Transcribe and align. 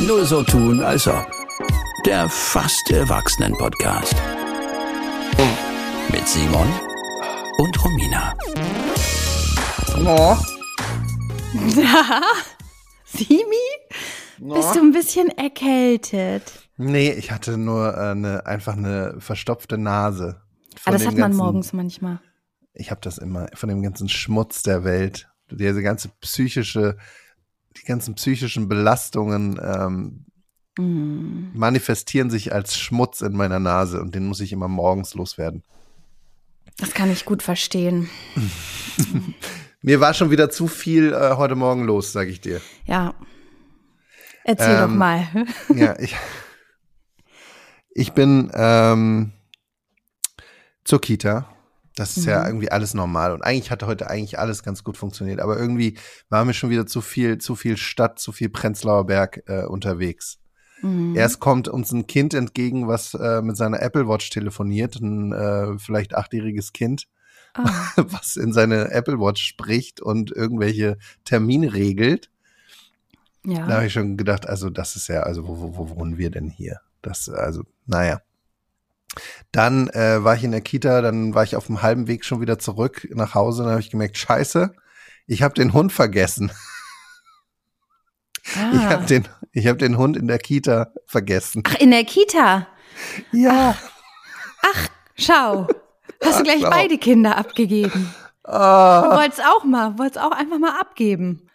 Nur 0.00 0.24
so 0.24 0.42
tun, 0.44 0.80
als 0.82 1.08
ob. 1.08 1.26
Der 2.06 2.28
fast 2.28 2.90
Erwachsenen-Podcast. 2.90 4.14
Mit 6.12 6.26
Simon 6.28 6.68
und 7.58 7.84
Romina. 7.84 8.34
Oh. 10.06 10.36
Simi? 13.04 13.56
Bist 14.38 14.74
du 14.76 14.80
ein 14.80 14.92
bisschen 14.92 15.28
erkältet? 15.36 16.42
Nee, 16.76 17.10
ich 17.12 17.32
hatte 17.32 17.56
nur 17.58 17.94
äh, 17.94 18.10
eine, 18.12 18.46
einfach 18.46 18.76
eine 18.76 19.16
verstopfte 19.18 19.76
Nase. 19.76 20.40
Ah, 20.40 20.78
Von 20.82 20.92
das 20.92 21.02
hat 21.02 21.12
man 21.14 21.20
ganzen- 21.22 21.36
morgens 21.38 21.72
manchmal. 21.72 22.20
Ich 22.74 22.92
habe 22.92 23.00
das 23.00 23.18
immer 23.18 23.48
von 23.54 23.68
dem 23.68 23.82
ganzen 23.82 24.08
Schmutz 24.08 24.62
der 24.62 24.84
Welt, 24.84 25.28
diese 25.50 25.82
ganze 25.82 26.10
psychische, 26.20 26.96
die 27.80 27.86
ganzen 27.86 28.14
psychischen 28.14 28.68
Belastungen 28.68 29.60
ähm, 29.62 30.24
Mm. 30.80 31.50
manifestieren 31.54 32.30
sich 32.30 32.52
als 32.52 32.78
Schmutz 32.78 33.20
in 33.20 33.32
meiner 33.32 33.58
Nase 33.58 34.00
und 34.00 34.14
den 34.14 34.26
muss 34.26 34.38
ich 34.38 34.52
immer 34.52 34.68
morgens 34.68 35.14
loswerden. 35.14 35.64
Das 36.76 36.92
kann 36.94 37.10
ich 37.10 37.24
gut 37.24 37.42
verstehen. 37.42 38.08
Mir 39.82 39.98
war 39.98 40.14
schon 40.14 40.30
wieder 40.30 40.50
zu 40.50 40.68
viel 40.68 41.12
äh, 41.12 41.34
heute 41.34 41.56
Morgen 41.56 41.82
los, 41.82 42.12
sage 42.12 42.30
ich 42.30 42.40
dir. 42.40 42.60
Ja. 42.84 43.14
Erzähl 44.44 44.76
doch 44.76 44.84
Ähm, 44.84 44.98
mal. 44.98 45.26
Ja, 45.74 45.98
ich, 45.98 46.14
ich 47.90 48.12
bin 48.12 48.48
ähm, 48.54 49.32
zur 50.84 51.00
Kita. 51.00 51.48
Das 51.98 52.16
ist 52.16 52.26
ja 52.26 52.40
Mhm. 52.40 52.46
irgendwie 52.46 52.70
alles 52.70 52.94
normal. 52.94 53.32
Und 53.32 53.42
eigentlich 53.42 53.70
hatte 53.70 53.86
heute 53.86 54.08
eigentlich 54.08 54.38
alles 54.38 54.62
ganz 54.62 54.84
gut 54.84 54.96
funktioniert. 54.96 55.40
Aber 55.40 55.58
irgendwie 55.58 55.98
war 56.28 56.44
mir 56.44 56.54
schon 56.54 56.70
wieder 56.70 56.86
zu 56.86 57.00
viel, 57.00 57.38
zu 57.38 57.54
viel 57.56 57.76
Stadt, 57.76 58.18
zu 58.18 58.32
viel 58.32 58.48
Prenzlauer 58.50 59.06
Berg 59.06 59.42
äh, 59.46 59.64
unterwegs. 59.64 60.38
Mhm. 60.82 61.16
Erst 61.16 61.40
kommt 61.40 61.66
uns 61.68 61.90
ein 61.92 62.06
Kind 62.06 62.34
entgegen, 62.34 62.86
was 62.86 63.14
äh, 63.14 63.42
mit 63.42 63.56
seiner 63.56 63.82
Apple 63.82 64.06
Watch 64.08 64.30
telefoniert, 64.30 64.96
ein 65.00 65.32
äh, 65.32 65.78
vielleicht 65.78 66.14
achtjähriges 66.14 66.72
Kind, 66.72 67.06
Ah. 67.54 67.64
was 67.96 68.36
in 68.36 68.52
seine 68.52 68.90
Apple 68.92 69.18
Watch 69.18 69.42
spricht 69.42 70.00
und 70.00 70.30
irgendwelche 70.30 70.98
Termine 71.24 71.72
regelt. 71.72 72.30
Da 73.42 73.50
Ja. 73.52 73.66
habe 73.66 73.86
ich 73.86 73.92
schon 73.92 74.16
gedacht, 74.16 74.46
also 74.48 74.70
das 74.70 74.94
ist 74.96 75.08
ja, 75.08 75.20
also 75.22 75.48
wo, 75.48 75.58
wo, 75.58 75.76
wo 75.78 75.96
wohnen 75.96 76.18
wir 76.18 76.30
denn 76.30 76.48
hier? 76.50 76.80
Das, 77.02 77.28
also, 77.28 77.62
naja. 77.86 78.20
Dann 79.52 79.88
äh, 79.88 80.22
war 80.22 80.34
ich 80.36 80.44
in 80.44 80.50
der 80.52 80.60
Kita, 80.60 81.00
dann 81.00 81.34
war 81.34 81.42
ich 81.44 81.56
auf 81.56 81.66
dem 81.66 81.82
halben 81.82 82.06
Weg 82.08 82.24
schon 82.24 82.40
wieder 82.40 82.58
zurück 82.58 83.08
nach 83.10 83.34
Hause, 83.34 83.62
dann 83.62 83.72
habe 83.72 83.80
ich 83.80 83.90
gemerkt, 83.90 84.18
scheiße, 84.18 84.74
ich 85.26 85.42
habe 85.42 85.54
den 85.54 85.72
Hund 85.72 85.92
vergessen. 85.92 86.50
Ah. 88.56 88.70
Ich 88.74 88.82
habe 88.82 89.04
den, 89.06 89.28
ich 89.52 89.66
habe 89.66 89.78
den 89.78 89.98
Hund 89.98 90.16
in 90.16 90.26
der 90.26 90.38
Kita 90.38 90.92
vergessen. 91.06 91.62
Ach, 91.66 91.74
in 91.74 91.90
der 91.90 92.04
Kita. 92.04 92.66
Ja. 93.32 93.76
Schau. 95.16 95.66
Hast 96.24 96.40
du 96.40 96.44
gleich 96.44 96.62
schau. 96.62 96.70
beide 96.70 96.96
Kinder 96.98 97.36
abgegeben? 97.36 98.14
Du 98.44 98.50
Ah, 98.50 99.16
wolltest 99.16 99.42
auch 99.44 99.64
mal, 99.64 99.98
wolltest 99.98 100.18
auch 100.18 100.30
einfach 100.30 100.58
mal 100.58 100.78
abgeben. 100.80 101.48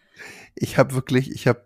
ich 0.56 0.78
habe 0.78 0.94
wirklich, 0.94 1.32
ich 1.32 1.48
habe, 1.48 1.66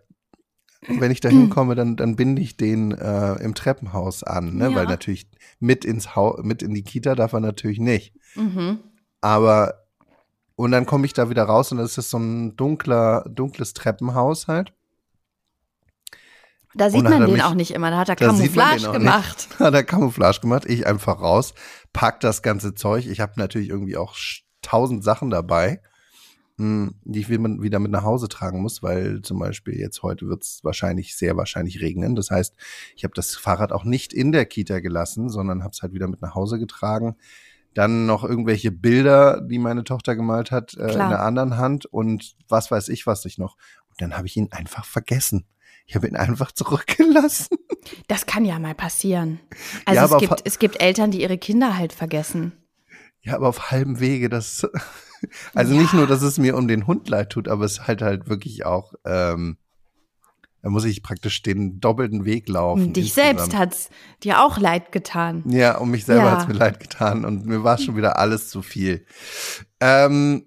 wenn 0.86 1.10
ich 1.10 1.20
da 1.20 1.28
hinkomme, 1.28 1.74
dann, 1.74 1.96
dann 1.96 2.14
binde 2.16 2.40
ich 2.40 2.56
den 2.56 2.92
äh, 2.92 3.34
im 3.42 3.54
Treppenhaus 3.54 4.22
an, 4.22 4.54
ne? 4.56 4.70
Ja. 4.70 4.76
weil 4.76 4.86
natürlich 4.86 5.28
mit 5.58 5.84
ins 5.84 6.14
Haus, 6.14 6.40
mit 6.44 6.62
in 6.62 6.72
die 6.74 6.84
Kita 6.84 7.14
darf 7.14 7.32
er 7.32 7.40
natürlich 7.40 7.80
nicht. 7.80 8.14
Mhm. 8.36 8.78
Aber 9.20 9.84
und 10.54 10.70
dann 10.72 10.86
komme 10.86 11.06
ich 11.06 11.12
da 11.12 11.30
wieder 11.30 11.44
raus 11.44 11.70
und 11.72 11.78
das 11.78 11.98
ist 11.98 12.10
so 12.10 12.18
ein 12.18 12.56
dunkler, 12.56 13.24
dunkles 13.28 13.74
Treppenhaus 13.74 14.48
halt. 14.48 14.72
Da 16.74 16.90
sieht 16.90 17.02
man 17.02 17.20
den 17.22 17.32
mich- 17.32 17.42
auch 17.42 17.54
nicht 17.54 17.72
immer. 17.72 17.90
Da 17.90 17.98
hat 17.98 18.08
er 18.08 18.16
Da 18.16 18.26
Camouflage 18.26 18.92
gemacht. 18.92 19.48
Nicht. 19.50 19.60
Hat 19.60 19.74
er 19.74 19.84
Camouflage 19.84 20.40
gemacht. 20.40 20.64
Ich 20.66 20.86
einfach 20.86 21.20
raus, 21.20 21.54
pack 21.92 22.20
das 22.20 22.42
ganze 22.42 22.74
Zeug. 22.74 23.06
Ich 23.06 23.20
habe 23.20 23.32
natürlich 23.36 23.68
irgendwie 23.70 23.96
auch 23.96 24.14
tausend 24.62 25.02
Sachen 25.02 25.30
dabei, 25.30 25.80
die 26.58 27.20
ich 27.20 27.28
wieder 27.28 27.78
mit 27.78 27.92
nach 27.92 28.02
Hause 28.02 28.28
tragen 28.28 28.60
muss, 28.60 28.82
weil 28.82 29.22
zum 29.22 29.38
Beispiel 29.38 29.78
jetzt 29.78 30.02
heute 30.02 30.26
wird 30.26 30.42
es 30.42 30.60
wahrscheinlich, 30.64 31.16
sehr 31.16 31.36
wahrscheinlich 31.36 31.80
regnen. 31.80 32.16
Das 32.16 32.30
heißt, 32.30 32.54
ich 32.96 33.04
habe 33.04 33.14
das 33.14 33.36
Fahrrad 33.36 33.70
auch 33.70 33.84
nicht 33.84 34.12
in 34.12 34.32
der 34.32 34.44
Kita 34.44 34.80
gelassen, 34.80 35.28
sondern 35.28 35.62
habe 35.62 35.72
es 35.72 35.82
halt 35.82 35.92
wieder 35.92 36.08
mit 36.08 36.20
nach 36.20 36.34
Hause 36.34 36.58
getragen. 36.58 37.16
Dann 37.74 38.06
noch 38.06 38.24
irgendwelche 38.24 38.72
Bilder, 38.72 39.40
die 39.40 39.60
meine 39.60 39.84
Tochter 39.84 40.16
gemalt 40.16 40.50
hat, 40.50 40.74
äh, 40.74 40.90
in 40.90 40.98
der 40.98 41.22
anderen 41.22 41.58
Hand 41.58 41.86
und 41.86 42.34
was 42.48 42.72
weiß 42.72 42.88
ich, 42.88 43.06
was 43.06 43.24
ich 43.24 43.38
noch. 43.38 43.56
Und 43.90 44.00
dann 44.00 44.16
habe 44.16 44.26
ich 44.26 44.36
ihn 44.36 44.48
einfach 44.50 44.84
vergessen. 44.84 45.46
Ich 45.86 45.94
habe 45.94 46.08
ihn 46.08 46.16
einfach 46.16 46.50
zurückgelassen. 46.50 47.56
Das 48.08 48.26
kann 48.26 48.44
ja 48.44 48.58
mal 48.58 48.74
passieren. 48.74 49.38
Also 49.84 50.00
Ja, 50.00 50.04
es, 50.06 50.28
gibt, 50.28 50.42
es 50.44 50.58
gibt 50.58 50.82
Eltern, 50.82 51.12
die 51.12 51.22
ihre 51.22 51.38
Kinder 51.38 51.78
halt 51.78 51.92
vergessen. 51.92 52.52
Ja, 53.22 53.36
aber 53.36 53.48
auf 53.48 53.70
halbem 53.70 54.00
Wege, 54.00 54.28
das, 54.28 54.66
also 55.54 55.74
nicht 55.74 55.92
nur, 55.94 56.06
dass 56.06 56.22
es 56.22 56.38
mir 56.38 56.56
um 56.56 56.68
den 56.68 56.86
Hund 56.86 57.08
leid 57.08 57.30
tut, 57.30 57.48
aber 57.48 57.64
es 57.64 57.86
halt 57.86 58.02
halt 58.02 58.28
wirklich 58.28 58.64
auch, 58.66 58.94
ähm, 59.04 59.56
da 60.62 60.70
muss 60.70 60.84
ich 60.84 61.02
praktisch 61.02 61.42
den 61.42 61.80
doppelten 61.80 62.24
Weg 62.24 62.48
laufen. 62.48 62.92
Dich 62.92 63.16
insgesamt. 63.16 63.38
selbst 63.38 63.56
hat's 63.56 63.90
dir 64.24 64.42
auch 64.42 64.58
leid 64.58 64.90
getan. 64.92 65.44
Ja, 65.46 65.78
um 65.78 65.90
mich 65.90 66.04
selber 66.04 66.24
Ja. 66.24 66.30
hat's 66.32 66.48
mir 66.48 66.54
leid 66.54 66.80
getan 66.80 67.24
und 67.24 67.46
mir 67.46 67.62
war 67.62 67.78
schon 67.78 67.96
wieder 67.96 68.18
alles 68.18 68.50
zu 68.50 68.62
viel. 68.62 69.06
Ähm, 69.80 70.46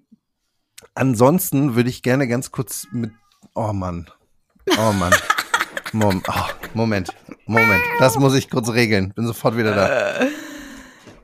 ansonsten 0.94 1.74
würde 1.74 1.88
ich 1.90 2.02
gerne 2.02 2.28
ganz 2.28 2.50
kurz 2.50 2.86
mit, 2.92 3.12
oh 3.54 3.72
Mann, 3.72 4.10
oh 4.78 4.92
Mann, 4.92 5.14
Mom, 5.92 6.22
oh, 6.28 6.44
Moment, 6.74 7.10
Moment, 7.46 7.82
das 7.98 8.18
muss 8.18 8.34
ich 8.34 8.50
kurz 8.50 8.68
regeln, 8.70 9.12
bin 9.14 9.26
sofort 9.26 9.56
wieder 9.56 9.74
da. 9.74 10.26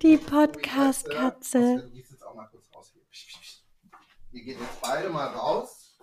Die 0.03 0.17
Podcast-Katze. 0.17 1.83
Du 1.85 1.91
gehst 1.91 2.13
jetzt 2.13 2.25
auch 2.25 2.35
mal 2.35 2.47
kurz 2.51 2.65
raus 2.75 2.91
hier. 2.93 3.03
Ihr 4.33 4.45
geht 4.45 4.61
jetzt 4.61 4.81
beide 4.81 5.09
mal 5.09 5.27
raus. 5.29 5.97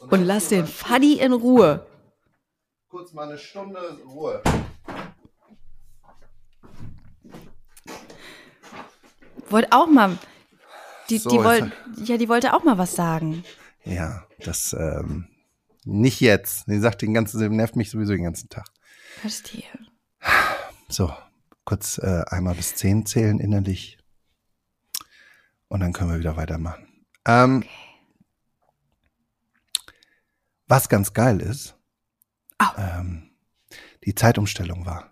Und 0.00 0.24
lass 0.24 0.48
den 0.48 0.66
Faddy 0.66 1.20
in 1.20 1.32
Ruhe. 1.32 1.86
kurz 2.88 3.12
mal 3.12 3.28
eine 3.28 3.38
Stunde 3.38 3.98
Ruhe. 4.04 4.42
Wollte 9.48 9.72
auch 9.72 9.86
mal. 9.86 10.18
Die, 11.08 11.18
So, 11.18 11.30
die, 11.30 11.38
wollt, 11.38 11.72
ja, 12.04 12.16
die 12.16 12.28
wollte 12.28 12.54
auch 12.54 12.64
mal 12.64 12.78
was 12.78 12.94
sagen. 12.94 13.44
Ja, 13.84 14.26
das 14.40 14.72
ähm, 14.72 15.28
nicht 15.84 16.20
jetzt. 16.20 16.66
Sie 16.66 16.80
sagt 16.80 17.02
den 17.02 17.12
ganzen, 17.14 17.54
nervt 17.56 17.76
mich 17.76 17.90
sowieso 17.90 18.12
den 18.12 18.24
ganzen 18.24 18.48
Tag. 18.48 18.66
Verstehe. 19.20 19.64
So, 20.88 21.12
kurz 21.64 21.98
äh, 21.98 22.24
einmal 22.28 22.54
bis 22.54 22.74
zehn 22.76 23.04
zählen 23.06 23.40
innerlich. 23.40 23.98
Und 25.68 25.80
dann 25.80 25.92
können 25.92 26.10
wir 26.12 26.18
wieder 26.18 26.36
weitermachen. 26.36 26.91
Ähm, 27.26 27.64
Was 30.68 30.88
ganz 30.88 31.12
geil 31.12 31.40
ist, 31.40 31.76
Ah. 32.58 32.98
ähm, 33.00 33.30
die 34.04 34.14
Zeitumstellung 34.14 34.86
war. 34.86 35.10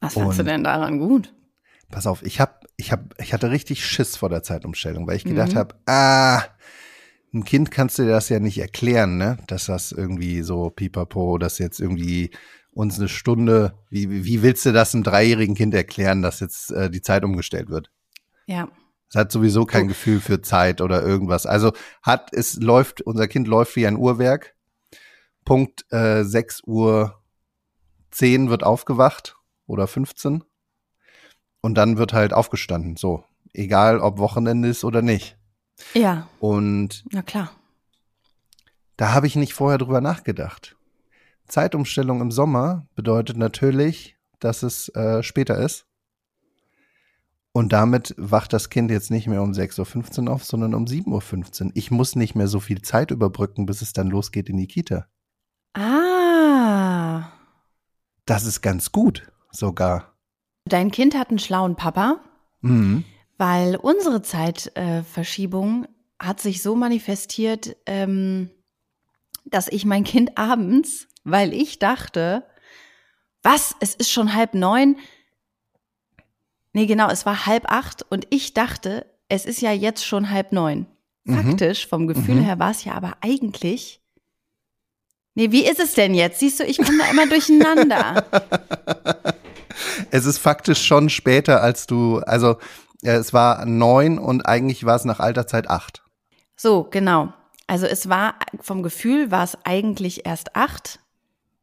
Was 0.00 0.14
fandst 0.14 0.38
du 0.38 0.44
denn 0.44 0.62
daran 0.62 0.98
gut? 0.98 1.34
Pass 1.90 2.06
auf, 2.06 2.22
ich 2.22 2.40
hab, 2.40 2.64
ich 2.76 2.92
hab, 2.92 3.20
ich 3.20 3.32
hatte 3.32 3.50
richtig 3.50 3.84
Schiss 3.84 4.16
vor 4.16 4.28
der 4.28 4.42
Zeitumstellung, 4.42 5.06
weil 5.06 5.16
ich 5.16 5.24
gedacht 5.24 5.54
Mhm. 5.54 5.58
habe, 5.58 5.74
ah, 5.86 6.42
ein 7.34 7.44
Kind 7.44 7.70
kannst 7.70 7.98
du 7.98 8.04
dir 8.04 8.10
das 8.10 8.28
ja 8.28 8.38
nicht 8.38 8.58
erklären, 8.58 9.18
ne? 9.18 9.38
Dass 9.46 9.66
das 9.66 9.90
irgendwie 9.92 10.42
so 10.42 10.70
pipapo, 10.70 11.38
dass 11.38 11.58
jetzt 11.58 11.80
irgendwie 11.80 12.30
uns 12.72 12.98
eine 12.98 13.08
Stunde, 13.08 13.76
wie, 13.90 14.10
wie- 14.10 14.24
wie 14.24 14.42
willst 14.42 14.64
du 14.66 14.72
das 14.72 14.94
einem 14.94 15.02
dreijährigen 15.02 15.54
Kind 15.56 15.74
erklären, 15.74 16.22
dass 16.22 16.40
jetzt 16.40 16.70
äh, 16.70 16.88
die 16.90 17.02
Zeit 17.02 17.24
umgestellt 17.24 17.68
wird? 17.68 17.90
Ja. 18.46 18.68
Es 19.08 19.14
hat 19.14 19.30
sowieso 19.32 19.64
kein 19.66 19.84
Oh. 19.84 19.88
Gefühl 19.88 20.20
für 20.20 20.42
Zeit 20.42 20.80
oder 20.80 21.02
irgendwas. 21.02 21.46
Also 21.46 21.72
hat, 22.02 22.32
es 22.32 22.56
läuft, 22.56 23.02
unser 23.02 23.28
Kind 23.28 23.46
läuft 23.48 23.76
wie 23.76 23.86
ein 23.86 23.96
Uhrwerk. 23.96 24.54
Punkt 25.44 25.84
äh, 25.92 26.24
6 26.24 26.62
Uhr 26.64 27.22
10 28.10 28.50
wird 28.50 28.64
aufgewacht 28.64 29.36
oder 29.66 29.86
15. 29.86 30.42
Und 31.60 31.74
dann 31.74 31.98
wird 31.98 32.12
halt 32.12 32.32
aufgestanden. 32.32 32.96
So. 32.96 33.24
Egal 33.52 34.00
ob 34.00 34.18
Wochenende 34.18 34.68
ist 34.68 34.84
oder 34.84 35.02
nicht. 35.02 35.38
Ja, 35.94 36.28
Und 36.40 37.04
na 37.10 37.22
klar. 37.22 37.50
da 38.96 39.12
habe 39.12 39.26
ich 39.26 39.36
nicht 39.36 39.54
vorher 39.54 39.78
drüber 39.78 40.00
nachgedacht. 40.00 40.76
Zeitumstellung 41.46 42.20
im 42.20 42.30
Sommer 42.32 42.86
bedeutet 42.94 43.36
natürlich, 43.36 44.16
dass 44.40 44.62
es 44.62 44.88
äh, 44.90 45.22
später 45.22 45.58
ist. 45.58 45.86
Und 47.56 47.72
damit 47.72 48.14
wacht 48.18 48.52
das 48.52 48.68
Kind 48.68 48.90
jetzt 48.90 49.10
nicht 49.10 49.28
mehr 49.28 49.40
um 49.40 49.52
6.15 49.52 50.26
Uhr 50.26 50.34
auf, 50.34 50.44
sondern 50.44 50.74
um 50.74 50.84
7.15 50.84 51.64
Uhr. 51.64 51.70
Ich 51.72 51.90
muss 51.90 52.14
nicht 52.14 52.34
mehr 52.34 52.48
so 52.48 52.60
viel 52.60 52.82
Zeit 52.82 53.10
überbrücken, 53.10 53.64
bis 53.64 53.80
es 53.80 53.94
dann 53.94 54.08
losgeht 54.08 54.50
in 54.50 54.58
die 54.58 54.66
Kita. 54.66 55.06
Ah. 55.72 57.32
Das 58.26 58.44
ist 58.44 58.60
ganz 58.60 58.92
gut, 58.92 59.32
sogar. 59.50 60.18
Dein 60.66 60.90
Kind 60.90 61.16
hat 61.16 61.30
einen 61.30 61.38
schlauen 61.38 61.76
Papa, 61.76 62.20
Mhm. 62.60 63.04
weil 63.38 63.76
unsere 63.76 64.20
Zeitverschiebung 64.20 65.04
Verschiebung 65.04 65.86
hat 66.18 66.42
sich 66.42 66.60
so 66.60 66.76
manifestiert, 66.76 67.74
ähm, 67.86 68.50
dass 69.46 69.68
ich 69.68 69.86
mein 69.86 70.04
Kind 70.04 70.36
abends, 70.36 71.08
weil 71.24 71.54
ich 71.54 71.78
dachte, 71.78 72.44
was, 73.42 73.74
es 73.80 73.94
ist 73.94 74.10
schon 74.10 74.34
halb 74.34 74.52
neun. 74.52 74.96
Nee, 76.76 76.84
genau, 76.84 77.08
es 77.08 77.24
war 77.24 77.46
halb 77.46 77.72
acht 77.72 78.04
und 78.10 78.26
ich 78.28 78.52
dachte, 78.52 79.06
es 79.30 79.46
ist 79.46 79.62
ja 79.62 79.72
jetzt 79.72 80.04
schon 80.04 80.28
halb 80.28 80.52
neun. 80.52 80.84
Mhm. 81.24 81.42
Faktisch, 81.42 81.86
vom 81.88 82.06
Gefühl 82.06 82.34
Mhm. 82.34 82.42
her 82.44 82.58
war 82.58 82.70
es 82.70 82.84
ja 82.84 82.92
aber 82.92 83.14
eigentlich. 83.22 84.02
Nee, 85.34 85.52
wie 85.52 85.64
ist 85.66 85.80
es 85.80 85.94
denn 85.94 86.12
jetzt? 86.12 86.38
Siehst 86.40 86.60
du, 86.60 86.64
ich 86.64 86.76
komme 86.76 86.98
da 86.98 87.10
immer 87.10 87.26
durcheinander. 87.26 88.24
Es 90.10 90.26
ist 90.26 90.36
faktisch 90.38 90.84
schon 90.86 91.08
später, 91.08 91.62
als 91.62 91.86
du, 91.86 92.18
also 92.18 92.56
äh, 93.02 93.12
es 93.12 93.32
war 93.32 93.64
neun 93.64 94.18
und 94.18 94.46
eigentlich 94.46 94.84
war 94.84 94.96
es 94.96 95.04
nach 95.06 95.18
alter 95.20 95.46
Zeit 95.46 95.70
acht. 95.70 96.02
So, 96.56 96.84
genau. 96.90 97.32
Also 97.66 97.86
es 97.86 98.08
war, 98.10 98.34
vom 98.60 98.82
Gefühl 98.82 99.30
war 99.30 99.44
es 99.44 99.56
eigentlich 99.64 100.26
erst 100.26 100.56
acht, 100.56 101.00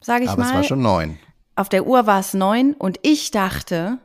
sage 0.02 0.24
ich 0.26 0.30
Aber 0.32 0.42
mal. 0.42 0.50
es 0.50 0.54
war 0.56 0.64
schon 0.64 0.82
neun. 0.82 1.20
Auf 1.56 1.70
der 1.70 1.86
Uhr 1.86 2.08
war 2.08 2.20
es 2.20 2.34
neun 2.34 2.74
und 2.74 3.00
ich 3.04 3.30
dachte, 3.32 4.00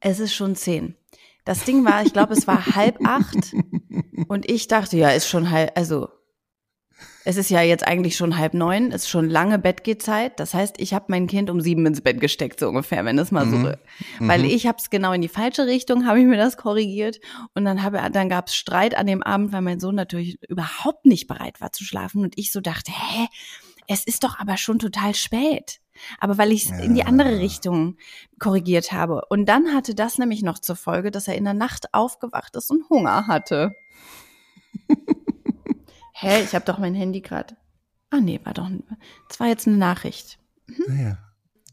es 0.00 0.20
ist 0.20 0.34
schon 0.34 0.56
zehn. 0.56 0.96
Das 1.44 1.64
Ding 1.64 1.84
war, 1.84 2.02
ich 2.04 2.12
glaube, 2.12 2.34
es 2.34 2.46
war 2.46 2.74
halb 2.74 2.98
acht 3.04 3.54
und 4.28 4.48
ich 4.48 4.68
dachte, 4.68 4.96
ja, 4.96 5.10
ist 5.10 5.28
schon 5.28 5.50
halb, 5.50 5.76
also 5.76 6.08
es 7.24 7.36
ist 7.36 7.50
ja 7.50 7.62
jetzt 7.62 7.86
eigentlich 7.86 8.16
schon 8.16 8.36
halb 8.36 8.52
neun, 8.54 8.90
ist 8.90 9.08
schon 9.08 9.28
lange 9.28 9.58
Bettgehzeit. 9.58 10.38
Das 10.40 10.54
heißt, 10.54 10.80
ich 10.80 10.92
habe 10.92 11.06
mein 11.08 11.26
Kind 11.28 11.50
um 11.50 11.60
sieben 11.60 11.86
ins 11.86 12.00
Bett 12.00 12.20
gesteckt, 12.20 12.58
so 12.60 12.68
ungefähr, 12.68 13.04
wenn 13.04 13.18
es 13.18 13.30
mal 13.30 13.48
so, 13.48 13.56
Mhm. 13.56 13.76
weil 14.20 14.40
Mhm. 14.40 14.46
ich 14.46 14.66
habe 14.66 14.78
es 14.78 14.90
genau 14.90 15.12
in 15.12 15.20
die 15.22 15.28
falsche 15.28 15.66
Richtung, 15.66 16.06
habe 16.06 16.20
ich 16.20 16.26
mir 16.26 16.36
das 16.36 16.56
korrigiert 16.56 17.20
und 17.54 17.64
dann 17.64 17.82
habe, 17.82 18.00
dann 18.12 18.28
gab 18.28 18.48
es 18.48 18.56
Streit 18.56 18.96
an 18.96 19.06
dem 19.06 19.22
Abend, 19.22 19.52
weil 19.52 19.62
mein 19.62 19.78
Sohn 19.80 19.94
natürlich 19.94 20.40
überhaupt 20.48 21.06
nicht 21.06 21.26
bereit 21.28 21.60
war 21.60 21.72
zu 21.72 21.84
schlafen 21.84 22.22
und 22.22 22.36
ich 22.38 22.50
so 22.52 22.60
dachte, 22.60 22.90
hä, 22.92 23.26
es 23.88 24.04
ist 24.04 24.22
doch 24.24 24.38
aber 24.38 24.56
schon 24.56 24.78
total 24.80 25.14
spät. 25.14 25.80
Aber 26.18 26.38
weil 26.38 26.52
ich 26.52 26.66
es 26.70 26.78
in 26.80 26.94
die 26.94 27.00
Ja. 27.00 27.06
andere 27.06 27.38
Richtung 27.38 27.96
korrigiert 28.38 28.92
habe. 28.92 29.22
Und 29.28 29.46
dann 29.46 29.74
hatte 29.74 29.94
das 29.94 30.18
nämlich 30.18 30.42
noch 30.42 30.58
zur 30.58 30.76
Folge, 30.76 31.10
dass 31.10 31.28
er 31.28 31.36
in 31.36 31.44
der 31.44 31.54
Nacht 31.54 31.92
aufgewacht 31.92 32.56
ist 32.56 32.70
und 32.70 32.88
Hunger 32.88 33.26
hatte. 33.26 33.72
Hä, 36.14 36.42
ich 36.42 36.54
habe 36.54 36.64
doch 36.64 36.78
mein 36.78 36.94
Handy 36.94 37.20
gerade. 37.20 37.56
Ah 38.10 38.20
nee, 38.20 38.40
war 38.44 38.54
doch. 38.54 38.68
Das 39.28 39.40
war 39.40 39.48
jetzt 39.48 39.66
eine 39.66 39.76
Nachricht. 39.76 40.38
Ja. 40.88 41.18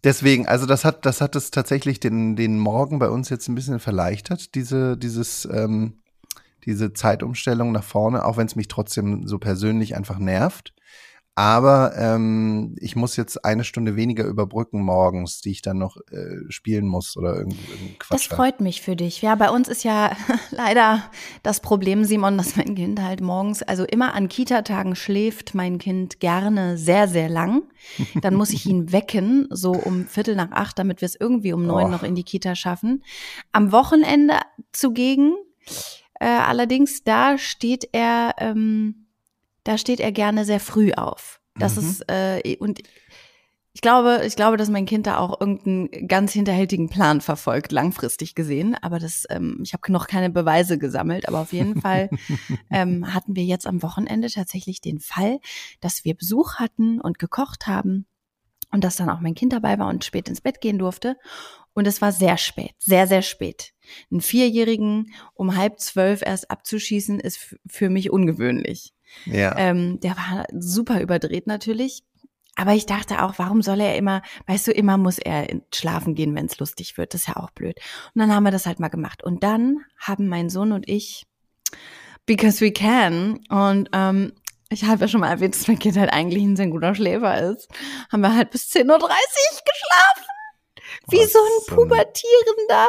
Deswegen, 0.04 0.48
also 0.48 0.66
das 0.66 0.86
hat, 0.86 1.06
das 1.06 1.20
hat 1.20 1.36
es 1.36 1.52
tatsächlich 1.52 2.00
den, 2.00 2.36
den 2.38 2.58
Morgen 2.58 3.00
bei 3.00 3.10
uns 3.10 3.30
jetzt 3.30 3.50
ein 3.50 3.56
bisschen 3.56 3.80
verleichtert, 3.80 4.56
diese, 4.56 4.98
dieses, 4.98 5.46
ähm, 5.52 6.02
diese 6.66 6.94
Zeitumstellung 6.94 7.74
nach 7.74 7.84
vorne, 7.84 8.24
auch 8.24 8.38
wenn 8.38 8.48
es 8.48 8.56
mich 8.56 8.70
trotzdem 8.70 9.28
so 9.28 9.40
persönlich 9.40 9.98
einfach 9.98 10.18
nervt. 10.18 10.74
Aber 11.40 11.94
ähm, 11.96 12.76
ich 12.82 12.98
muss 12.98 13.16
jetzt 13.16 13.46
eine 13.46 13.64
Stunde 13.64 13.96
weniger 13.96 14.26
überbrücken 14.26 14.82
morgens, 14.84 15.40
die 15.40 15.52
ich 15.52 15.62
dann 15.62 15.78
noch 15.78 15.96
äh, 16.12 16.36
spielen 16.50 16.86
muss 16.86 17.16
oder 17.16 17.38
irgendwie 17.38 17.58
Das 17.98 18.08
Quatsch. 18.10 18.30
halt. 18.30 18.38
freut 18.38 18.60
mich 18.60 18.82
für 18.82 18.98
dich. 18.98 19.22
Ja, 19.22 19.36
bei 19.36 19.50
uns 19.50 19.70
ist 19.70 19.86
ja 19.86 20.12
leider 20.52 21.02
das 21.42 21.62
Problem, 21.62 22.04
Simon, 22.04 22.38
dass 22.38 22.58
mein 22.58 22.76
Kind 22.76 23.02
halt 23.02 23.22
morgens, 23.22 23.62
also 23.64 23.86
immer 23.86 24.16
an 24.16 24.28
Kita-Tagen 24.28 24.98
schläft 24.98 25.56
mein 25.56 25.78
Kind 25.78 26.20
gerne 26.20 26.78
sehr, 26.78 27.08
sehr 27.08 27.30
lang. 27.30 27.64
Dann 28.22 28.36
muss 28.36 28.50
ich 28.50 28.66
ihn 28.66 28.92
wecken, 28.92 29.48
so 29.50 29.72
um 29.72 30.08
Viertel 30.08 30.36
nach 30.36 30.52
acht, 30.52 30.78
damit 30.78 31.00
wir 31.00 31.06
es 31.06 31.16
irgendwie 31.18 31.54
um 31.54 31.66
neun 31.66 31.86
Oh. 31.86 31.88
noch 31.88 32.04
in 32.04 32.16
die 32.16 32.24
Kita 32.26 32.54
schaffen. 32.56 33.02
Am 33.54 33.72
Wochenende 33.72 34.34
zugegen, 34.74 35.38
äh, 36.20 36.26
allerdings, 36.26 37.06
da 37.06 37.38
steht 37.38 37.88
er, 37.94 38.36
ähm, 38.40 39.06
da 39.64 39.78
steht 39.78 40.00
er 40.00 40.12
gerne 40.12 40.46
sehr 40.46 40.60
früh 40.60 40.92
auf. 40.94 41.40
Das 41.58 41.76
Mhm. 41.76 41.82
ist, 41.82 42.06
äh, 42.10 42.58
und 42.60 42.82
ich 43.74 43.82
glaube, 43.82 44.24
ich 44.26 44.36
glaube, 44.36 44.58
dass 44.58 44.70
mein 44.70 44.86
Kind 44.86 45.06
da 45.08 45.20
auch 45.20 45.40
irgendeinen 45.40 46.08
ganz 46.08 46.34
hinterhältigen 46.34 46.90
Plan 46.90 47.22
verfolgt, 47.22 47.72
langfristig 47.72 48.34
gesehen. 48.34 48.76
Aber 48.82 49.00
das, 49.00 49.26
ähm, 49.30 49.60
ich 49.64 49.74
habe 49.74 49.92
noch 49.92 50.08
keine 50.08 50.30
Beweise 50.30 50.78
gesammelt. 50.78 51.28
Aber 51.28 51.40
auf 51.40 51.54
jeden 51.54 51.80
Fall 51.80 52.10
ähm, 52.72 53.14
hatten 53.14 53.36
wir 53.36 53.44
jetzt 53.44 53.68
am 53.68 53.84
Wochenende 53.84 54.30
tatsächlich 54.30 54.82
den 54.82 55.00
Fall, 55.00 55.40
dass 55.82 56.04
wir 56.04 56.16
Besuch 56.16 56.56
hatten 56.56 57.00
und 57.00 57.20
gekocht 57.20 57.68
haben 57.68 58.06
und 58.72 58.84
dass 58.84 58.96
dann 58.96 59.10
auch 59.10 59.20
mein 59.20 59.36
Kind 59.36 59.54
dabei 59.54 59.78
war 59.78 59.88
und 59.88 60.04
spät 60.04 60.28
ins 60.30 60.42
Bett 60.42 60.62
gehen 60.62 60.80
durfte. 60.80 61.16
Und 61.74 61.88
es 61.88 62.02
war 62.02 62.12
sehr 62.12 62.38
spät, 62.38 62.74
sehr, 62.80 63.08
sehr 63.08 63.22
spät. 63.22 63.74
Einen 64.12 64.22
Vierjährigen 64.22 65.14
um 65.36 65.56
halb 65.56 65.80
zwölf 65.80 66.22
erst 66.24 66.50
abzuschießen, 66.52 67.20
ist 67.20 67.56
für 67.68 67.90
mich 67.90 68.10
ungewöhnlich. 68.10 68.94
Ja. 69.26 69.58
Ähm, 69.58 70.00
der 70.00 70.16
war 70.18 70.46
super 70.52 71.02
überdreht 71.02 71.48
natürlich. 71.48 72.04
Aber 72.56 72.74
ich 72.74 72.86
dachte 72.86 73.24
auch, 73.24 73.36
warum 73.38 73.62
soll 73.62 73.80
er 73.80 73.96
immer, 73.96 74.22
weißt 74.48 74.68
du, 74.68 74.72
immer 74.72 74.98
muss 74.98 75.18
er 75.18 75.48
schlafen 75.74 76.14
gehen, 76.14 76.36
wenn 76.36 76.48
es 76.48 76.60
lustig 76.60 76.98
wird. 76.98 77.14
Das 77.14 77.22
ist 77.22 77.28
ja 77.28 77.38
auch 77.38 77.52
blöd. 77.52 77.80
Und 78.14 78.20
dann 78.20 78.34
haben 78.34 78.44
wir 78.44 78.52
das 78.52 78.66
halt 78.66 78.82
mal 78.82 78.90
gemacht. 78.90 79.24
Und 79.24 79.44
dann 79.44 79.78
haben 79.98 80.28
mein 80.28 80.50
Sohn 80.50 80.74
und 80.74 80.90
ich, 80.90 81.26
because 82.26 82.60
we 82.60 82.72
can, 82.72 83.40
und 83.48 83.90
ähm, 83.94 84.34
ich 84.70 84.84
habe 84.84 85.02
ja 85.02 85.08
schon 85.08 85.22
mal 85.22 85.32
erwähnt, 85.32 85.56
dass 85.56 85.68
mein 85.68 85.80
Kind 85.80 85.98
halt 85.98 86.12
eigentlich 86.12 86.44
ein 86.44 86.56
sehr 86.56 86.68
guter 86.68 86.94
Schläfer 86.94 87.50
ist, 87.50 87.70
haben 88.12 88.22
wir 88.22 88.36
halt 88.36 88.52
bis 88.52 88.66
10.30 88.66 88.92
Uhr 88.92 89.00
geschlafen. 89.00 90.26
Wie 91.10 91.18
Was 91.18 91.34
so 91.34 91.40
ein 91.40 91.76
Pubertierender. 91.76 92.88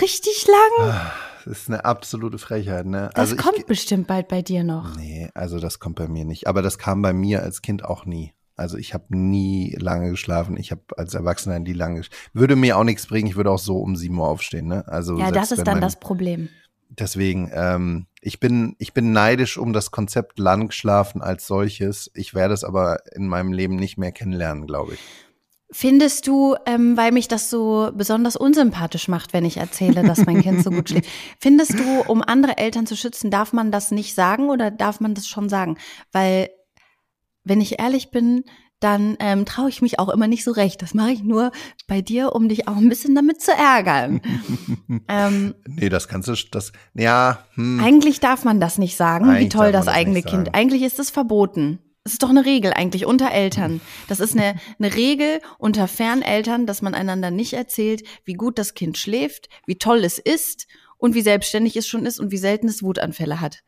Richtig 0.00 0.46
lang. 0.46 0.90
Ah, 0.90 1.12
Das 1.44 1.58
ist 1.60 1.68
eine 1.68 1.84
absolute 1.86 2.36
Frechheit, 2.38 2.84
ne? 2.86 3.10
Das 3.14 3.32
ich- 3.32 3.38
kommt 3.38 3.66
bestimmt 3.66 4.06
bald 4.06 4.28
bei 4.28 4.42
dir 4.42 4.62
noch. 4.62 4.94
Nee, 4.96 5.30
also 5.34 5.58
das 5.58 5.78
kommt 5.78 5.96
bei 5.96 6.06
mir 6.06 6.24
nicht. 6.26 6.46
Aber 6.46 6.60
das 6.60 6.76
kam 6.76 7.00
bei 7.00 7.12
mir 7.14 7.42
als 7.42 7.62
Kind 7.62 7.82
auch 7.84 8.04
nie. 8.04 8.34
Also 8.56 8.76
ich 8.76 8.92
habe 8.92 9.06
nie 9.16 9.74
lange 9.80 10.10
geschlafen. 10.10 10.58
Ich 10.58 10.70
habe 10.70 10.82
als 10.98 11.14
Erwachsener 11.14 11.58
nie 11.58 11.72
lange. 11.72 12.00
gesch- 12.02 12.10
Würde 12.34 12.56
mir 12.56 12.76
auch 12.76 12.84
nichts 12.84 13.06
bringen. 13.06 13.26
Ich 13.26 13.36
würde 13.36 13.50
auch 13.50 13.58
so 13.58 13.78
um 13.78 13.96
7 13.96 14.18
Uhr 14.18 14.28
aufstehen. 14.28 14.66
Ne? 14.68 14.86
Also 14.86 15.18
Ja, 15.18 15.30
das 15.30 15.50
ist 15.50 15.66
dann 15.66 15.76
mein- 15.76 15.80
das 15.80 15.98
Problem. 15.98 16.50
Deswegen, 16.90 17.50
ähm, 17.54 18.06
ich 18.20 18.38
bin, 18.38 18.74
ich 18.78 18.92
bin 18.92 19.12
neidisch 19.12 19.56
um 19.56 19.72
das 19.72 19.90
Konzept 19.92 20.38
Langschlafen 20.38 21.22
als 21.22 21.46
solches. 21.46 22.10
Ich 22.14 22.34
werde 22.34 22.52
es 22.52 22.64
aber 22.64 22.98
in 23.14 23.28
meinem 23.28 23.52
Leben 23.54 23.76
nicht 23.76 23.96
mehr 23.96 24.12
kennenlernen, 24.12 24.66
glaube 24.66 24.94
ich. 24.94 25.00
Findest 25.72 26.26
du, 26.26 26.56
ähm, 26.66 26.96
weil 26.96 27.12
mich 27.12 27.28
das 27.28 27.48
so 27.48 27.90
besonders 27.94 28.34
unsympathisch 28.36 29.06
macht, 29.06 29.32
wenn 29.32 29.44
ich 29.44 29.56
erzähle, 29.56 30.02
dass 30.02 30.26
mein 30.26 30.42
Kind 30.42 30.64
so 30.64 30.70
gut 30.70 30.88
schläft, 30.88 31.08
findest 31.38 31.78
du, 31.78 32.00
um 32.08 32.22
andere 32.22 32.58
Eltern 32.58 32.86
zu 32.86 32.96
schützen, 32.96 33.30
darf 33.30 33.52
man 33.52 33.70
das 33.70 33.92
nicht 33.92 34.14
sagen 34.14 34.50
oder 34.50 34.72
darf 34.72 35.00
man 35.00 35.14
das 35.14 35.28
schon 35.28 35.48
sagen? 35.48 35.78
Weil, 36.10 36.50
wenn 37.44 37.60
ich 37.60 37.78
ehrlich 37.78 38.10
bin, 38.10 38.42
dann 38.80 39.16
ähm, 39.20 39.44
traue 39.44 39.68
ich 39.68 39.82
mich 39.82 39.98
auch 39.98 40.08
immer 40.08 40.26
nicht 40.26 40.42
so 40.42 40.50
recht. 40.50 40.80
Das 40.82 40.94
mache 40.94 41.10
ich 41.10 41.22
nur 41.22 41.52
bei 41.86 42.00
dir, 42.00 42.34
um 42.34 42.48
dich 42.48 42.66
auch 42.66 42.76
ein 42.76 42.88
bisschen 42.88 43.14
damit 43.14 43.40
zu 43.40 43.52
ärgern. 43.52 44.22
ähm, 45.08 45.54
Nee, 45.66 45.90
das 45.90 46.08
kannst 46.08 46.28
du, 46.28 46.34
das, 46.50 46.72
ja, 46.94 47.44
hm. 47.54 47.78
eigentlich 47.80 48.20
darf 48.20 48.44
man 48.44 48.58
das 48.58 48.78
nicht 48.78 48.96
sagen, 48.96 49.26
wie 49.26 49.30
Eigentlich 49.36 49.48
toll 49.50 49.70
darf 49.70 49.84
das 49.84 49.94
eigene 49.94 50.22
Kind. 50.22 50.54
Eigentlich 50.54 50.82
ist 50.82 50.98
es 50.98 51.10
verboten. 51.10 51.78
Es 52.10 52.14
ist 52.14 52.24
doch 52.24 52.30
eine 52.30 52.44
Regel 52.44 52.72
eigentlich 52.72 53.06
unter 53.06 53.30
Eltern. 53.30 53.80
Das 54.08 54.18
ist 54.18 54.36
eine, 54.36 54.56
eine 54.80 54.96
Regel 54.96 55.40
unter 55.58 55.86
Ferneltern, 55.86 56.66
dass 56.66 56.82
man 56.82 56.92
einander 56.92 57.30
nicht 57.30 57.52
erzählt, 57.52 58.02
wie 58.24 58.32
gut 58.32 58.58
das 58.58 58.74
Kind 58.74 58.98
schläft, 58.98 59.48
wie 59.64 59.78
toll 59.78 60.02
es 60.02 60.18
ist 60.18 60.66
und 60.98 61.14
wie 61.14 61.20
selbstständig 61.20 61.76
es 61.76 61.86
schon 61.86 62.06
ist 62.06 62.18
und 62.18 62.32
wie 62.32 62.36
selten 62.36 62.66
es 62.66 62.82
Wutanfälle 62.82 63.40
hat. 63.40 63.62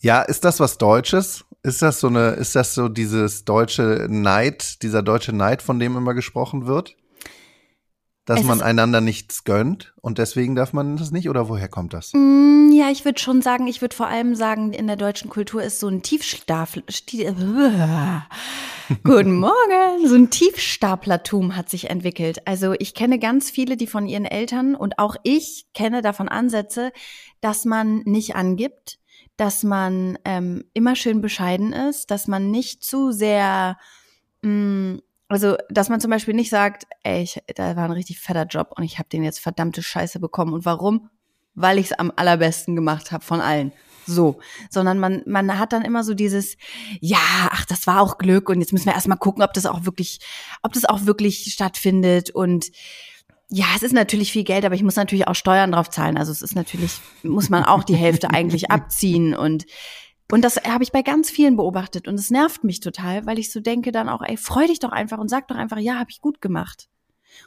Ja, 0.00 0.22
ist 0.22 0.44
das 0.44 0.58
was 0.58 0.78
Deutsches? 0.78 1.44
Ist 1.62 1.80
das 1.80 2.00
so 2.00 2.08
eine, 2.08 2.30
ist 2.30 2.56
das 2.56 2.74
so 2.74 2.88
dieses 2.88 3.44
deutsche 3.44 4.08
Neid, 4.10 4.82
dieser 4.82 5.04
deutsche 5.04 5.32
Neid, 5.32 5.62
von 5.62 5.78
dem 5.78 5.96
immer 5.96 6.12
gesprochen 6.12 6.66
wird? 6.66 6.96
Dass 8.24 8.40
Es 8.40 8.46
man 8.46 8.62
einander 8.62 9.00
nichts 9.00 9.42
gönnt 9.42 9.94
und 10.00 10.18
deswegen 10.18 10.54
darf 10.54 10.72
man 10.72 10.96
das 10.96 11.10
nicht? 11.10 11.28
Oder 11.28 11.48
woher 11.48 11.68
kommt 11.68 11.92
das? 11.92 12.12
Mm, 12.14 12.70
Ja, 12.72 12.88
ich 12.90 13.04
würde 13.04 13.20
schon 13.20 13.42
sagen, 13.42 13.66
ich 13.66 13.80
würde 13.80 13.96
vor 13.96 14.06
allem 14.06 14.36
sagen, 14.36 14.72
in 14.72 14.86
der 14.86 14.94
deutschen 14.96 15.28
Kultur 15.28 15.62
ist 15.62 15.80
so 15.80 15.88
ein 15.88 16.02
Tiefstapel. 16.02 16.84
Guten 19.04 19.34
Morgen. 19.36 20.06
So 20.06 20.14
ein 20.14 20.30
Tiefstaplertum 20.30 21.56
hat 21.56 21.68
sich 21.68 21.90
entwickelt. 21.90 22.46
Also 22.46 22.74
ich 22.78 22.94
kenne 22.94 23.18
ganz 23.18 23.50
viele, 23.50 23.76
die 23.76 23.86
von 23.88 24.06
ihren 24.06 24.24
Eltern 24.24 24.76
und 24.76 24.98
auch 25.00 25.16
ich 25.24 25.66
kenne 25.74 26.00
davon 26.00 26.28
Ansätze, 26.28 26.92
dass 27.40 27.64
man 27.64 28.02
nicht 28.04 28.36
angibt, 28.36 28.98
dass 29.36 29.64
man 29.64 30.16
ähm, 30.24 30.64
immer 30.74 30.94
schön 30.94 31.20
bescheiden 31.20 31.72
ist, 31.72 32.10
dass 32.12 32.28
man 32.28 32.50
nicht 32.50 32.84
zu 32.84 33.10
sehr, 33.12 33.78
mh, 34.42 34.98
also 35.32 35.56
dass 35.68 35.88
man 35.88 36.00
zum 36.00 36.10
Beispiel 36.10 36.34
nicht 36.34 36.50
sagt, 36.50 36.86
ey, 37.02 37.22
ich, 37.22 37.40
da 37.54 37.76
war 37.76 37.84
ein 37.84 37.90
richtig 37.92 38.20
fetter 38.20 38.44
Job 38.44 38.72
und 38.76 38.84
ich 38.84 38.98
habe 38.98 39.08
den 39.08 39.24
jetzt 39.24 39.40
verdammte 39.40 39.82
Scheiße 39.82 40.20
bekommen. 40.20 40.52
Und 40.52 40.64
warum? 40.64 41.10
Weil 41.54 41.78
ich 41.78 41.86
es 41.86 41.92
am 41.92 42.12
allerbesten 42.14 42.76
gemacht 42.76 43.12
habe 43.12 43.24
von 43.24 43.40
allen. 43.40 43.72
So, 44.06 44.40
sondern 44.68 44.98
man 44.98 45.22
man 45.26 45.58
hat 45.58 45.72
dann 45.72 45.82
immer 45.82 46.02
so 46.02 46.14
dieses 46.14 46.56
ja, 47.00 47.18
ach, 47.50 47.64
das 47.66 47.86
war 47.86 48.00
auch 48.00 48.18
Glück 48.18 48.48
und 48.48 48.60
jetzt 48.60 48.72
müssen 48.72 48.86
wir 48.86 48.94
erstmal 48.94 49.18
gucken, 49.18 49.44
ob 49.44 49.52
das 49.52 49.66
auch 49.66 49.84
wirklich 49.84 50.18
ob 50.62 50.72
das 50.72 50.84
auch 50.84 51.06
wirklich 51.06 51.52
stattfindet 51.52 52.30
und 52.30 52.70
ja, 53.48 53.66
es 53.76 53.82
ist 53.82 53.92
natürlich 53.92 54.32
viel 54.32 54.44
Geld, 54.44 54.64
aber 54.64 54.74
ich 54.74 54.82
muss 54.82 54.96
natürlich 54.96 55.28
auch 55.28 55.34
Steuern 55.34 55.72
drauf 55.72 55.90
zahlen. 55.90 56.16
Also 56.16 56.32
es 56.32 56.40
ist 56.40 56.56
natürlich 56.56 56.92
muss 57.22 57.50
man 57.50 57.64
auch 57.64 57.84
die 57.84 57.94
Hälfte 57.94 58.30
eigentlich 58.34 58.70
abziehen 58.70 59.34
und 59.34 59.66
Und 60.30 60.42
das 60.42 60.56
habe 60.56 60.82
ich 60.82 60.92
bei 60.92 61.02
ganz 61.02 61.30
vielen 61.30 61.56
beobachtet 61.56 62.08
und 62.08 62.14
es 62.14 62.30
nervt 62.30 62.64
mich 62.64 62.80
total, 62.80 63.26
weil 63.26 63.38
ich 63.38 63.52
so 63.52 63.60
denke 63.60 63.92
dann 63.92 64.08
auch, 64.08 64.22
ey, 64.22 64.36
freu 64.36 64.66
dich 64.66 64.78
doch 64.78 64.92
einfach 64.92 65.18
und 65.18 65.28
sag 65.28 65.48
doch 65.48 65.56
einfach, 65.56 65.78
ja, 65.78 65.98
habe 65.98 66.10
ich 66.10 66.20
gut 66.20 66.40
gemacht. 66.40 66.88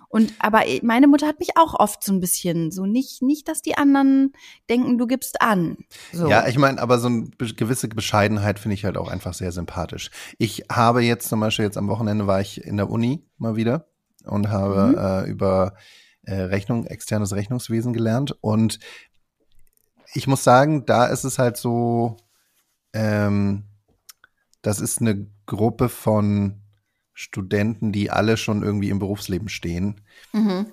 Und 0.09 0.33
aber 0.39 0.63
meine 0.81 1.07
Mutter 1.07 1.27
hat 1.27 1.39
mich 1.39 1.57
auch 1.57 1.73
oft 1.79 2.03
so 2.03 2.13
ein 2.13 2.19
bisschen 2.19 2.71
so 2.71 2.85
nicht 2.85 3.21
nicht, 3.21 3.47
dass 3.47 3.61
die 3.61 3.77
anderen 3.77 4.33
denken, 4.69 4.97
du 4.97 5.07
gibst 5.07 5.41
an. 5.41 5.77
So. 6.11 6.27
Ja, 6.27 6.47
ich 6.47 6.57
meine, 6.57 6.81
aber 6.81 6.99
so 6.99 7.07
eine 7.07 7.29
gewisse 7.37 7.87
Bescheidenheit 7.87 8.59
finde 8.59 8.75
ich 8.75 8.85
halt 8.85 8.97
auch 8.97 9.09
einfach 9.09 9.33
sehr 9.33 9.51
sympathisch. 9.51 10.11
Ich 10.37 10.65
habe 10.71 11.01
jetzt 11.01 11.29
zum 11.29 11.39
Beispiel 11.39 11.65
jetzt 11.65 11.77
am 11.77 11.87
Wochenende 11.87 12.27
war 12.27 12.41
ich 12.41 12.63
in 12.63 12.77
der 12.77 12.89
Uni 12.89 13.25
mal 13.37 13.55
wieder 13.55 13.87
und 14.25 14.49
habe 14.49 14.87
mhm. 14.87 14.97
äh, 14.97 15.29
über 15.29 15.73
äh, 16.23 16.35
Rechnung, 16.35 16.85
externes 16.85 17.33
Rechnungswesen 17.33 17.93
gelernt 17.93 18.35
und 18.41 18.79
ich 20.13 20.27
muss 20.27 20.43
sagen, 20.43 20.85
da 20.85 21.05
ist 21.07 21.25
es 21.25 21.37
halt 21.37 21.57
so, 21.57 22.15
ähm, 22.95 23.63
das 24.61 24.79
ist 24.79 25.01
eine 25.01 25.27
Gruppe 25.45 25.89
von 25.89 26.61
Studenten, 27.13 27.91
die 27.91 28.09
alle 28.09 28.37
schon 28.37 28.63
irgendwie 28.63 28.89
im 28.89 28.99
Berufsleben 28.99 29.49
stehen. 29.49 30.01
Mhm. 30.33 30.65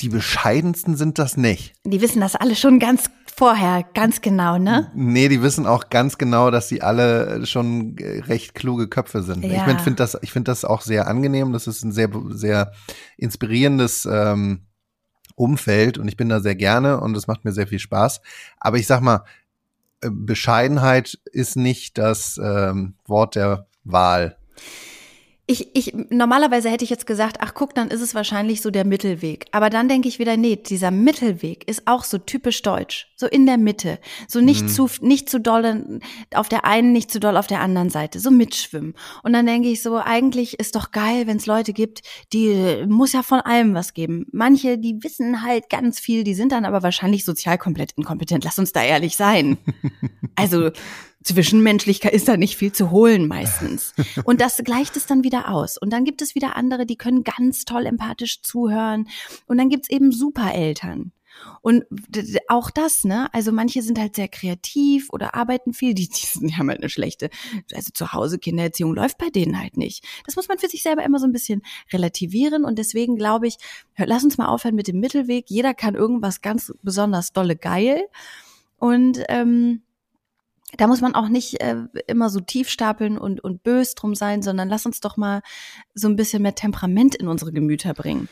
Die 0.00 0.08
bescheidensten 0.08 0.96
sind 0.96 1.18
das 1.18 1.36
nicht. 1.36 1.74
Die 1.84 2.00
wissen 2.00 2.20
das 2.20 2.34
alle 2.34 2.56
schon 2.56 2.78
ganz 2.78 3.10
vorher, 3.36 3.84
ganz 3.94 4.20
genau, 4.20 4.58
ne? 4.58 4.90
Nee, 4.94 5.28
die 5.28 5.42
wissen 5.42 5.66
auch 5.66 5.90
ganz 5.90 6.18
genau, 6.18 6.50
dass 6.50 6.68
sie 6.68 6.82
alle 6.82 7.46
schon 7.46 7.96
recht 8.00 8.54
kluge 8.54 8.88
Köpfe 8.88 9.22
sind. 9.22 9.44
Ja. 9.44 9.66
Ich 9.70 9.82
finde 9.82 9.96
das, 9.96 10.18
ich 10.22 10.32
finde 10.32 10.50
das 10.50 10.64
auch 10.64 10.80
sehr 10.80 11.06
angenehm. 11.06 11.52
Das 11.52 11.66
ist 11.66 11.84
ein 11.84 11.92
sehr, 11.92 12.10
sehr 12.30 12.72
inspirierendes 13.16 14.08
ähm, 14.10 14.66
Umfeld 15.34 15.98
und 15.98 16.08
ich 16.08 16.16
bin 16.16 16.28
da 16.28 16.40
sehr 16.40 16.56
gerne 16.56 17.00
und 17.00 17.16
es 17.16 17.26
macht 17.26 17.44
mir 17.44 17.52
sehr 17.52 17.66
viel 17.66 17.78
Spaß. 17.78 18.22
Aber 18.58 18.78
ich 18.78 18.86
sag 18.86 19.02
mal, 19.02 19.24
Bescheidenheit 20.10 21.18
ist 21.32 21.56
nicht 21.56 21.98
das 21.98 22.38
ähm, 22.42 22.94
Wort 23.06 23.36
der 23.36 23.66
Wahl 23.84 24.36
ich, 25.52 25.68
ich, 25.74 25.92
normalerweise 26.08 26.70
hätte 26.70 26.82
ich 26.84 26.90
jetzt 26.90 27.06
gesagt, 27.06 27.36
ach 27.40 27.52
guck, 27.52 27.74
dann 27.74 27.88
ist 27.88 28.00
es 28.00 28.14
wahrscheinlich 28.14 28.62
so 28.62 28.70
der 28.70 28.86
Mittelweg. 28.86 29.46
Aber 29.52 29.68
dann 29.68 29.86
denke 29.86 30.08
ich 30.08 30.18
wieder, 30.18 30.38
nee, 30.38 30.56
dieser 30.56 30.90
Mittelweg 30.90 31.68
ist 31.68 31.82
auch 31.86 32.04
so 32.04 32.16
typisch 32.16 32.62
deutsch. 32.62 33.12
So 33.16 33.26
in 33.26 33.44
der 33.44 33.58
Mitte. 33.58 33.98
So 34.28 34.40
nicht 34.40 34.62
mhm. 34.62 34.68
zu, 34.68 34.88
nicht 35.02 35.28
zu 35.28 35.40
doll 35.40 36.00
auf 36.34 36.48
der 36.48 36.64
einen, 36.64 36.92
nicht 36.92 37.10
zu 37.10 37.20
doll 37.20 37.36
auf 37.36 37.46
der 37.46 37.60
anderen 37.60 37.90
Seite. 37.90 38.18
So 38.18 38.30
mitschwimmen. 38.30 38.94
Und 39.22 39.34
dann 39.34 39.44
denke 39.44 39.68
ich 39.68 39.82
so, 39.82 39.98
eigentlich 39.98 40.58
ist 40.58 40.74
doch 40.74 40.90
geil, 40.90 41.26
wenn 41.26 41.36
es 41.36 41.46
Leute 41.46 41.74
gibt, 41.74 42.00
die 42.32 42.84
muss 42.88 43.12
ja 43.12 43.22
von 43.22 43.40
allem 43.40 43.74
was 43.74 43.92
geben. 43.92 44.26
Manche, 44.32 44.78
die 44.78 45.02
wissen 45.02 45.42
halt 45.42 45.68
ganz 45.68 46.00
viel, 46.00 46.24
die 46.24 46.34
sind 46.34 46.52
dann 46.52 46.64
aber 46.64 46.82
wahrscheinlich 46.82 47.26
sozial 47.26 47.58
komplett 47.58 47.92
inkompetent. 47.96 48.44
Lass 48.44 48.58
uns 48.58 48.72
da 48.72 48.82
ehrlich 48.82 49.16
sein. 49.16 49.58
Also, 50.34 50.70
Zwischenmenschlichkeit 51.22 52.12
ist 52.12 52.28
da 52.28 52.36
nicht 52.36 52.56
viel 52.56 52.72
zu 52.72 52.90
holen 52.90 53.26
meistens. 53.26 53.94
Und 54.24 54.40
das 54.40 54.58
gleicht 54.58 54.96
es 54.96 55.06
dann 55.06 55.24
wieder 55.24 55.50
aus. 55.50 55.78
Und 55.78 55.92
dann 55.92 56.04
gibt 56.04 56.22
es 56.22 56.34
wieder 56.34 56.56
andere, 56.56 56.86
die 56.86 56.96
können 56.96 57.24
ganz 57.24 57.64
toll 57.64 57.86
empathisch 57.86 58.42
zuhören. 58.42 59.08
Und 59.46 59.58
dann 59.58 59.68
gibt's 59.68 59.90
eben 59.90 60.12
Supereltern. 60.12 61.12
Und 61.60 61.84
auch 62.48 62.70
das, 62.70 63.04
ne? 63.04 63.32
Also 63.32 63.52
manche 63.52 63.82
sind 63.82 63.98
halt 63.98 64.16
sehr 64.16 64.28
kreativ 64.28 65.08
oder 65.10 65.34
arbeiten 65.34 65.72
viel, 65.72 65.94
die, 65.94 66.08
die 66.08 66.54
haben 66.56 66.68
halt 66.68 66.80
eine 66.80 66.88
schlechte, 66.88 67.30
also 67.72 67.90
zu 67.92 68.12
Hause 68.12 68.38
Kindererziehung 68.38 68.94
läuft 68.94 69.18
bei 69.18 69.30
denen 69.30 69.58
halt 69.58 69.76
nicht. 69.76 70.04
Das 70.26 70.36
muss 70.36 70.48
man 70.48 70.58
für 70.58 70.68
sich 70.68 70.82
selber 70.82 71.02
immer 71.04 71.18
so 71.18 71.26
ein 71.26 71.32
bisschen 71.32 71.62
relativieren 71.92 72.64
und 72.64 72.78
deswegen 72.78 73.16
glaube 73.16 73.46
ich, 73.46 73.56
lass 73.96 74.24
uns 74.24 74.38
mal 74.38 74.46
aufhören 74.46 74.74
mit 74.74 74.88
dem 74.88 75.00
Mittelweg. 75.00 75.46
Jeder 75.48 75.74
kann 75.74 75.94
irgendwas 75.94 76.40
ganz 76.40 76.72
besonders 76.82 77.32
dolle 77.32 77.56
geil 77.56 78.02
und 78.78 79.22
ähm, 79.28 79.82
da 80.76 80.86
muss 80.86 81.00
man 81.00 81.14
auch 81.14 81.28
nicht 81.28 81.60
äh, 81.60 81.76
immer 82.06 82.30
so 82.30 82.40
tief 82.40 82.68
stapeln 82.68 83.18
und, 83.18 83.42
und 83.42 83.62
bös 83.62 83.94
drum 83.94 84.14
sein, 84.14 84.42
sondern 84.42 84.68
lass 84.68 84.86
uns 84.86 85.00
doch 85.00 85.16
mal 85.16 85.42
so 85.94 86.08
ein 86.08 86.16
bisschen 86.16 86.42
mehr 86.42 86.54
Temperament 86.54 87.14
in 87.14 87.28
unsere 87.28 87.52
Gemüter 87.52 87.94
bringen. 87.94 88.28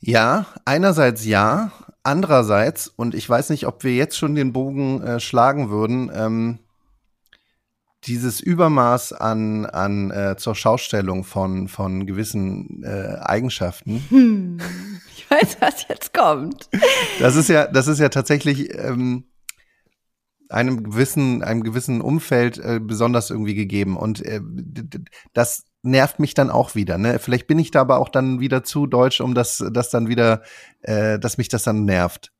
Ja, 0.00 0.46
einerseits 0.64 1.24
ja, 1.24 1.72
andererseits, 2.02 2.88
und 2.88 3.14
ich 3.14 3.28
weiß 3.28 3.50
nicht, 3.50 3.66
ob 3.66 3.84
wir 3.84 3.94
jetzt 3.94 4.18
schon 4.18 4.34
den 4.34 4.52
Bogen 4.52 5.00
äh, 5.02 5.20
schlagen 5.20 5.70
würden, 5.70 6.10
ähm, 6.12 6.58
dieses 8.04 8.40
Übermaß 8.40 9.12
an, 9.12 9.64
an 9.64 10.10
äh, 10.10 10.36
zur 10.36 10.56
Schaustellung 10.56 11.22
von, 11.22 11.68
von 11.68 12.04
gewissen 12.04 12.82
äh, 12.82 13.16
Eigenschaften. 13.20 14.04
Hm, 14.08 14.58
ich 15.16 15.30
weiß, 15.30 15.58
was 15.60 15.86
jetzt 15.88 16.12
kommt. 16.12 16.68
Das 17.20 17.36
ist 17.36 17.48
ja, 17.48 17.68
das 17.68 17.86
ist 17.86 18.00
ja 18.00 18.08
tatsächlich 18.08 18.74
ähm, 18.76 19.24
einem 20.52 20.84
gewissen, 20.84 21.42
einem 21.42 21.62
gewissen 21.62 22.00
Umfeld 22.00 22.58
äh, 22.58 22.80
besonders 22.80 23.30
irgendwie 23.30 23.54
gegeben. 23.54 23.96
Und 23.96 24.24
äh, 24.24 24.40
das 25.32 25.64
nervt 25.82 26.18
mich 26.18 26.34
dann 26.34 26.50
auch 26.50 26.74
wieder. 26.74 26.98
Ne? 26.98 27.18
Vielleicht 27.18 27.46
bin 27.46 27.58
ich 27.58 27.70
da 27.70 27.80
aber 27.80 27.98
auch 27.98 28.08
dann 28.08 28.40
wieder 28.40 28.62
zu 28.62 28.86
deutsch, 28.86 29.20
um 29.20 29.34
das, 29.34 29.64
das 29.72 29.90
dann 29.90 30.08
wieder, 30.08 30.42
äh, 30.82 31.18
dass 31.18 31.38
mich 31.38 31.48
das 31.48 31.64
dann 31.64 31.84
nervt. 31.84 32.32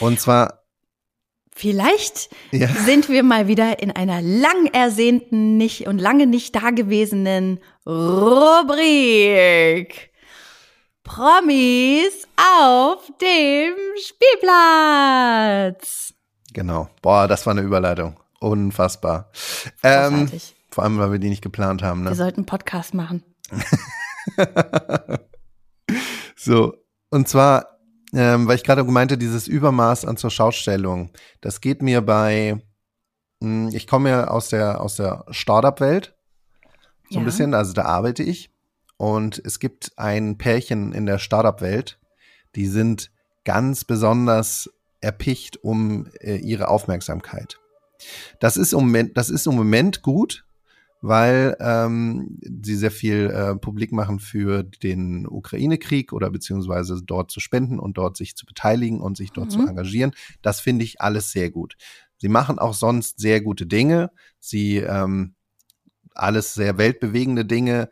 Und 0.00 0.20
zwar 0.20 0.62
Vielleicht 1.58 2.28
ja. 2.52 2.68
sind 2.68 3.08
wir 3.08 3.22
mal 3.22 3.48
wieder 3.48 3.80
in 3.80 3.90
einer 3.90 4.20
lang 4.20 4.66
ersehnten 4.74 5.56
nicht 5.56 5.86
und 5.86 5.98
lange 5.98 6.26
nicht 6.26 6.54
dagewesenen 6.54 7.60
Rubrik. 7.86 8.50
Promis 11.02 12.28
auf 12.36 13.10
dem 13.22 13.74
Spielplatz. 14.04 16.15
Genau. 16.56 16.88
Boah, 17.02 17.28
das 17.28 17.44
war 17.44 17.50
eine 17.50 17.60
Überleitung. 17.60 18.18
Unfassbar. 18.40 19.30
Ähm, 19.82 20.26
vor 20.70 20.84
allem, 20.84 20.96
weil 20.98 21.12
wir 21.12 21.18
die 21.18 21.28
nicht 21.28 21.42
geplant 21.42 21.82
haben. 21.82 22.02
Ne? 22.02 22.08
Wir 22.08 22.16
sollten 22.16 22.38
einen 22.38 22.46
Podcast 22.46 22.94
machen. 22.94 23.22
so, 26.34 26.72
und 27.10 27.28
zwar, 27.28 27.78
ähm, 28.14 28.48
weil 28.48 28.56
ich 28.56 28.64
gerade 28.64 28.84
meinte, 28.84 29.18
dieses 29.18 29.48
Übermaß 29.48 30.06
an 30.06 30.16
zur 30.16 30.30
Schaustellung, 30.30 31.10
das 31.42 31.60
geht 31.60 31.82
mir 31.82 32.00
bei, 32.00 32.54
mh, 33.40 33.68
hm, 33.68 33.76
ich 33.76 33.86
komme 33.86 34.08
ja 34.08 34.28
aus 34.28 34.48
der, 34.48 34.80
aus 34.80 34.96
der 34.96 35.26
Startup-Welt, 35.28 36.16
so 37.10 37.16
ja. 37.16 37.18
ein 37.18 37.26
bisschen, 37.26 37.52
also 37.52 37.74
da 37.74 37.84
arbeite 37.84 38.22
ich. 38.22 38.50
Und 38.96 39.42
es 39.44 39.60
gibt 39.60 39.92
ein 39.98 40.38
Pärchen 40.38 40.94
in 40.94 41.04
der 41.04 41.18
Startup-Welt, 41.18 41.98
die 42.54 42.66
sind 42.66 43.10
ganz 43.44 43.84
besonders 43.84 44.70
erpicht 45.06 45.62
um 45.62 46.08
äh, 46.20 46.36
ihre 46.36 46.68
Aufmerksamkeit. 46.68 47.60
Das 48.40 48.56
ist, 48.56 48.72
im 48.72 48.80
Moment, 48.80 49.16
das 49.16 49.30
ist 49.30 49.46
im 49.46 49.54
Moment 49.54 50.02
gut, 50.02 50.44
weil 51.00 51.56
ähm, 51.60 52.40
sie 52.42 52.74
sehr 52.74 52.90
viel 52.90 53.30
äh, 53.30 53.54
publik 53.54 53.92
machen 53.92 54.18
für 54.18 54.64
den 54.64 55.26
Ukraine-Krieg 55.28 56.12
oder 56.12 56.30
beziehungsweise 56.30 57.00
dort 57.04 57.30
zu 57.30 57.38
spenden 57.38 57.78
und 57.78 57.96
dort 57.96 58.16
sich 58.16 58.34
zu 58.34 58.44
beteiligen 58.46 59.00
und 59.00 59.16
sich 59.16 59.30
dort 59.30 59.46
mhm. 59.46 59.50
zu 59.50 59.66
engagieren. 59.66 60.12
Das 60.42 60.58
finde 60.58 60.84
ich 60.84 61.00
alles 61.00 61.30
sehr 61.30 61.50
gut. 61.50 61.76
Sie 62.18 62.28
machen 62.28 62.58
auch 62.58 62.74
sonst 62.74 63.20
sehr 63.20 63.40
gute 63.40 63.66
Dinge. 63.66 64.10
Sie 64.40 64.78
ähm, 64.78 65.34
alles 66.14 66.54
sehr 66.54 66.78
weltbewegende 66.78 67.44
Dinge. 67.44 67.90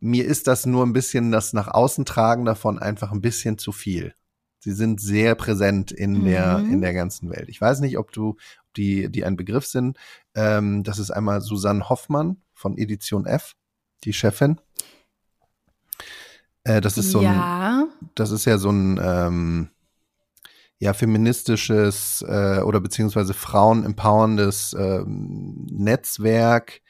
Mir 0.00 0.26
ist 0.26 0.46
das 0.46 0.66
nur 0.66 0.84
ein 0.84 0.92
bisschen 0.92 1.32
das 1.32 1.54
nach 1.54 1.68
außen 1.68 2.04
tragen 2.04 2.44
davon 2.44 2.78
einfach 2.78 3.12
ein 3.12 3.22
bisschen 3.22 3.56
zu 3.56 3.72
viel. 3.72 4.14
Sie 4.60 4.72
sind 4.72 5.00
sehr 5.00 5.34
präsent 5.34 5.90
in 5.90 6.20
mhm. 6.20 6.24
der 6.26 6.58
in 6.58 6.80
der 6.80 6.92
ganzen 6.92 7.30
Welt. 7.30 7.48
Ich 7.48 7.60
weiß 7.60 7.80
nicht, 7.80 7.98
ob 7.98 8.12
du 8.12 8.36
die 8.76 9.10
die 9.10 9.24
ein 9.24 9.36
Begriff 9.36 9.66
sind. 9.66 9.98
Ähm, 10.34 10.84
das 10.84 10.98
ist 10.98 11.10
einmal 11.10 11.40
Susanne 11.40 11.88
Hoffmann 11.88 12.36
von 12.52 12.76
Edition 12.76 13.26
F, 13.26 13.54
die 14.04 14.12
Chefin. 14.12 14.60
Äh, 16.64 16.80
das 16.80 16.98
ist 16.98 17.10
so 17.10 17.22
ja. 17.22 17.80
ein, 17.80 17.88
das 18.14 18.30
ist 18.30 18.44
ja 18.44 18.58
so 18.58 18.70
ein 18.70 19.00
ähm, 19.02 19.70
ja 20.78 20.92
feministisches 20.92 22.24
äh, 22.28 22.60
oder 22.60 22.80
beziehungsweise 22.80 23.34
Frauen 23.34 23.84
empowerndes 23.84 24.74
äh, 24.74 25.02
Netzwerk, 25.06 26.80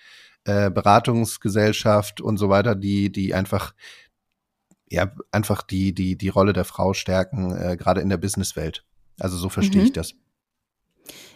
äh, 0.45 0.71
Beratungsgesellschaft 0.71 2.21
und 2.21 2.37
so 2.37 2.49
weiter, 2.49 2.75
die 2.75 3.13
die 3.13 3.33
einfach 3.33 3.75
ja 4.91 5.11
einfach 5.31 5.63
die, 5.63 5.95
die, 5.95 6.17
die 6.17 6.29
Rolle 6.29 6.53
der 6.53 6.65
Frau 6.65 6.93
stärken, 6.93 7.57
äh, 7.57 7.77
gerade 7.77 8.01
in 8.01 8.09
der 8.09 8.17
Businesswelt. 8.17 8.85
Also 9.19 9.37
so 9.37 9.49
verstehe 9.49 9.81
mhm. 9.81 9.87
ich 9.87 9.93
das. 9.93 10.15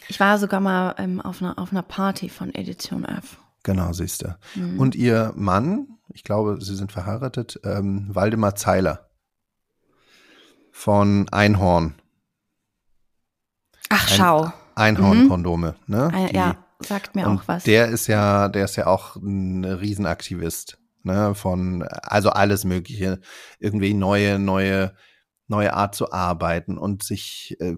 Ich 0.09 0.21
war 0.21 0.39
sogar 0.39 0.61
mal 0.61 0.95
ähm, 0.99 1.21
auf, 1.21 1.41
einer, 1.41 1.59
auf 1.59 1.71
einer 1.71 1.83
Party 1.83 2.29
von 2.29 2.55
Edition 2.55 3.05
F. 3.05 3.39
Genau, 3.63 3.93
siehst 3.93 4.23
du. 4.23 4.37
Mhm. 4.55 4.79
Und 4.79 4.95
ihr 4.95 5.33
Mann, 5.37 5.89
ich 6.13 6.25
glaube, 6.25 6.59
sie 6.61 6.75
sind 6.75 6.93
verheiratet, 6.93 7.61
ähm, 7.65 8.15
Waldemar 8.15 8.57
Zeiler 8.57 9.09
von 10.71 11.29
Einhorn. 11.31 11.95
Ach, 13.89 14.09
schau. 14.09 14.53
Einhornkondome, 14.75 15.77
mhm. 15.87 15.95
ne? 15.95 16.11
Ein, 16.13 16.35
ja, 16.35 16.57
sagt 16.81 17.15
mir 17.15 17.29
auch 17.29 17.43
was. 17.47 17.65
Der 17.65 17.87
ist 17.87 18.09
ja, 18.09 18.49
der 18.49 18.65
ist 18.65 18.77
ja 18.77 18.89
auch 18.89 19.17
ein 19.17 19.65
Riesenaktivist 19.65 20.79
ne, 21.05 21.35
von, 21.35 21.83
also 21.83 22.31
alles 22.31 22.65
Mögliche, 22.65 23.21
irgendwie 23.59 23.95
neue, 23.95 24.39
neue, 24.39 24.95
neue 25.47 25.75
Art 25.75 25.95
zu 25.95 26.13
arbeiten 26.13 26.79
und 26.79 27.03
sich, 27.03 27.57
äh, 27.61 27.77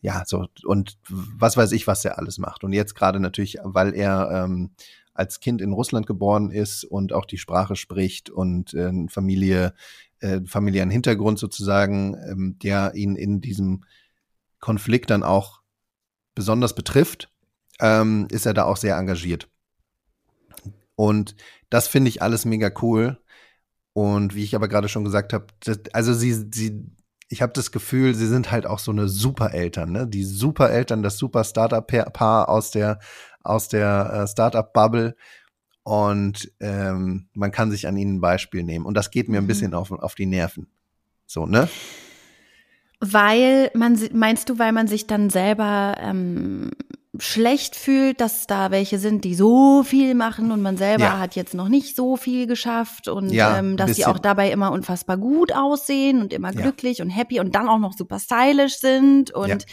ja, 0.00 0.22
so, 0.26 0.46
und 0.64 0.98
was 1.08 1.56
weiß 1.56 1.72
ich, 1.72 1.86
was 1.86 2.04
er 2.04 2.18
alles 2.18 2.38
macht. 2.38 2.64
Und 2.64 2.72
jetzt 2.72 2.94
gerade 2.94 3.18
natürlich, 3.18 3.58
weil 3.62 3.94
er 3.94 4.30
ähm, 4.30 4.70
als 5.14 5.40
Kind 5.40 5.60
in 5.60 5.72
Russland 5.72 6.06
geboren 6.06 6.50
ist 6.50 6.84
und 6.84 7.12
auch 7.12 7.24
die 7.24 7.38
Sprache 7.38 7.74
spricht 7.74 8.30
und 8.30 8.72
äh, 8.74 8.92
Familie, 9.08 9.74
äh, 10.20 10.40
familiären 10.46 10.90
Hintergrund 10.90 11.38
sozusagen, 11.38 12.14
ähm, 12.14 12.58
der 12.62 12.94
ihn 12.94 13.16
in 13.16 13.40
diesem 13.40 13.84
Konflikt 14.60 15.10
dann 15.10 15.24
auch 15.24 15.60
besonders 16.34 16.74
betrifft, 16.74 17.30
ähm, 17.80 18.28
ist 18.30 18.46
er 18.46 18.54
da 18.54 18.64
auch 18.64 18.76
sehr 18.76 18.96
engagiert. 18.96 19.48
Und 20.94 21.34
das 21.70 21.88
finde 21.88 22.08
ich 22.08 22.22
alles 22.22 22.44
mega 22.44 22.70
cool. 22.82 23.18
Und 23.92 24.34
wie 24.34 24.44
ich 24.44 24.54
aber 24.54 24.68
gerade 24.68 24.88
schon 24.88 25.04
gesagt 25.04 25.32
habe, 25.32 25.46
also 25.92 26.14
sie, 26.14 26.46
sie, 26.52 26.86
ich 27.28 27.42
habe 27.42 27.52
das 27.52 27.72
Gefühl, 27.72 28.14
sie 28.14 28.28
sind 28.28 28.50
halt 28.50 28.66
auch 28.66 28.78
so 28.78 28.92
eine 28.92 29.08
Supereltern, 29.08 29.90
ne? 29.90 30.06
Die 30.06 30.24
Supereltern, 30.24 31.02
das 31.02 31.18
super 31.18 31.42
Startup-Paar 31.44 32.48
aus 32.48 32.70
der 32.70 33.00
aus 33.42 33.68
der 33.68 34.10
äh, 34.12 34.28
Startup-Bubble. 34.28 35.16
Und 35.82 36.52
ähm, 36.60 37.28
man 37.32 37.50
kann 37.50 37.70
sich 37.70 37.86
an 37.88 37.96
ihnen 37.96 38.16
ein 38.16 38.20
Beispiel 38.20 38.62
nehmen. 38.62 38.84
Und 38.84 38.94
das 38.94 39.10
geht 39.10 39.28
mir 39.28 39.38
ein 39.38 39.44
mhm. 39.44 39.48
bisschen 39.48 39.74
auf, 39.74 39.90
auf 39.90 40.14
die 40.14 40.26
Nerven. 40.26 40.68
So, 41.26 41.46
ne? 41.46 41.68
Weil 43.00 43.70
man, 43.74 43.98
meinst 44.12 44.50
du, 44.50 44.58
weil 44.58 44.72
man 44.72 44.86
sich 44.86 45.06
dann 45.06 45.30
selber 45.30 45.96
ähm, 45.98 46.70
schlecht 47.18 47.74
fühlt, 47.74 48.20
dass 48.20 48.46
da 48.46 48.70
welche 48.70 48.98
sind, 48.98 49.24
die 49.24 49.34
so 49.34 49.82
viel 49.82 50.14
machen 50.14 50.52
und 50.52 50.60
man 50.60 50.76
selber 50.76 51.04
ja. 51.04 51.18
hat 51.18 51.36
jetzt 51.36 51.54
noch 51.54 51.68
nicht 51.68 51.96
so 51.96 52.16
viel 52.16 52.46
geschafft 52.46 53.08
und 53.08 53.30
ja, 53.30 53.58
ähm, 53.58 53.78
dass 53.78 53.96
sie 53.96 54.04
auch 54.04 54.18
dabei 54.18 54.50
immer 54.50 54.72
unfassbar 54.72 55.16
gut 55.16 55.52
aussehen 55.54 56.20
und 56.20 56.34
immer 56.34 56.52
glücklich 56.52 56.98
ja. 56.98 57.04
und 57.04 57.10
happy 57.10 57.40
und 57.40 57.54
dann 57.54 57.68
auch 57.68 57.78
noch 57.78 57.94
super 57.94 58.18
stylisch 58.18 58.78
sind 58.78 59.30
und 59.30 59.64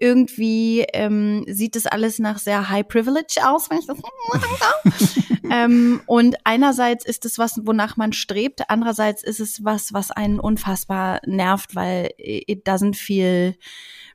irgendwie 0.00 0.86
ähm, 0.94 1.44
sieht 1.46 1.76
das 1.76 1.86
alles 1.86 2.18
nach 2.18 2.38
sehr 2.38 2.70
High 2.70 2.88
Privilege 2.88 3.40
aus, 3.46 3.68
wenn 3.70 3.78
ich 3.78 3.86
das 3.86 3.98
ähm, 5.50 6.00
und 6.06 6.36
einerseits 6.44 7.04
ist 7.04 7.24
es 7.26 7.38
was, 7.38 7.60
wonach 7.64 7.96
man 7.96 8.12
strebt, 8.12 8.62
andererseits 8.68 9.22
ist 9.22 9.40
es 9.40 9.62
was, 9.62 9.92
was 9.92 10.10
einen 10.10 10.40
unfassbar 10.40 11.20
nervt, 11.26 11.74
weil 11.74 12.10
it 12.18 12.66
doesn't 12.66 12.96
feel 12.96 13.54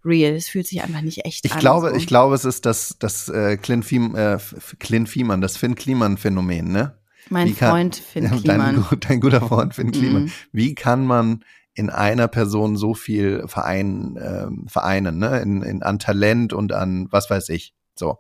real. 0.04 0.34
Es 0.34 0.50
fühlt 0.50 0.68
sich 0.68 0.82
einfach 0.82 1.02
nicht 1.02 1.26
echt 1.26 1.46
ich 1.46 1.54
an. 1.54 1.60
Glaube, 1.60 1.90
so. 1.90 1.96
Ich 1.96 2.08
glaube, 2.08 2.36
es 2.36 2.46
ist 2.46 2.66
das, 2.66 2.96
das 3.00 3.30
äh, 3.30 3.58
Clint, 3.58 3.86
Fiem, 3.86 4.16
äh, 4.16 4.38
Clint 4.80 5.08
Fiemann, 5.08 5.42
das 5.42 5.58
Finn 5.58 5.76
Kliman-Phänomen, 5.76 6.72
ne? 6.72 6.98
Mein 7.30 7.56
kann, 7.56 7.72
Freund 7.72 7.96
Finn 7.96 8.26
Kliman. 8.42 8.86
Dein, 8.90 9.00
dein, 9.00 9.22
guter 9.22 9.42
Freund 9.42 9.74
Finn 9.74 9.92
Kliman. 9.92 10.26
Mhm. 10.26 10.32
Wie 10.52 10.76
kann 10.76 11.06
man 11.06 11.44
in 11.76 11.90
einer 11.90 12.28
Person 12.28 12.78
so 12.78 12.94
viel 12.94 13.48
verein, 13.48 14.16
äh, 14.16 14.48
vereinen, 14.68 15.20
ne? 15.20 15.40
In, 15.40 15.62
in, 15.62 15.84
an 15.84 16.00
Talent 16.00 16.54
und 16.54 16.74
an 16.74 17.08
was 17.12 17.30
weiß 17.30 17.50
ich. 17.50 17.76
So. 17.96 18.18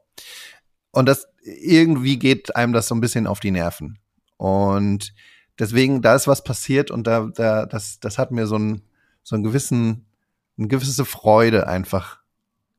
Und 0.91 1.07
das 1.07 1.27
irgendwie 1.41 2.19
geht 2.19 2.55
einem 2.55 2.73
das 2.73 2.87
so 2.87 2.95
ein 2.95 3.01
bisschen 3.01 3.27
auf 3.27 3.39
die 3.39 3.51
Nerven. 3.51 3.99
Und 4.37 5.13
deswegen, 5.57 6.01
da 6.01 6.15
ist 6.15 6.27
was 6.27 6.43
passiert 6.43 6.91
und 6.91 7.07
da, 7.07 7.29
da, 7.33 7.65
das, 7.65 7.99
das 7.99 8.17
hat 8.17 8.31
mir 8.31 8.45
so 8.45 8.55
einen, 8.55 8.81
so 9.23 9.35
einen 9.35 9.43
gewissen, 9.43 10.05
eine 10.57 10.67
gewisse 10.67 11.05
Freude 11.05 11.67
einfach 11.67 12.19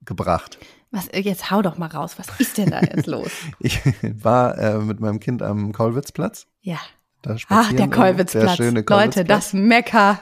gebracht. 0.04 0.58
Was, 0.90 1.08
jetzt 1.12 1.50
hau 1.50 1.62
doch 1.62 1.78
mal 1.78 1.88
raus, 1.88 2.18
was 2.18 2.28
ist 2.38 2.58
denn 2.58 2.70
da 2.70 2.80
jetzt 2.80 3.06
los? 3.06 3.30
ich 3.60 3.80
war 4.02 4.58
äh, 4.58 4.78
mit 4.78 5.00
meinem 5.00 5.20
Kind 5.20 5.42
am 5.42 5.72
Kollwitzplatz. 5.72 6.46
Ja. 6.60 6.78
Ach, 7.48 7.72
der 7.72 7.88
Kolwitzplatz. 7.88 8.58
Leute, 8.58 9.24
das 9.24 9.52
Mecker 9.52 10.20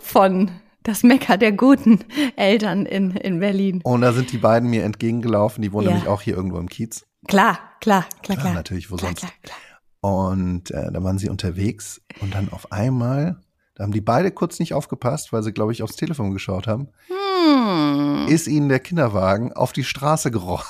von 0.00 0.50
das 0.82 1.02
Mecker 1.02 1.36
der 1.36 1.52
guten 1.52 2.00
Eltern 2.36 2.86
in, 2.86 3.12
in 3.12 3.40
Berlin. 3.40 3.80
Und 3.84 4.00
da 4.00 4.12
sind 4.12 4.32
die 4.32 4.38
beiden 4.38 4.70
mir 4.70 4.84
entgegengelaufen, 4.84 5.62
die 5.62 5.72
wohnen 5.72 5.86
ja. 5.86 5.92
nämlich 5.92 6.08
auch 6.08 6.22
hier 6.22 6.34
irgendwo 6.34 6.58
im 6.58 6.68
Kiez. 6.68 7.06
Klar, 7.28 7.58
klar, 7.80 8.06
klar, 8.22 8.38
klar. 8.38 8.54
Natürlich, 8.54 8.90
wo 8.90 8.96
klar, 8.96 9.10
sonst. 9.10 9.20
Klar, 9.20 9.32
klar. 9.42 9.56
Und 10.00 10.70
äh, 10.70 10.90
da 10.90 11.04
waren 11.04 11.18
sie 11.18 11.28
unterwegs 11.28 12.00
und 12.20 12.34
dann 12.34 12.50
auf 12.50 12.72
einmal, 12.72 13.36
da 13.74 13.84
haben 13.84 13.92
die 13.92 14.00
beide 14.00 14.30
kurz 14.30 14.58
nicht 14.58 14.72
aufgepasst, 14.72 15.32
weil 15.32 15.42
sie, 15.42 15.52
glaube 15.52 15.72
ich, 15.72 15.82
aufs 15.82 15.96
Telefon 15.96 16.32
geschaut 16.32 16.66
haben, 16.66 16.88
hm. 17.08 18.26
ist 18.28 18.46
ihnen 18.46 18.70
der 18.70 18.80
Kinderwagen 18.80 19.52
auf 19.52 19.74
die 19.74 19.84
Straße 19.84 20.30
gerollt. 20.30 20.64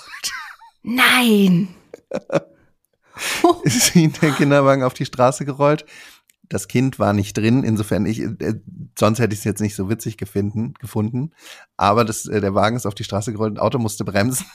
Nein! 0.83 1.69
ist 3.65 3.95
der 3.95 4.33
Kinderwagen 4.33 4.83
auf 4.83 4.95
die 4.95 5.07
Straße 5.07 5.45
gerollt. 5.45 5.85
Das 6.49 6.67
Kind 6.67 6.99
war 6.99 7.13
nicht 7.13 7.37
drin, 7.37 7.63
insofern 7.63 8.07
ich, 8.07 8.21
äh, 8.21 8.55
sonst 8.99 9.21
hätte 9.21 9.35
ich 9.35 9.41
es 9.41 9.45
jetzt 9.45 9.61
nicht 9.61 9.77
so 9.77 9.89
witzig 9.89 10.17
gefunden, 10.17 10.75
gefunden. 10.81 11.33
Aber 11.77 12.05
das, 12.05 12.27
äh, 12.27 12.41
der 12.41 12.55
Wagen 12.55 12.77
ist 12.77 12.87
auf 12.87 12.95
die 12.95 13.05
Straße 13.05 13.33
gerollt, 13.33 13.55
ein 13.55 13.61
Auto 13.61 13.79
musste 13.79 14.05
bremsen. 14.05 14.47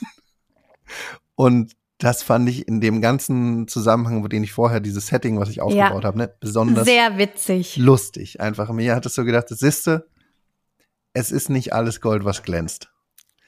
Und 1.34 1.72
das 1.98 2.22
fand 2.22 2.48
ich 2.48 2.68
in 2.68 2.80
dem 2.80 3.00
ganzen 3.00 3.68
Zusammenhang, 3.68 4.22
wo 4.22 4.28
den 4.28 4.44
ich 4.44 4.52
vorher 4.52 4.80
dieses 4.80 5.06
Setting, 5.06 5.38
was 5.40 5.48
ich 5.48 5.62
aufgebaut 5.62 6.02
ja, 6.02 6.08
habe, 6.08 6.18
ne, 6.18 6.34
besonders 6.40 6.84
sehr 6.84 7.16
witzig, 7.16 7.76
lustig. 7.76 8.40
Einfach 8.40 8.70
mir 8.70 8.94
hat 8.94 9.06
es 9.06 9.14
so 9.14 9.24
gedacht, 9.24 9.50
das 9.50 9.60
siehste, 9.60 10.06
es 11.14 11.32
ist 11.32 11.48
nicht 11.48 11.72
alles 11.72 12.02
Gold, 12.02 12.24
was 12.24 12.42
glänzt. 12.42 12.90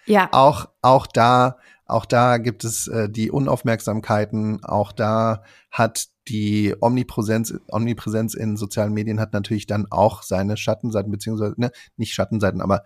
Ja. 0.09 0.29
Auch 0.33 0.69
auch 0.83 1.07
da 1.07 1.57
auch 1.89 2.05
da 2.05 2.37
gibt 2.37 2.65
es 2.65 2.87
äh, 2.87 3.09
die 3.09 3.31
Unaufmerksamkeiten, 3.31 4.63
auch 4.63 4.93
da 4.93 5.43
hat 5.71 6.09
die 6.29 6.75
Omnipräsenz, 6.79 7.55
Omnipräsenz 7.69 8.35
in 8.35 8.59
sozialen 8.59 8.93
Medien 8.93 9.19
hat 9.19 9.33
natürlich 9.33 9.67
dann 9.67 9.87
auch 9.91 10.23
seine 10.23 10.59
Schattenseiten, 10.59 11.11
beziehungsweise, 11.11 11.55
ne, 11.57 11.73
nicht 11.97 12.13
Schattenseiten, 12.13 12.61
aber 12.61 12.85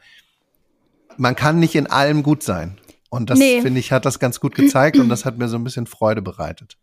man 1.16 1.34
kann 1.34 1.58
nicht 1.58 1.74
in 1.74 1.88
allem 1.88 2.22
gut 2.22 2.44
sein. 2.44 2.78
Und 3.10 3.28
das, 3.28 3.40
nee. 3.40 3.60
finde 3.60 3.80
ich, 3.80 3.90
hat 3.90 4.06
das 4.06 4.20
ganz 4.20 4.38
gut 4.38 4.54
gezeigt 4.54 4.96
und 4.96 5.08
das 5.08 5.24
hat 5.24 5.36
mir 5.36 5.48
so 5.48 5.56
ein 5.56 5.64
bisschen 5.64 5.86
Freude 5.86 6.22
bereitet. 6.22 6.78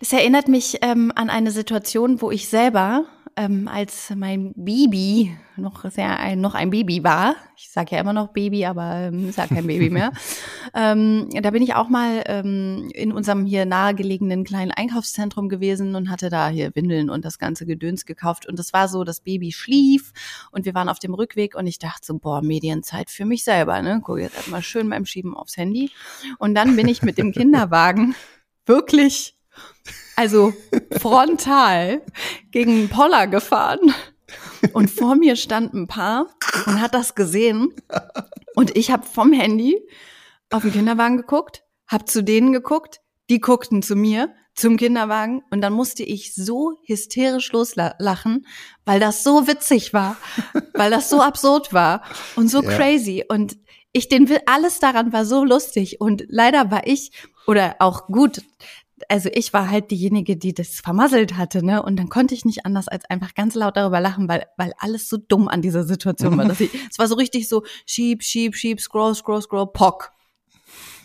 Das 0.00 0.12
erinnert 0.12 0.48
mich 0.48 0.78
ähm, 0.80 1.12
an 1.14 1.30
eine 1.30 1.52
Situation, 1.52 2.20
wo 2.20 2.30
ich 2.30 2.48
selber 2.48 3.04
ähm, 3.36 3.68
als 3.68 4.12
mein 4.14 4.52
Baby 4.54 5.36
noch 5.56 5.84
sehr 5.90 6.18
ein, 6.18 6.40
noch 6.40 6.54
ein 6.54 6.70
Baby 6.70 7.04
war. 7.04 7.36
Ich 7.56 7.70
sage 7.70 7.94
ja 7.94 8.00
immer 8.00 8.12
noch 8.12 8.28
Baby, 8.28 8.64
aber 8.64 8.94
ähm, 8.94 9.28
ist 9.28 9.38
ja 9.38 9.46
kein 9.46 9.66
Baby 9.66 9.90
mehr. 9.90 10.12
ähm, 10.74 11.28
da 11.30 11.50
bin 11.50 11.62
ich 11.62 11.74
auch 11.74 11.88
mal 11.88 12.22
ähm, 12.26 12.90
in 12.94 13.12
unserem 13.12 13.44
hier 13.44 13.66
nahegelegenen 13.66 14.44
kleinen 14.44 14.70
Einkaufszentrum 14.70 15.48
gewesen 15.48 15.94
und 15.94 16.10
hatte 16.10 16.30
da 16.30 16.48
hier 16.48 16.74
Windeln 16.74 17.10
und 17.10 17.24
das 17.24 17.38
ganze 17.38 17.66
Gedöns 17.66 18.06
gekauft. 18.06 18.46
Und 18.46 18.58
es 18.58 18.72
war 18.72 18.88
so, 18.88 19.04
das 19.04 19.20
Baby 19.20 19.52
schlief 19.52 20.12
und 20.50 20.64
wir 20.64 20.74
waren 20.74 20.88
auf 20.88 20.98
dem 20.98 21.14
Rückweg 21.14 21.54
und 21.54 21.66
ich 21.66 21.78
dachte 21.78 22.06
so, 22.06 22.18
boah, 22.18 22.42
Medienzeit 22.42 23.10
für 23.10 23.24
mich 23.24 23.44
selber. 23.44 23.80
Ne? 23.82 24.00
Guck 24.02 24.18
jetzt 24.18 24.36
erstmal 24.36 24.62
schön 24.62 24.88
beim 24.88 25.06
Schieben 25.06 25.36
aufs 25.36 25.56
Handy. 25.56 25.90
Und 26.38 26.54
dann 26.54 26.76
bin 26.76 26.88
ich 26.88 27.02
mit 27.02 27.18
dem 27.18 27.32
Kinderwagen 27.32 28.14
wirklich 28.66 29.36
also 30.16 30.52
frontal 30.98 32.02
gegen 32.50 32.72
einen 32.72 32.88
Poller 32.88 33.26
gefahren. 33.26 33.94
Und 34.72 34.90
vor 34.90 35.16
mir 35.16 35.36
stand 35.36 35.74
ein 35.74 35.88
Paar 35.88 36.26
und 36.66 36.80
hat 36.80 36.94
das 36.94 37.14
gesehen. 37.14 37.74
Und 38.54 38.76
ich 38.76 38.90
habe 38.90 39.06
vom 39.06 39.32
Handy 39.32 39.78
auf 40.50 40.62
den 40.62 40.72
Kinderwagen 40.72 41.16
geguckt, 41.18 41.64
habe 41.86 42.04
zu 42.04 42.22
denen 42.22 42.52
geguckt, 42.52 43.00
die 43.30 43.40
guckten 43.40 43.82
zu 43.82 43.96
mir, 43.96 44.34
zum 44.54 44.76
Kinderwagen. 44.76 45.42
Und 45.50 45.60
dann 45.60 45.72
musste 45.72 46.02
ich 46.02 46.34
so 46.34 46.78
hysterisch 46.84 47.52
loslachen, 47.52 48.46
weil 48.84 49.00
das 49.00 49.24
so 49.24 49.46
witzig 49.46 49.92
war, 49.92 50.16
weil 50.74 50.90
das 50.90 51.08
so 51.08 51.20
absurd 51.20 51.72
war 51.72 52.02
und 52.36 52.48
so 52.48 52.62
ja. 52.62 52.70
crazy. 52.70 53.24
Und 53.28 53.56
ich 53.92 54.08
den 54.08 54.28
will, 54.28 54.40
alles 54.46 54.80
daran 54.80 55.12
war 55.12 55.24
so 55.24 55.44
lustig. 55.44 56.00
Und 56.00 56.24
leider 56.28 56.70
war 56.70 56.86
ich, 56.86 57.12
oder 57.46 57.76
auch 57.78 58.06
gut, 58.06 58.42
also 59.08 59.28
ich 59.32 59.52
war 59.52 59.70
halt 59.70 59.90
diejenige, 59.90 60.36
die 60.36 60.54
das 60.54 60.80
vermasselt 60.80 61.36
hatte, 61.36 61.64
ne? 61.64 61.82
Und 61.82 61.96
dann 61.96 62.08
konnte 62.08 62.34
ich 62.34 62.44
nicht 62.44 62.66
anders 62.66 62.88
als 62.88 63.04
einfach 63.06 63.34
ganz 63.34 63.54
laut 63.54 63.76
darüber 63.76 64.00
lachen, 64.00 64.28
weil, 64.28 64.46
weil 64.56 64.72
alles 64.78 65.08
so 65.08 65.16
dumm 65.16 65.48
an 65.48 65.62
dieser 65.62 65.84
Situation 65.84 66.36
war. 66.36 66.46
Dass 66.46 66.60
ich, 66.60 66.70
es 66.90 66.98
war 66.98 67.08
so 67.08 67.14
richtig 67.14 67.48
so 67.48 67.62
schieb, 67.86 68.22
schieb, 68.22 68.56
schieb, 68.56 68.80
scroll, 68.80 69.14
scroll, 69.14 69.42
scroll, 69.42 69.66
pock. 69.72 70.12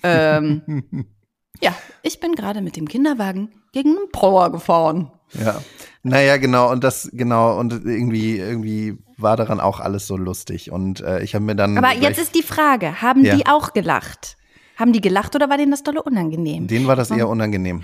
Ähm, 0.03 1.05
ja, 1.61 1.75
ich 2.03 2.19
bin 2.19 2.35
gerade 2.35 2.61
mit 2.61 2.75
dem 2.75 2.87
Kinderwagen 2.87 3.51
gegen 3.71 3.97
einen 3.97 4.11
Power 4.11 4.51
gefahren. 4.51 5.11
Ja. 5.33 5.61
Naja, 6.03 6.37
genau, 6.37 6.71
und 6.71 6.83
das, 6.83 7.09
genau, 7.11 7.59
und 7.59 7.73
irgendwie, 7.85 8.37
irgendwie 8.37 8.97
war 9.17 9.35
daran 9.35 9.59
auch 9.59 9.79
alles 9.79 10.07
so 10.07 10.15
lustig. 10.15 10.71
Und 10.71 11.01
äh, 11.01 11.21
ich 11.21 11.35
habe 11.35 11.43
mir 11.43 11.55
dann. 11.55 11.77
Aber 11.77 11.93
jetzt 11.93 12.19
ist 12.19 12.35
die 12.35 12.43
Frage, 12.43 13.01
haben 13.01 13.25
ja. 13.25 13.35
die 13.35 13.45
auch 13.45 13.73
gelacht? 13.73 14.37
Haben 14.77 14.93
die 14.93 15.01
gelacht 15.01 15.35
oder 15.35 15.49
war 15.49 15.57
denen 15.57 15.71
das 15.71 15.83
dolle 15.83 16.03
unangenehm? 16.03 16.67
Denen 16.67 16.87
war 16.87 16.95
das 16.95 17.09
eher 17.09 17.27
unangenehm. 17.27 17.83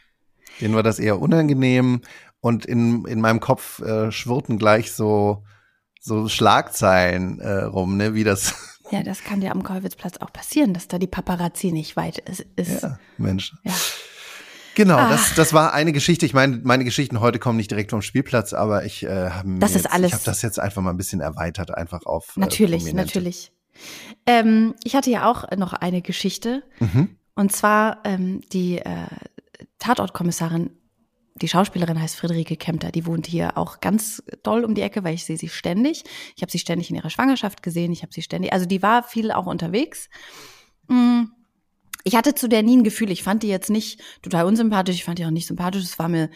denen 0.60 0.74
war 0.74 0.82
das 0.82 0.98
eher 0.98 1.18
unangenehm 1.18 2.02
und 2.40 2.66
in, 2.66 3.06
in 3.06 3.20
meinem 3.20 3.40
Kopf 3.40 3.80
äh, 3.80 4.12
schwirrten 4.12 4.58
gleich 4.58 4.92
so, 4.92 5.44
so 6.00 6.28
Schlagzeilen 6.28 7.40
äh, 7.40 7.62
rum, 7.64 7.96
ne, 7.96 8.14
wie 8.14 8.24
das. 8.24 8.54
Ja, 8.92 9.02
das 9.02 9.24
kann 9.24 9.40
dir 9.40 9.50
am 9.50 9.64
Kollwitzplatz 9.64 10.18
auch 10.18 10.32
passieren, 10.32 10.72
dass 10.72 10.86
da 10.86 11.00
die 11.00 11.08
Paparazzi 11.08 11.72
nicht 11.72 11.96
weit 11.96 12.18
ist. 12.18 12.46
ist. 12.54 12.84
Ja, 12.84 13.00
Mensch. 13.18 13.52
Ja. 13.64 13.72
Genau, 14.76 14.96
das, 15.08 15.34
das 15.34 15.52
war 15.52 15.72
eine 15.72 15.92
Geschichte. 15.92 16.24
Ich 16.24 16.34
meine, 16.34 16.60
meine 16.62 16.84
Geschichten 16.84 17.18
heute 17.18 17.40
kommen 17.40 17.56
nicht 17.56 17.72
direkt 17.72 17.90
vom 17.90 18.00
Spielplatz, 18.00 18.52
aber 18.52 18.84
ich 18.84 19.02
äh, 19.02 19.30
habe 19.30 19.58
das 19.58 19.70
ist 19.70 19.76
jetzt, 19.78 19.92
alles. 19.92 20.06
Ich 20.08 20.12
habe 20.12 20.24
das 20.24 20.40
jetzt 20.40 20.60
einfach 20.60 20.82
mal 20.82 20.90
ein 20.90 20.96
bisschen 20.96 21.20
erweitert, 21.20 21.74
einfach 21.74 22.06
auf. 22.06 22.36
Natürlich, 22.36 22.86
äh, 22.86 22.92
natürlich. 22.92 23.50
Ähm, 24.26 24.74
ich 24.84 24.96
hatte 24.96 25.10
ja 25.10 25.30
auch 25.30 25.50
noch 25.56 25.72
eine 25.72 26.02
Geschichte. 26.02 26.62
Mhm. 26.80 27.16
Und 27.34 27.52
zwar 27.52 28.00
ähm, 28.04 28.40
die 28.52 28.78
äh, 28.78 29.06
Tatortkommissarin, 29.78 30.70
die 31.34 31.48
Schauspielerin 31.48 32.00
heißt 32.00 32.16
Friederike 32.16 32.56
Kempter, 32.56 32.90
die 32.90 33.04
wohnt 33.04 33.26
hier 33.26 33.58
auch 33.58 33.80
ganz 33.80 34.22
doll 34.42 34.64
um 34.64 34.74
die 34.74 34.80
Ecke, 34.80 35.04
weil 35.04 35.14
ich 35.14 35.24
sehe 35.24 35.36
sie 35.36 35.50
ständig. 35.50 36.04
Ich 36.34 36.42
habe 36.42 36.50
sie 36.50 36.58
ständig 36.58 36.88
in 36.88 36.96
ihrer 36.96 37.10
Schwangerschaft 37.10 37.62
gesehen, 37.62 37.92
ich 37.92 38.02
habe 38.02 38.12
sie 38.12 38.22
ständig, 38.22 38.52
also 38.52 38.64
die 38.64 38.82
war 38.82 39.02
viel 39.02 39.30
auch 39.30 39.46
unterwegs. 39.46 40.08
Mm. 40.88 41.24
Ich 42.04 42.14
hatte 42.14 42.36
zu 42.36 42.48
der 42.48 42.62
nie 42.62 42.76
ein 42.76 42.84
Gefühl, 42.84 43.10
ich 43.10 43.24
fand 43.24 43.42
die 43.42 43.48
jetzt 43.48 43.68
nicht 43.68 44.00
total 44.22 44.46
unsympathisch, 44.46 44.94
ich 44.94 45.04
fand 45.04 45.18
die 45.18 45.26
auch 45.26 45.30
nicht 45.30 45.48
sympathisch, 45.48 45.82
es 45.82 45.98
war 45.98 46.08
mir 46.08 46.30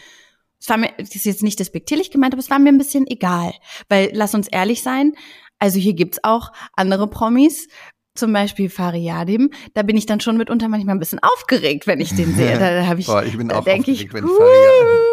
es 0.61 0.69
war 0.69 0.77
mir, 0.77 0.93
das 0.99 1.15
ist 1.15 1.25
jetzt 1.25 1.43
nicht 1.43 1.59
despektierlich 1.59 2.11
gemeint, 2.11 2.35
aber 2.35 2.41
es 2.41 2.51
war 2.51 2.59
mir 2.59 2.69
ein 2.69 2.79
bisschen 2.79 3.07
egal. 3.07 3.55
Weil, 3.89 4.11
lass 4.13 4.35
uns 4.35 4.47
ehrlich 4.47 4.83
sein, 4.83 5.15
also 5.61 5.79
hier 5.79 5.95
gibt's 5.95 6.19
auch 6.25 6.53
andere 6.75 7.07
Promis, 7.09 7.69
zum 8.15 8.33
Beispiel 8.33 8.69
Fariadim, 8.69 9.51
da 9.75 9.83
bin 9.83 9.97
ich 9.97 10.05
dann 10.05 10.21
schon 10.21 10.37
mitunter 10.37 10.69
manchmal 10.69 10.97
ein 10.97 10.99
bisschen 10.99 11.21
aufgeregt, 11.23 11.87
wenn 11.87 12.01
ich 12.01 12.15
den 12.15 12.35
sehe. 12.35 12.51
Da, 12.59 12.71
da 12.81 12.87
habe 12.87 13.01
ich, 13.01 13.07
Boah, 13.07 13.23
ich 13.23 13.37
bin 13.37 13.49
da 13.49 13.61
auch 13.61 13.65
denk 13.65 13.81
aufgeregt, 13.81 14.03
ich, 14.03 14.13
wenn 14.13 14.25
ich 14.25 14.31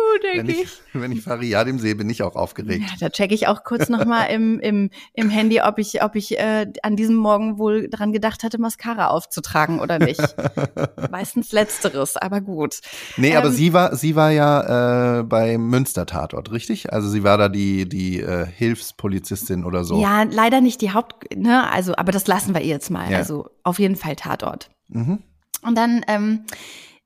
uh, 0.08 0.18
Fariadim, 0.22 0.48
denk 0.48 0.58
wenn 0.58 0.64
ich, 0.64 0.80
wenn 0.94 1.12
ich 1.12 1.22
Fariadim 1.22 1.80
sehe, 1.80 1.96
bin 1.96 2.10
ich 2.10 2.24
auch 2.24 2.36
aufgeregt. 2.36 2.84
Ja, 2.84 2.96
da 3.00 3.10
checke 3.10 3.34
ich 3.34 3.48
auch 3.48 3.64
kurz 3.64 3.90
nochmal 3.90 4.30
im, 4.32 4.60
im, 4.60 4.90
im 5.14 5.30
Handy, 5.30 5.62
ob 5.62 5.78
ich, 5.80 6.04
ob 6.04 6.16
ich 6.16 6.38
äh, 6.40 6.68
an 6.84 6.96
diesem 6.96 7.16
Morgen 7.16 7.58
wohl 7.58 7.90
dran 7.90 8.12
gedacht 8.12 8.44
hatte, 8.44 8.60
Mascara 8.60 9.08
aufzutragen 9.08 9.80
oder 9.80 10.00
nicht. 10.00 10.22
Meistens 11.12 11.52
letzteres, 11.52 12.18
aber 12.18 12.42
gut. 12.42 12.80
Nee, 13.18 13.36
aber 13.36 13.48
Ähm, 13.48 13.54
sie 13.54 13.74
war, 13.74 13.96
sie 13.96 14.16
war 14.16 14.32
ja 14.32 15.20
äh, 15.20 15.24
beim 15.24 15.70
Münster-Tatort, 15.70 16.52
richtig? 16.52 16.94
Also 16.94 17.10
sie 17.10 17.24
war 17.24 17.38
da 17.38 17.50
die, 17.50 17.88
die 17.88 18.22
äh, 18.22 18.46
Hilfspolizistin 18.46 19.66
oder 19.66 19.84
so. 19.84 20.02
Ja, 20.02 20.24
leider 20.24 20.62
nicht 20.62 20.82
die 20.82 20.92
Haupt, 20.92 21.36
ne, 21.36 21.70
also, 21.72 21.96
aber 21.96 22.12
das 22.12 22.28
lassen 22.28 22.54
wir 22.54 22.62
ihr 22.62 22.68
jetzt 22.68 22.90
mal. 22.90 23.12
Ja. 23.12 23.18
Also 23.18 23.50
auf 23.64 23.80
jeden 23.80 23.96
Fall 23.96 24.16
Tatort. 24.16 24.70
Mhm. 24.90 25.20
Und 25.64 25.78
dann 25.78 26.04
ähm, 26.08 26.46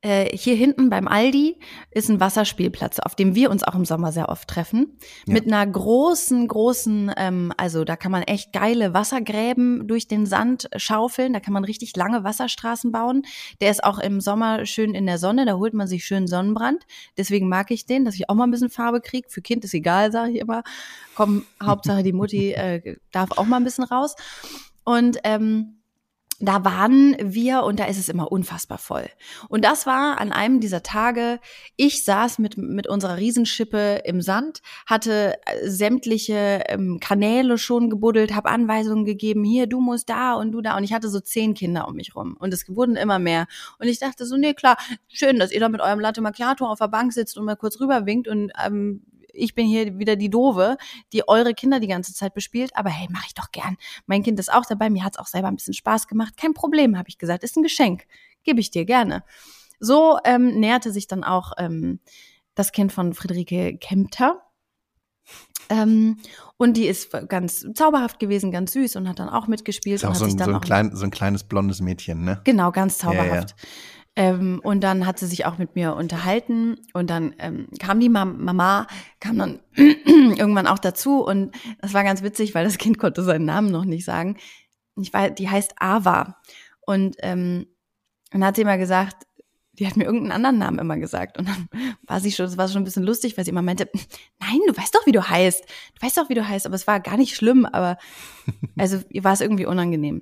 äh, 0.01 0.35
hier 0.35 0.55
hinten 0.55 0.89
beim 0.89 1.07
Aldi 1.07 1.59
ist 1.91 2.09
ein 2.09 2.19
Wasserspielplatz, 2.19 2.99
auf 2.99 3.13
dem 3.15 3.35
wir 3.35 3.51
uns 3.51 3.63
auch 3.63 3.75
im 3.75 3.85
Sommer 3.85 4.11
sehr 4.11 4.29
oft 4.29 4.47
treffen. 4.47 4.97
Ja. 5.27 5.33
Mit 5.33 5.45
einer 5.45 5.65
großen, 5.65 6.47
großen, 6.47 7.11
ähm, 7.17 7.53
also 7.57 7.83
da 7.83 7.95
kann 7.95 8.11
man 8.11 8.23
echt 8.23 8.51
geile 8.51 8.95
Wassergräben 8.95 9.87
durch 9.87 10.07
den 10.07 10.25
Sand 10.25 10.69
schaufeln. 10.75 11.33
Da 11.33 11.39
kann 11.39 11.53
man 11.53 11.65
richtig 11.65 11.95
lange 11.95 12.23
Wasserstraßen 12.23 12.91
bauen. 12.91 13.23
Der 13.61 13.69
ist 13.69 13.83
auch 13.83 13.99
im 13.99 14.21
Sommer 14.21 14.65
schön 14.65 14.95
in 14.95 15.05
der 15.05 15.19
Sonne. 15.19 15.45
Da 15.45 15.53
holt 15.57 15.75
man 15.75 15.85
sich 15.85 16.03
schön 16.03 16.25
Sonnenbrand. 16.27 16.83
Deswegen 17.15 17.47
mag 17.47 17.69
ich 17.69 17.85
den, 17.85 18.03
dass 18.03 18.15
ich 18.15 18.27
auch 18.27 18.35
mal 18.35 18.45
ein 18.45 18.51
bisschen 18.51 18.71
Farbe 18.71 19.01
kriege. 19.01 19.29
Für 19.29 19.41
Kind 19.41 19.63
ist 19.63 19.75
egal, 19.75 20.11
sage 20.11 20.31
ich 20.31 20.39
immer. 20.39 20.63
Komm, 21.13 21.45
Hauptsache 21.61 22.01
die 22.01 22.13
Mutti 22.13 22.53
äh, 22.53 22.97
darf 23.11 23.37
auch 23.37 23.45
mal 23.45 23.57
ein 23.57 23.63
bisschen 23.63 23.83
raus. 23.83 24.15
Und 24.83 25.19
ähm, 25.23 25.80
da 26.41 26.65
waren 26.65 27.15
wir 27.19 27.63
und 27.63 27.79
da 27.79 27.85
ist 27.85 27.99
es 27.99 28.09
immer 28.09 28.31
unfassbar 28.31 28.77
voll. 28.77 29.07
Und 29.47 29.63
das 29.63 29.85
war 29.85 30.19
an 30.19 30.31
einem 30.31 30.59
dieser 30.59 30.83
Tage, 30.83 31.39
ich 31.77 32.03
saß 32.03 32.39
mit, 32.39 32.57
mit 32.57 32.87
unserer 32.87 33.17
Riesenschippe 33.17 34.01
im 34.05 34.21
Sand, 34.21 34.61
hatte 34.85 35.37
äh, 35.45 35.69
sämtliche 35.69 36.63
ähm, 36.67 36.99
Kanäle 36.99 37.57
schon 37.57 37.89
gebuddelt, 37.89 38.33
habe 38.33 38.49
Anweisungen 38.49 39.05
gegeben, 39.05 39.43
hier, 39.43 39.67
du 39.67 39.79
musst 39.79 40.09
da 40.09 40.33
und 40.33 40.51
du 40.51 40.61
da. 40.61 40.77
Und 40.77 40.83
ich 40.83 40.93
hatte 40.93 41.09
so 41.09 41.19
zehn 41.19 41.53
Kinder 41.53 41.87
um 41.87 41.95
mich 41.95 42.15
rum 42.15 42.35
und 42.39 42.53
es 42.53 42.67
wurden 42.67 42.95
immer 42.95 43.19
mehr. 43.19 43.45
Und 43.79 43.87
ich 43.87 43.99
dachte 43.99 44.25
so, 44.25 44.35
nee, 44.35 44.53
klar, 44.53 44.77
schön, 45.07 45.39
dass 45.39 45.51
ihr 45.51 45.59
da 45.59 45.69
mit 45.69 45.81
eurem 45.81 45.99
Latte 45.99 46.21
Macchiato 46.21 46.65
auf 46.65 46.79
der 46.79 46.87
Bank 46.87 47.13
sitzt 47.13 47.37
und 47.37 47.45
mal 47.45 47.55
kurz 47.55 47.79
rüberwinkt 47.79 48.27
und 48.27 48.51
ähm, 48.65 49.03
ich 49.33 49.55
bin 49.55 49.67
hier 49.67 49.97
wieder 49.97 50.15
die 50.15 50.29
Doofe, 50.29 50.77
die 51.13 51.27
eure 51.27 51.53
Kinder 51.53 51.79
die 51.79 51.87
ganze 51.87 52.13
Zeit 52.13 52.33
bespielt. 52.33 52.71
Aber 52.75 52.89
hey, 52.89 53.07
mache 53.09 53.25
ich 53.27 53.33
doch 53.33 53.51
gern. 53.51 53.77
Mein 54.05 54.23
Kind 54.23 54.39
ist 54.39 54.51
auch 54.51 54.65
dabei. 54.65 54.89
Mir 54.89 55.03
hat's 55.03 55.17
auch 55.17 55.27
selber 55.27 55.47
ein 55.47 55.55
bisschen 55.55 55.73
Spaß 55.73 56.07
gemacht. 56.07 56.37
Kein 56.37 56.53
Problem, 56.53 56.97
habe 56.97 57.09
ich 57.09 57.17
gesagt. 57.17 57.43
Ist 57.43 57.57
ein 57.57 57.63
Geschenk. 57.63 58.05
Gebe 58.43 58.59
ich 58.59 58.71
dir 58.71 58.85
gerne. 58.85 59.23
So 59.79 60.19
ähm, 60.23 60.59
näherte 60.59 60.91
sich 60.91 61.07
dann 61.07 61.23
auch 61.23 61.53
ähm, 61.57 61.99
das 62.55 62.71
Kind 62.71 62.91
von 62.91 63.13
Friederike 63.13 63.77
Kempter. 63.77 64.41
Ähm, 65.69 66.17
und 66.57 66.75
die 66.75 66.85
ist 66.85 67.11
ganz 67.29 67.65
zauberhaft 67.73 68.19
gewesen, 68.19 68.51
ganz 68.51 68.73
süß 68.73 68.97
und 68.97 69.07
hat 69.07 69.19
dann 69.19 69.29
auch 69.29 69.47
mitgespielt. 69.47 69.97
Ist 69.97 70.05
auch 70.05 70.09
und 70.09 70.15
so 70.15 70.25
hat 70.25 70.27
ein, 70.27 70.31
sich 70.31 70.37
dann 70.37 70.45
so, 70.45 70.51
ein 70.51 70.57
auch 70.57 70.61
klein, 70.61 70.95
so 70.95 71.05
ein 71.05 71.11
kleines 71.11 71.43
blondes 71.43 71.81
Mädchen, 71.81 72.23
ne? 72.23 72.41
Genau, 72.43 72.71
ganz 72.71 72.97
Ja, 73.01 73.35
ja. 73.35 73.45
Ähm, 74.15 74.59
und 74.63 74.81
dann 74.81 75.07
hat 75.07 75.19
sie 75.19 75.25
sich 75.25 75.45
auch 75.45 75.57
mit 75.57 75.75
mir 75.75 75.95
unterhalten 75.95 76.77
und 76.93 77.09
dann 77.09 77.33
ähm, 77.39 77.69
kam 77.79 78.01
die 78.01 78.09
Mam 78.09 78.43
Mama, 78.43 78.87
kam 79.21 79.37
dann 79.37 79.59
irgendwann 79.75 80.67
auch 80.67 80.79
dazu 80.79 81.23
und 81.23 81.55
das 81.79 81.93
war 81.93 82.03
ganz 82.03 82.21
witzig, 82.21 82.53
weil 82.53 82.65
das 82.65 82.77
Kind 82.77 82.97
konnte 82.97 83.23
seinen 83.23 83.45
Namen 83.45 83.71
noch 83.71 83.85
nicht 83.85 84.03
sagen. 84.03 84.37
Ich 84.97 85.13
weiß, 85.13 85.35
die 85.35 85.49
heißt 85.49 85.75
Ava 85.77 86.37
und 86.81 87.15
ähm, 87.19 87.67
dann 88.31 88.43
hat 88.43 88.57
sie 88.57 88.63
immer 88.63 88.77
gesagt, 88.77 89.27
die 89.73 89.87
hat 89.87 89.95
mir 89.95 90.03
irgendeinen 90.03 90.33
anderen 90.33 90.57
Namen 90.57 90.79
immer 90.79 90.97
gesagt 90.97 91.37
und 91.37 91.47
dann 91.47 91.69
war 92.05 92.19
sie 92.19 92.33
schon, 92.33 92.45
das 92.45 92.57
war 92.57 92.67
schon 92.67 92.81
ein 92.81 92.85
bisschen 92.85 93.03
lustig, 93.03 93.37
weil 93.37 93.45
sie 93.45 93.51
immer 93.51 93.61
meinte, 93.61 93.89
nein, 94.39 94.59
du 94.67 94.75
weißt 94.75 94.93
doch, 94.93 95.05
wie 95.05 95.13
du 95.13 95.27
heißt, 95.27 95.63
du 95.63 96.05
weißt 96.05 96.17
doch, 96.17 96.27
wie 96.27 96.35
du 96.35 96.45
heißt, 96.45 96.65
aber 96.65 96.75
es 96.75 96.85
war 96.85 96.99
gar 96.99 97.15
nicht 97.15 97.35
schlimm, 97.35 97.65
aber 97.65 97.97
also 98.77 98.99
ihr 99.09 99.23
war 99.23 99.31
es 99.31 99.41
irgendwie 99.41 99.65
unangenehm. 99.65 100.21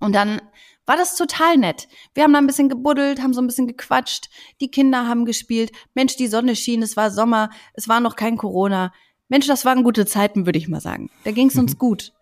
Und 0.00 0.14
dann 0.14 0.40
war 0.86 0.96
das 0.96 1.16
total 1.16 1.56
nett. 1.56 1.88
Wir 2.14 2.22
haben 2.22 2.32
da 2.32 2.38
ein 2.38 2.46
bisschen 2.46 2.68
gebuddelt, 2.68 3.20
haben 3.20 3.34
so 3.34 3.40
ein 3.40 3.46
bisschen 3.46 3.66
gequatscht, 3.66 4.30
die 4.60 4.70
Kinder 4.70 5.06
haben 5.06 5.24
gespielt. 5.24 5.72
Mensch, 5.94 6.16
die 6.16 6.28
Sonne 6.28 6.56
schien, 6.56 6.82
es 6.82 6.96
war 6.96 7.10
Sommer, 7.10 7.50
es 7.74 7.88
war 7.88 8.00
noch 8.00 8.16
kein 8.16 8.36
Corona. 8.36 8.92
Mensch, 9.28 9.46
das 9.46 9.64
waren 9.64 9.82
gute 9.82 10.06
Zeiten, 10.06 10.46
würde 10.46 10.58
ich 10.58 10.68
mal 10.68 10.80
sagen. 10.80 11.10
Da 11.24 11.32
ging 11.32 11.48
es 11.48 11.56
uns 11.56 11.76
gut. 11.78 12.12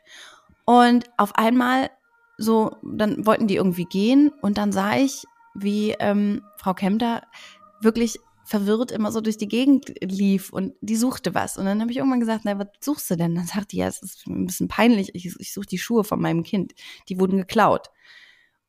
Und 0.64 1.04
auf 1.18 1.34
einmal 1.36 1.90
so, 2.38 2.76
dann 2.82 3.26
wollten 3.26 3.46
die 3.46 3.56
irgendwie 3.56 3.84
gehen 3.84 4.32
und 4.40 4.58
dann 4.58 4.72
sah 4.72 4.96
ich, 4.96 5.24
wie 5.54 5.94
ähm, 6.00 6.42
Frau 6.56 6.74
Kemter 6.74 7.22
wirklich 7.80 8.18
verwirrt 8.44 8.90
immer 8.90 9.10
so 9.12 9.20
durch 9.20 9.38
die 9.38 9.48
Gegend 9.48 9.94
lief 10.02 10.52
und 10.52 10.74
die 10.80 10.96
suchte 10.96 11.34
was. 11.34 11.56
Und 11.56 11.64
dann 11.64 11.80
habe 11.80 11.90
ich 11.90 11.98
irgendwann 11.98 12.20
gesagt, 12.20 12.42
na, 12.44 12.58
was 12.58 12.66
suchst 12.80 13.10
du 13.10 13.16
denn? 13.16 13.34
Dann 13.34 13.46
sagt 13.46 13.72
die, 13.72 13.78
ja, 13.78 13.86
es 13.86 14.02
ist 14.02 14.26
ein 14.26 14.46
bisschen 14.46 14.68
peinlich, 14.68 15.14
ich, 15.14 15.34
ich 15.38 15.52
suche 15.52 15.66
die 15.66 15.78
Schuhe 15.78 16.04
von 16.04 16.20
meinem 16.20 16.42
Kind. 16.42 16.74
Die 17.08 17.18
wurden 17.18 17.38
geklaut. 17.38 17.90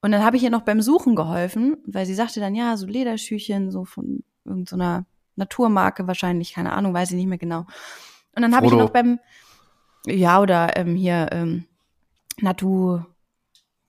Und 0.05 0.11
dann 0.11 0.23
habe 0.23 0.37
ich 0.37 0.43
ihr 0.43 0.51
noch 0.51 0.61
beim 0.61 0.83
Suchen 0.83 1.15
geholfen, 1.15 1.77
weil 1.87 2.05
sie 2.05 2.13
sagte 2.13 2.39
dann, 2.39 2.53
ja, 2.53 2.77
so 2.77 2.85
Lederschüchen, 2.85 3.71
so 3.71 3.85
von 3.85 4.23
irgendeiner 4.43 5.07
Naturmarke 5.35 6.05
wahrscheinlich, 6.05 6.53
keine 6.53 6.73
Ahnung, 6.73 6.93
weiß 6.93 7.09
ich 7.09 7.15
nicht 7.15 7.25
mehr 7.25 7.39
genau. 7.39 7.65
Und 8.35 8.43
dann 8.43 8.55
habe 8.55 8.67
ich 8.67 8.71
ihr 8.71 8.77
noch 8.77 8.91
beim, 8.91 9.19
ja, 10.05 10.39
oder 10.39 10.77
ähm, 10.77 10.95
hier, 10.95 11.29
ähm, 11.31 11.65
Natur, 12.39 13.07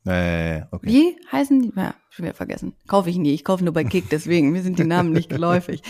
Äh, 0.07 0.63
okay. 0.71 0.87
wie 0.89 1.17
heißen 1.33 1.63
die? 1.63 1.73
Ja, 1.75 1.95
schon 2.11 2.27
wieder 2.27 2.35
vergessen. 2.35 2.75
Kaufe 2.87 3.11
ich 3.11 3.17
nie. 3.17 3.35
Ich 3.35 3.43
kaufe 3.43 3.65
nur 3.65 3.75
bei 3.75 3.83
Kick, 3.83 4.09
deswegen. 4.09 4.53
Mir 4.53 4.63
sind 4.63 4.79
die 4.79 4.85
Namen 4.85 5.13
nicht 5.13 5.29
geläufig. 5.29 5.83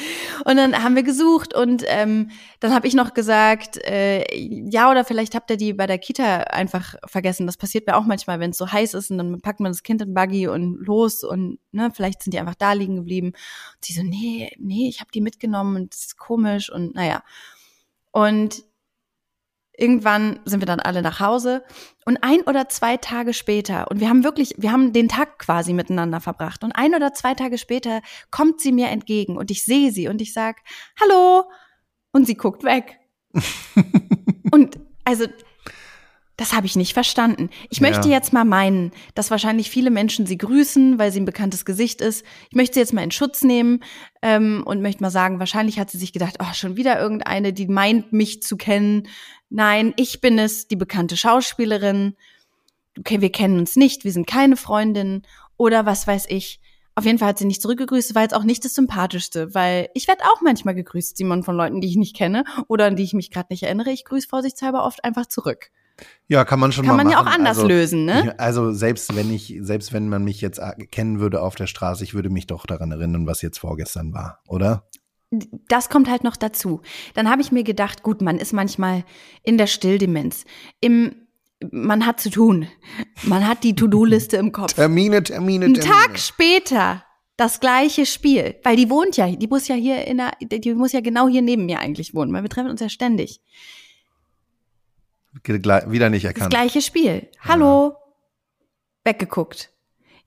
Und 0.47 0.57
dann 0.57 0.83
haben 0.83 0.97
wir 0.97 1.03
gesucht 1.03 1.55
und 1.55 1.85
ähm, 1.87 2.31
dann 2.61 2.73
habe 2.73 2.87
ich 2.87 2.95
noch 2.95 3.13
gesagt, 3.13 3.77
äh, 3.85 4.25
ja, 4.35 4.91
oder 4.91 5.05
vielleicht 5.05 5.35
habt 5.35 5.51
ihr 5.51 5.59
die 5.59 5.75
bei 5.75 5.87
der 5.87 5.99
Kita 5.99 6.45
einfach 6.45 6.95
vergessen. 7.07 7.47
Das 7.47 7.59
passiert 7.59 7.87
mir 7.87 7.95
auch 7.95 8.07
manchmal, 8.07 8.41
wenn 8.41 8.53
es 8.53 8.59
so 8.59 8.73
heiß 8.73 8.95
ist 8.95 9.11
und 9.11 9.19
dann 9.19 9.41
packt 9.43 9.61
man 9.61 9.73
das 9.73 9.83
Kind 9.83 10.01
in 10.01 10.15
Buggy 10.15 10.49
und 10.49 10.87
los 10.87 11.23
und 11.23 11.59
ne, 11.73 11.91
vielleicht 11.95 12.23
sind 12.23 12.33
die 12.33 12.39
einfach 12.39 12.55
da 12.55 12.73
liegen 12.73 12.97
geblieben. 12.97 13.29
Und 13.29 13.85
sie 13.85 13.93
so, 13.93 14.03
nee, 14.03 14.51
nee, 14.59 14.89
ich 14.89 15.01
habe 15.01 15.11
die 15.13 15.21
mitgenommen 15.21 15.77
und 15.77 15.93
das 15.93 16.07
ist 16.07 16.19
komisch 16.19 16.73
und 16.73 16.95
naja. 16.95 17.23
Und 18.13 18.65
irgendwann 19.79 20.41
sind 20.45 20.61
wir 20.61 20.67
dann 20.67 20.81
alle 20.81 21.03
nach 21.03 21.21
Hause 21.21 21.65
und 22.05 22.19
ein 22.23 22.41
oder 22.43 22.69
zwei 22.69 22.97
Tage 22.97 23.33
später, 23.35 23.91
und 23.91 24.01
wir 24.01 24.09
haben 24.09 24.25
wirklich, 24.25 24.55
wir 24.59 24.73
haben 24.73 24.93
den 24.93 25.09
Tag 25.09 25.39
quasi 25.39 25.73
miteinander 25.73 26.21
verbracht, 26.21 26.65
und 26.65 26.73
ein 26.73 26.95
oder 26.95 27.13
zwei 27.15 27.35
Tage 27.35 27.59
später 27.59 28.01
kommt 28.31 28.61
sie 28.61 28.73
mir 28.73 28.89
entgegen 28.89 29.37
und 29.37 29.51
ich 29.51 29.65
sehe 29.65 29.93
sie 29.93 30.09
und 30.09 30.21
ich 30.23 30.33
sag, 30.33 30.57
hallo, 31.01 31.45
und 32.13 32.27
sie 32.27 32.37
guckt 32.37 32.65
weg. 32.65 32.99
und 34.51 34.79
also, 35.05 35.27
das 36.39 36.53
habe 36.53 36.67
ich 36.67 36.77
nicht 36.77 36.93
verstanden. 36.93 37.49
Ich 37.71 37.79
Ja. 37.81 37.89
möchte 37.89 38.09
jetzt 38.09 38.33
mal 38.35 38.45
meinen, 38.45 38.93
dass 39.15 39.31
wahrscheinlich 39.31 39.71
viele 39.71 39.91
Menschen 39.91 40.27
sie 40.27 40.37
grüßen, 40.37 40.99
weil 40.99 41.11
sie 41.11 41.21
ein 41.21 41.25
bekanntes 41.25 41.65
Gesicht 41.65 42.03
ist. 42.03 42.25
Ich 42.51 42.57
möchte 42.57 42.75
sie 42.75 42.81
jetzt 42.81 42.93
mal 42.93 43.03
in 43.05 43.11
Schutz 43.11 43.43
nehmen 43.43 43.83
ähm, 44.21 44.63
und 44.67 44.83
möchte 44.83 45.03
mal 45.03 45.11
sagen, 45.11 45.39
wahrscheinlich 45.39 45.79
hat 45.79 45.91
sie 45.91 45.97
sich 45.99 46.13
gedacht, 46.13 46.37
oh, 46.41 46.53
schon 46.53 46.77
wieder 46.77 47.01
irgendeine, 47.01 47.55
die 47.55 47.67
meint, 47.67 48.13
mich 48.13 48.43
zu 48.43 48.59
kennen. 48.59 49.09
Nein, 49.49 49.95
ich 49.97 50.21
bin 50.21 50.39
es, 50.39 50.69
die 50.69 50.77
bekannte 50.77 51.17
Schauspielerin. 51.17 52.17
Okay, 52.99 53.21
wir 53.21 53.31
kennen 53.31 53.59
uns 53.59 53.77
nicht, 53.77 54.05
wir 54.05 54.13
sind 54.13 54.27
keine 54.27 54.57
Freundinnen 54.57 55.23
oder 55.57 55.87
was 55.87 56.07
weiß 56.07 56.27
ich. 56.29 56.61
Auf 56.95 57.05
jeden 57.05 57.19
Fall 57.19 57.29
hat 57.29 57.39
sie 57.39 57.45
nicht 57.45 57.61
zurückgegrüßt, 57.61 58.15
war 58.15 58.23
jetzt 58.23 58.35
auch 58.35 58.43
nicht 58.43 58.65
das 58.65 58.75
Sympathischste, 58.75 59.55
weil 59.55 59.91
ich 59.93 60.09
werde 60.09 60.25
auch 60.25 60.41
manchmal 60.41 60.75
gegrüßt, 60.75 61.19
Simon, 61.19 61.43
von 61.43 61.55
Leuten, 61.55 61.83
die 61.83 61.89
ich 61.89 61.97
nicht 61.97 62.17
kenne 62.17 62.45
oder 62.69 62.87
an 62.87 62.97
die 62.97 63.03
ich 63.03 63.13
mich 63.13 63.31
gerade 63.31 63.49
nicht 63.51 63.65
erinnere. 63.65 63.91
Ich 63.91 64.07
grüße 64.07 64.27
vorsichtshalber 64.27 64.83
oft 64.83 65.05
einfach 65.05 65.27
zurück. 65.27 65.71
Ja, 66.29 66.45
kann 66.45 66.59
man 66.59 66.73
schon 66.73 66.87
Kann 66.87 66.97
mal 66.97 67.05
man 67.05 67.13
ja 67.13 67.21
auch 67.21 67.25
machen. 67.25 67.41
anders 67.41 67.59
also, 67.59 67.69
lösen, 67.69 68.05
ne? 68.05 68.35
Also 68.39 68.73
selbst 68.73 69.15
wenn 69.15 69.33
ich, 69.33 69.59
selbst 69.61 69.93
wenn 69.93 70.09
man 70.09 70.25
mich 70.25 70.41
jetzt 70.41 70.59
äh, 70.59 70.73
kennen 70.87 71.21
würde 71.21 71.43
auf 71.43 71.55
der 71.55 71.67
Straße, 71.67 72.03
ich 72.03 72.15
würde 72.15 72.31
mich 72.31 72.47
doch 72.47 72.67
daran 72.67 72.91
erinnern, 72.93 73.27
was 73.27 73.43
jetzt 73.43 73.59
vorgestern 73.59 74.13
war, 74.13 74.41
oder? 74.49 74.89
Das 75.69 75.89
kommt 75.89 76.09
halt 76.11 76.25
noch 76.25 76.37
dazu. 76.37 76.81
Dann 77.15 77.31
habe 77.31 77.43
ich 77.43 77.53
mir 77.53 77.65
gedacht, 77.65 78.03
gut, 78.03 78.21
man 78.23 78.39
ist 78.39 78.53
manchmal 78.53 79.05
in 79.43 79.59
der 79.59 79.67
Stilldemenz. 79.67 80.45
Im 80.81 81.15
man 81.73 82.05
hat 82.05 82.21
zu 82.21 82.29
tun. 82.29 82.69
Man 83.23 83.49
hat 83.49 83.65
die 83.65 83.75
To-Do-Liste 83.75 84.37
im 84.37 84.53
Kopf. 84.53 84.75
Termine, 84.75 85.23
Termine, 85.23 85.65
Ein 85.65 85.75
Termine. 85.75 85.95
Tag 85.95 86.19
später 86.19 87.03
das 87.39 87.61
gleiche 87.61 88.05
Spiel, 88.05 88.57
weil 88.63 88.77
die 88.77 88.91
wohnt 88.91 89.17
ja, 89.17 89.27
die 89.31 89.47
muss 89.47 89.67
ja 89.69 89.75
hier 89.75 90.07
in 90.07 90.19
der, 90.19 90.33
die 90.41 90.75
muss 90.75 90.93
ja 90.93 91.01
genau 91.01 91.29
hier 91.29 91.43
neben 91.43 91.65
mir 91.67 91.81
eigentlich 91.81 92.15
wohnen, 92.15 92.33
weil 92.35 92.43
wir 92.43 92.51
treffen 92.51 92.71
uns 92.71 92.81
ja 92.81 92.89
ständig. 92.91 93.41
Wieder 95.45 96.11
nicht 96.11 96.25
Das 96.25 96.31
erkannt. 96.33 96.51
gleiche 96.51 96.81
Spiel. 96.83 97.29
Hallo. 97.41 97.95
Weggeguckt. 99.05 99.71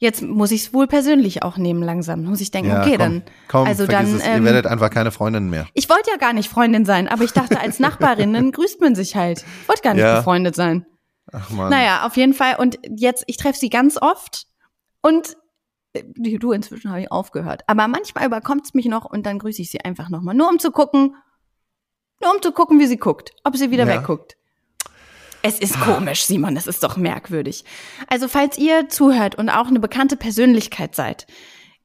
Jetzt 0.02 0.22
muss 0.22 0.52
ich 0.52 0.62
es 0.64 0.74
wohl 0.74 0.88
persönlich 0.88 1.44
auch 1.44 1.58
nehmen 1.58 1.84
langsam. 1.84 2.24
Muss 2.24 2.40
ich 2.40 2.52
denken, 2.52 2.70
Ja, 2.72 2.82
okay, 2.82 2.92
komm, 2.92 3.00
dann. 3.00 3.24
komm, 3.50 3.68
also 3.68 3.86
dann. 3.86 4.06
es. 4.16 4.26
Ihr 4.26 4.32
ähm, 4.32 4.46
werdet 4.46 4.66
einfach 4.66 4.90
keine 4.90 5.12
Freundin 5.12 5.50
mehr. 5.50 5.68
ich 5.74 5.90
wollte 5.90 6.10
ja 6.10 6.16
gar 6.18 6.32
nicht 6.32 6.50
Freundin 6.50 6.86
sein, 6.86 7.10
aber 7.10 7.24
ich 7.26 7.34
dachte, 7.34 7.60
als 7.60 7.80
Nachbarinnen 7.80 8.52
grüßt 8.54 8.80
man 8.80 8.96
sich 8.96 9.16
halt. 9.18 9.44
Ich 9.62 9.68
wollte 9.68 9.82
gar 9.82 9.94
nicht 9.94 10.04
Ja. 10.04 10.18
befreundet 10.18 10.56
sein. 10.56 10.86
Ach 11.34 11.50
man. 11.50 11.70
Naja, 11.70 12.06
auf 12.08 12.16
jeden 12.18 12.34
Fall. 12.34 12.56
Und 12.58 12.80
jetzt, 12.96 13.26
ich 13.28 13.36
treffe 13.38 13.60
sie 13.60 13.70
ganz 13.70 14.02
oft 14.02 14.46
und 15.02 15.36
äh, 15.94 16.04
du, 16.16 16.54
inzwischen 16.54 16.90
habe 16.92 17.02
ich 17.02 17.12
aufgehört. 17.12 17.64
Aber 17.68 17.88
manchmal 17.90 18.26
überkommt 18.26 18.66
es 18.66 18.74
mich 18.74 18.86
noch 18.86 19.04
und 19.06 19.26
dann 19.26 19.38
grüße 19.38 19.62
ich 19.62 19.70
sie 19.70 19.82
einfach 19.82 20.08
nochmal. 20.10 20.34
Nur 20.34 20.48
um 20.50 20.60
zu 20.60 20.72
gucken, 20.72 21.16
nur 22.22 22.34
um 22.36 22.42
zu 22.42 22.52
gucken, 22.54 22.80
wie 22.80 22.88
sie 22.88 22.98
guckt, 22.98 23.32
ob 23.44 23.58
sie 23.58 23.70
wieder 23.70 23.86
Ja. 23.86 23.96
wegguckt. 23.98 24.38
Es 25.42 25.60
ist 25.60 25.80
komisch, 25.80 26.26
Simon, 26.26 26.58
es 26.58 26.68
ist 26.68 26.84
doch 26.84 26.98
merkwürdig. 26.98 27.64
Also, 28.08 28.28
falls 28.28 28.58
ihr 28.58 28.90
zuhört 28.90 29.36
und 29.36 29.50
auch 29.50 29.68
eine 29.68 29.80
bekannte 29.80 30.18
Persönlichkeit 30.18 30.96
seid, 30.96 31.28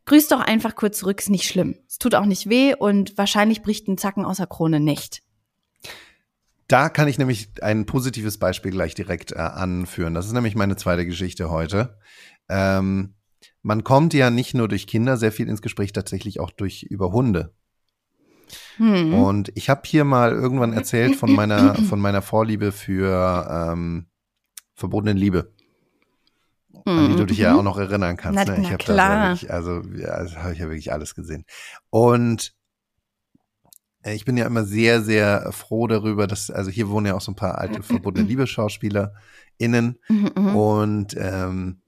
grüßt 0.06 0.32
doch 0.32 0.40
einfach 0.40 0.74
kurz 0.74 0.98
zurück, 0.98 1.20
ist 1.20 1.30
nicht 1.30 1.48
schlimm. 1.48 1.76
Es 1.88 1.98
tut 1.98 2.14
auch 2.14 2.26
nicht 2.26 2.48
weh 2.48 2.74
und 2.74 3.16
wahrscheinlich 3.16 3.62
bricht 3.62 3.88
ein 3.88 3.98
Zacken 3.98 4.24
aus 4.24 4.38
der 4.38 4.46
Krone 4.46 4.80
nicht. 4.80 5.22
Da 6.66 6.88
kann 6.88 7.08
ich 7.08 7.18
nämlich 7.18 7.50
ein 7.62 7.86
positives 7.86 8.38
Beispiel 8.38 8.70
gleich 8.70 8.94
direkt 8.94 9.32
äh, 9.32 9.36
anführen. 9.36 10.14
Das 10.14 10.26
ist 10.26 10.32
nämlich 10.32 10.56
meine 10.56 10.76
zweite 10.76 11.06
Geschichte 11.06 11.50
heute. 11.50 11.98
Ähm, 12.48 13.14
man 13.62 13.84
kommt 13.84 14.14
ja 14.14 14.30
nicht 14.30 14.54
nur 14.54 14.68
durch 14.68 14.86
Kinder 14.86 15.16
sehr 15.16 15.32
viel 15.32 15.48
ins 15.48 15.62
Gespräch, 15.62 15.92
tatsächlich 15.92 16.40
auch 16.40 16.50
durch 16.50 16.82
über 16.82 17.12
Hunde. 17.12 17.54
Hm. 18.76 19.14
Und 19.14 19.52
ich 19.54 19.70
habe 19.70 19.82
hier 19.84 20.04
mal 20.04 20.32
irgendwann 20.32 20.72
erzählt 20.72 21.16
von 21.16 21.32
meiner 21.34 21.74
von 21.74 22.00
meiner 22.00 22.22
Vorliebe 22.22 22.72
für 22.72 23.70
ähm, 23.72 24.06
verbotene 24.74 25.12
Liebe, 25.12 25.52
an 26.84 27.10
die 27.10 27.16
du 27.16 27.26
dich 27.26 27.38
ja 27.38 27.54
auch 27.54 27.62
noch 27.62 27.78
erinnern 27.78 28.16
kannst. 28.16 28.40
Mhm. 28.40 28.44
Na- 28.46 28.56
ne? 28.58 28.62
Ich 28.62 28.72
habe 28.72 28.78
klar. 28.84 29.28
wirklich, 29.30 29.52
also 29.52 29.80
ja, 29.96 30.22
das 30.22 30.36
habe 30.36 30.52
ich 30.52 30.58
ja 30.58 30.66
wirklich 30.66 30.92
alles 30.92 31.14
gesehen. 31.14 31.44
Und 31.90 32.54
äh, 34.02 34.14
ich 34.14 34.24
bin 34.24 34.36
ja 34.36 34.46
immer 34.46 34.64
sehr, 34.64 35.02
sehr 35.02 35.50
froh 35.52 35.86
darüber, 35.86 36.26
dass, 36.26 36.50
also 36.50 36.70
hier 36.70 36.88
wohnen 36.88 37.06
ja 37.06 37.14
auch 37.14 37.20
so 37.20 37.32
ein 37.32 37.36
paar 37.36 37.58
alte 37.58 37.82
verbotene 37.82 38.26
Liebe-SchauspielerInnen 38.28 39.98
Mhm, 40.08 40.30
mhm. 40.36 40.56
und 40.56 41.16
ähm, 41.16 41.80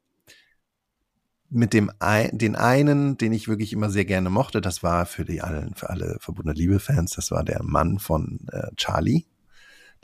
mit 1.49 1.73
dem 1.73 1.91
ein, 1.99 2.37
den 2.37 2.57
einen, 2.57 3.17
den 3.19 3.33
ich 3.33 3.49
wirklich 3.49 3.73
immer 3.73 3.91
sehr 3.91 4.05
gerne 4.05 4.31
mochte, 4.31 4.61
das 4.61 4.83
war 4.83 5.07
für 5.07 5.25
die 5.25 5.43
allen, 5.43 5.75
für 5.75 5.91
alle 5.91 6.19
verbotene 6.21 6.55
Liebe-Fans, 6.55 7.13
das 7.13 7.31
war 7.31 7.45
der 7.45 7.63
Mann 7.63 7.99
von 7.99 8.47
äh, 8.53 8.75
Charlie, 8.77 9.27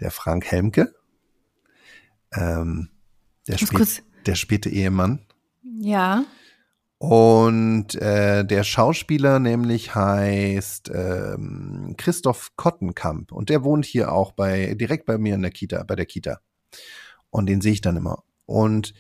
der 0.01 0.11
Frank 0.11 0.47
Helmke. 0.47 0.95
Ähm, 2.33 2.89
der, 3.49 3.59
kurz, 3.69 4.03
der 4.27 4.35
späte 4.35 4.71
Ehemann. 4.71 5.21
ja. 5.79 6.25
Und 6.99 7.97
äh, 7.97 8.45
der 8.45 8.63
Schauspieler 8.63 9.41
nämlich 9.41 9.93
heißt 9.93 10.89
ähm, 10.95 11.97
Christoph 11.99 12.53
Kottenkamp 12.55 13.33
und 13.33 13.49
der 13.49 13.65
wohnt 13.65 13.85
hier 13.85 14.13
auch 14.13 14.31
bei 14.31 14.75
direkt 14.75 15.07
bei 15.07 15.19
mir 15.19 15.35
in 15.35 15.43
der 15.43 15.51
Kita, 15.51 15.83
bei 15.83 15.97
der 15.97 16.07
Kita. 16.07 16.39
Und 17.31 17.47
den 17.47 17.61
sehe 17.61 17.73
ich 17.73 17.81
dann 17.81 17.97
immer. 17.97 18.23
Und 18.47 18.95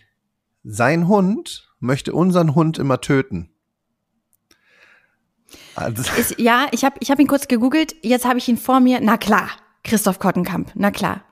sein 0.64 1.06
Hund 1.06 1.71
möchte 1.82 2.12
unseren 2.14 2.54
Hund 2.54 2.78
immer 2.78 3.00
töten. 3.00 3.50
Also, 5.74 6.02
Ist, 6.18 6.38
ja, 6.38 6.66
ich 6.72 6.84
habe 6.84 6.96
ich 7.00 7.10
hab 7.10 7.18
ihn 7.18 7.26
kurz 7.26 7.48
gegoogelt. 7.48 7.94
Jetzt 8.02 8.24
habe 8.24 8.38
ich 8.38 8.48
ihn 8.48 8.56
vor 8.56 8.80
mir. 8.80 9.00
Na 9.02 9.16
klar, 9.16 9.48
Christoph 9.84 10.18
Kottenkamp. 10.18 10.70
Na 10.74 10.90
klar. 10.90 11.22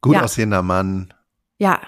gut 0.00 0.14
Ja. 0.14 0.22
aussehender 0.22 0.62
Mann, 0.62 1.12
Ja, 1.58 1.80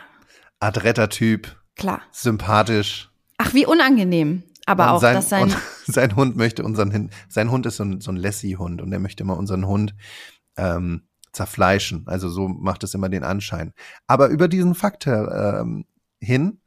adretter 0.61 1.09
Typ, 1.09 1.57
klar. 1.77 2.03
sympathisch. 2.11 3.11
Ach, 3.37 3.55
wie 3.55 3.67
unangenehm. 3.67 4.43
Aber 4.67 4.85
und 4.85 4.91
auch, 4.91 5.01
sein, 5.01 5.15
dass 5.15 5.29
sein. 5.29 5.55
sein 5.87 6.17
Hund 6.17 6.37
möchte 6.37 6.65
unseren 6.65 6.91
Hin 6.91 7.11
sein 7.29 7.51
Hund 7.51 7.65
ist 7.67 7.77
so 7.77 7.85
ein, 7.85 8.01
so 8.01 8.11
ein 8.11 8.17
Lassie-Hund 8.17 8.83
und 8.83 8.93
er 8.93 8.99
möchte 8.99 9.23
immer 9.23 9.37
unseren 9.37 9.67
Hund 9.67 9.95
ähm, 10.57 11.03
zerfleischen. 11.33 12.05
Also 12.07 12.29
so 12.29 12.49
macht 12.49 12.83
es 12.85 12.95
immer 12.95 13.09
den 13.09 13.23
Anschein. 13.25 13.73
Aber 14.07 14.29
über 14.29 14.49
diesen 14.49 14.75
Fakt 14.75 15.07
ähm, 15.07 15.85
hin 16.21 16.61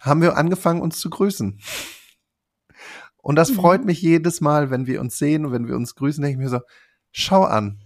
haben 0.00 0.22
wir 0.22 0.36
angefangen, 0.36 0.80
uns 0.82 0.98
zu 0.98 1.10
grüßen. 1.10 1.60
Und 3.22 3.36
das 3.36 3.50
Mhm. 3.50 3.54
freut 3.56 3.84
mich 3.84 4.00
jedes 4.00 4.40
Mal, 4.40 4.70
wenn 4.70 4.86
wir 4.86 5.00
uns 5.00 5.18
sehen 5.18 5.44
und 5.46 5.52
wenn 5.52 5.66
wir 5.68 5.76
uns 5.76 5.94
grüßen, 5.94 6.22
denke 6.22 6.38
ich 6.38 6.44
mir 6.44 6.50
so, 6.50 6.60
schau 7.12 7.44
an, 7.44 7.82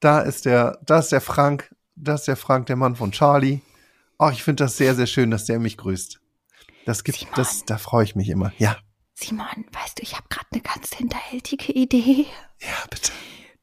da 0.00 0.20
ist 0.20 0.44
der, 0.44 0.78
da 0.84 0.98
ist 0.98 1.10
der 1.12 1.20
Frank, 1.22 1.74
da 1.96 2.14
ist 2.14 2.28
der 2.28 2.36
Frank, 2.36 2.66
der 2.66 2.76
Mann 2.76 2.96
von 2.96 3.12
Charlie. 3.12 3.60
Ach, 4.18 4.32
ich 4.32 4.42
finde 4.42 4.64
das 4.64 4.76
sehr, 4.76 4.94
sehr 4.94 5.06
schön, 5.06 5.30
dass 5.30 5.46
der 5.46 5.58
mich 5.58 5.76
grüßt. 5.78 6.20
Das 6.84 7.02
gibt, 7.02 7.18
Simon. 7.18 7.34
das, 7.36 7.64
da 7.64 7.78
freue 7.78 8.04
ich 8.04 8.14
mich 8.14 8.28
immer. 8.28 8.52
Ja, 8.58 8.76
Simon, 9.14 9.46
weißt 9.72 9.98
du, 9.98 10.02
ich 10.02 10.14
habe 10.14 10.26
gerade 10.28 10.46
eine 10.52 10.60
ganz 10.60 10.92
hinterhältige 10.94 11.72
Idee. 11.72 12.26
ja, 12.60 12.68
bitte. 12.90 13.12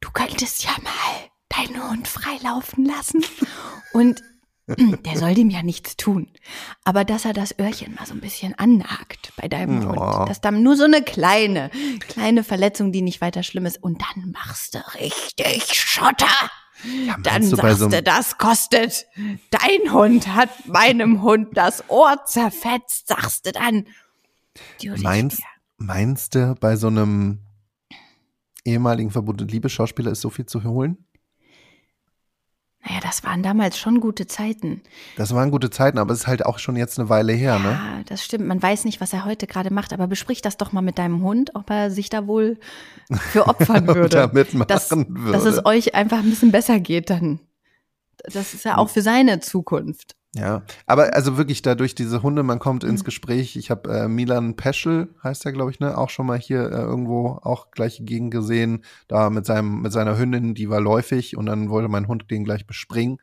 Du 0.00 0.10
könntest 0.10 0.64
ja 0.64 0.72
mal 0.82 1.30
deinen 1.50 1.88
Hund 1.90 2.08
freilaufen 2.08 2.84
lassen. 2.86 3.24
Und 3.92 4.22
der 5.04 5.16
soll 5.18 5.34
dem 5.34 5.50
ja 5.50 5.62
nichts 5.62 5.96
tun. 5.96 6.28
Aber 6.84 7.04
dass 7.04 7.24
er 7.24 7.32
das 7.32 7.58
Öhrchen 7.58 7.94
mal 7.94 8.06
so 8.06 8.14
ein 8.14 8.20
bisschen 8.20 8.54
annagt 8.58 9.32
bei 9.40 9.48
deinem 9.48 9.82
Ja. 9.82 9.88
Hund. 9.88 10.28
Dass 10.28 10.40
dann 10.40 10.62
nur 10.62 10.76
so 10.76 10.84
eine 10.84 11.02
kleine, 11.02 11.70
kleine 12.08 12.44
Verletzung, 12.44 12.92
die 12.92 13.02
nicht 13.02 13.20
weiter 13.20 13.42
schlimm 13.42 13.66
ist. 13.66 13.82
Und 13.82 14.00
dann 14.02 14.32
machst 14.32 14.74
du 14.74 14.78
richtig 14.98 15.74
Schotter. 15.74 16.26
Ja, 17.06 17.16
Dann 17.22 17.42
du 17.48 17.56
sagst 17.56 17.78
so 17.78 17.88
du, 17.88 18.02
das 18.02 18.38
kostet. 18.38 19.06
Dein 19.50 19.92
Hund 19.92 20.26
hat 20.34 20.50
meinem 20.66 21.22
Hund 21.22 21.56
das 21.56 21.84
Ohr 21.88 22.24
zerfetzt, 22.26 23.06
sagst 23.08 23.46
du 23.46 23.52
dann. 23.52 23.86
Meinst- 25.00 25.38
wieder. 25.38 25.46
meinst 25.78 26.34
du, 26.34 26.54
bei 26.58 26.74
so 26.76 26.88
einem 26.88 27.38
ehemaligen 28.64 29.10
verbotenen 29.10 29.48
Liebesschauspieler 29.48 30.10
ist 30.10 30.20
so 30.20 30.30
viel 30.30 30.46
zu 30.46 30.62
holen? 30.64 31.04
Naja, 32.84 32.98
das 33.00 33.22
waren 33.22 33.44
damals 33.44 33.78
schon 33.78 34.00
gute 34.00 34.26
Zeiten. 34.26 34.82
Das 35.16 35.32
waren 35.34 35.52
gute 35.52 35.70
Zeiten, 35.70 35.98
aber 35.98 36.12
es 36.12 36.20
ist 36.20 36.26
halt 36.26 36.44
auch 36.44 36.58
schon 36.58 36.74
jetzt 36.74 36.98
eine 36.98 37.08
Weile 37.08 37.32
her, 37.32 37.60
ne? 37.60 37.70
Ja, 37.70 38.02
das 38.06 38.24
stimmt. 38.24 38.46
Man 38.46 38.60
weiß 38.60 38.84
nicht, 38.84 39.00
was 39.00 39.12
er 39.12 39.24
heute 39.24 39.46
gerade 39.46 39.72
macht, 39.72 39.92
aber 39.92 40.08
besprich 40.08 40.42
das 40.42 40.56
doch 40.56 40.72
mal 40.72 40.82
mit 40.82 40.98
deinem 40.98 41.22
Hund, 41.22 41.54
ob 41.54 41.70
er 41.70 41.92
sich 41.92 42.10
da 42.10 42.26
wohl 42.26 42.58
für 43.30 43.46
opfern 43.48 43.86
würde. 43.86 44.08
Damit 44.08 44.54
machen 44.54 44.66
dass, 44.66 44.90
würde. 44.90 45.32
dass 45.32 45.44
es 45.44 45.64
euch 45.64 45.94
einfach 45.94 46.18
ein 46.18 46.30
bisschen 46.30 46.50
besser 46.50 46.80
geht 46.80 47.08
dann. 47.10 47.38
Das 48.24 48.52
ist 48.52 48.64
ja 48.64 48.78
auch 48.78 48.88
für 48.88 49.02
seine 49.02 49.38
Zukunft. 49.40 50.16
Ja, 50.34 50.62
aber 50.86 51.14
also 51.14 51.36
wirklich 51.36 51.60
dadurch 51.60 51.94
diese 51.94 52.22
Hunde, 52.22 52.42
man 52.42 52.58
kommt 52.58 52.84
ins 52.84 53.04
Gespräch. 53.04 53.54
Ich 53.56 53.70
habe 53.70 53.92
äh, 53.92 54.08
Milan 54.08 54.56
Peschel, 54.56 55.14
heißt 55.22 55.44
er, 55.44 55.52
glaube 55.52 55.70
ich, 55.70 55.78
ne, 55.78 55.98
auch 55.98 56.08
schon 56.08 56.26
mal 56.26 56.38
hier 56.38 56.60
äh, 56.70 56.80
irgendwo 56.80 57.38
auch 57.42 57.70
gleiche 57.70 58.02
Gegend 58.04 58.30
gesehen, 58.30 58.82
da 59.08 59.28
mit 59.28 59.44
seinem 59.44 59.82
mit 59.82 59.92
seiner 59.92 60.16
Hündin, 60.16 60.54
die 60.54 60.70
war 60.70 60.80
läufig 60.80 61.36
und 61.36 61.44
dann 61.46 61.68
wollte 61.68 61.88
mein 61.88 62.08
Hund 62.08 62.30
den 62.30 62.44
gleich 62.44 62.66
bespringen. 62.66 63.18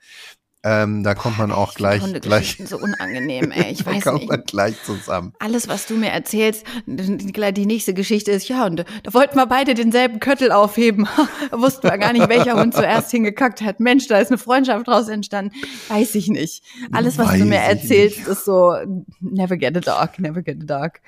Ähm, 0.61 1.03
da 1.03 1.15
kommt 1.15 1.37
man 1.37 1.53
auch 1.53 1.73
gleich 1.73 2.03
gleich 2.19 2.61
so 2.65 2.77
unangenehm, 2.77 3.51
ey. 3.51 3.71
Ich 3.71 3.77
da 3.85 3.91
weiß 3.91 4.03
kommt 4.03 4.19
nicht. 4.19 4.29
man 4.29 4.43
gleich 4.43 4.75
zusammen. 4.83 5.33
Alles, 5.39 5.69
was 5.69 5.85
du 5.85 5.95
mir 5.95 6.09
erzählst, 6.09 6.65
die, 6.85 7.65
nächste 7.65 7.93
Geschichte 7.93 8.31
ist, 8.31 8.49
ja, 8.49 8.65
und 8.65 8.83
da 9.03 9.13
wollten 9.13 9.37
wir 9.37 9.45
beide 9.45 9.73
denselben 9.73 10.19
Köttel 10.19 10.51
aufheben. 10.51 11.07
Da 11.51 11.59
wussten 11.59 11.83
wir 11.83 11.97
gar 11.97 12.13
nicht, 12.13 12.27
welcher 12.29 12.59
Hund 12.59 12.73
zuerst 12.73 13.11
hingekackt 13.11 13.61
hat. 13.61 13.79
Mensch, 13.79 14.07
da 14.07 14.19
ist 14.19 14.29
eine 14.29 14.37
Freundschaft 14.37 14.87
draus 14.87 15.07
entstanden. 15.07 15.55
Weiß 15.87 16.13
ich 16.15 16.27
nicht. 16.27 16.63
Alles, 16.91 17.17
was 17.17 17.29
Weiß 17.29 17.39
du 17.39 17.45
mir 17.45 17.57
erzählst, 17.57 18.19
nicht. 18.19 18.27
ist 18.27 18.45
so, 18.45 18.75
never 19.19 19.57
get 19.57 19.75
a 19.75 19.79
dog, 19.79 20.19
never 20.19 20.41
get 20.41 20.57
a 20.61 20.81
dog. 20.81 20.99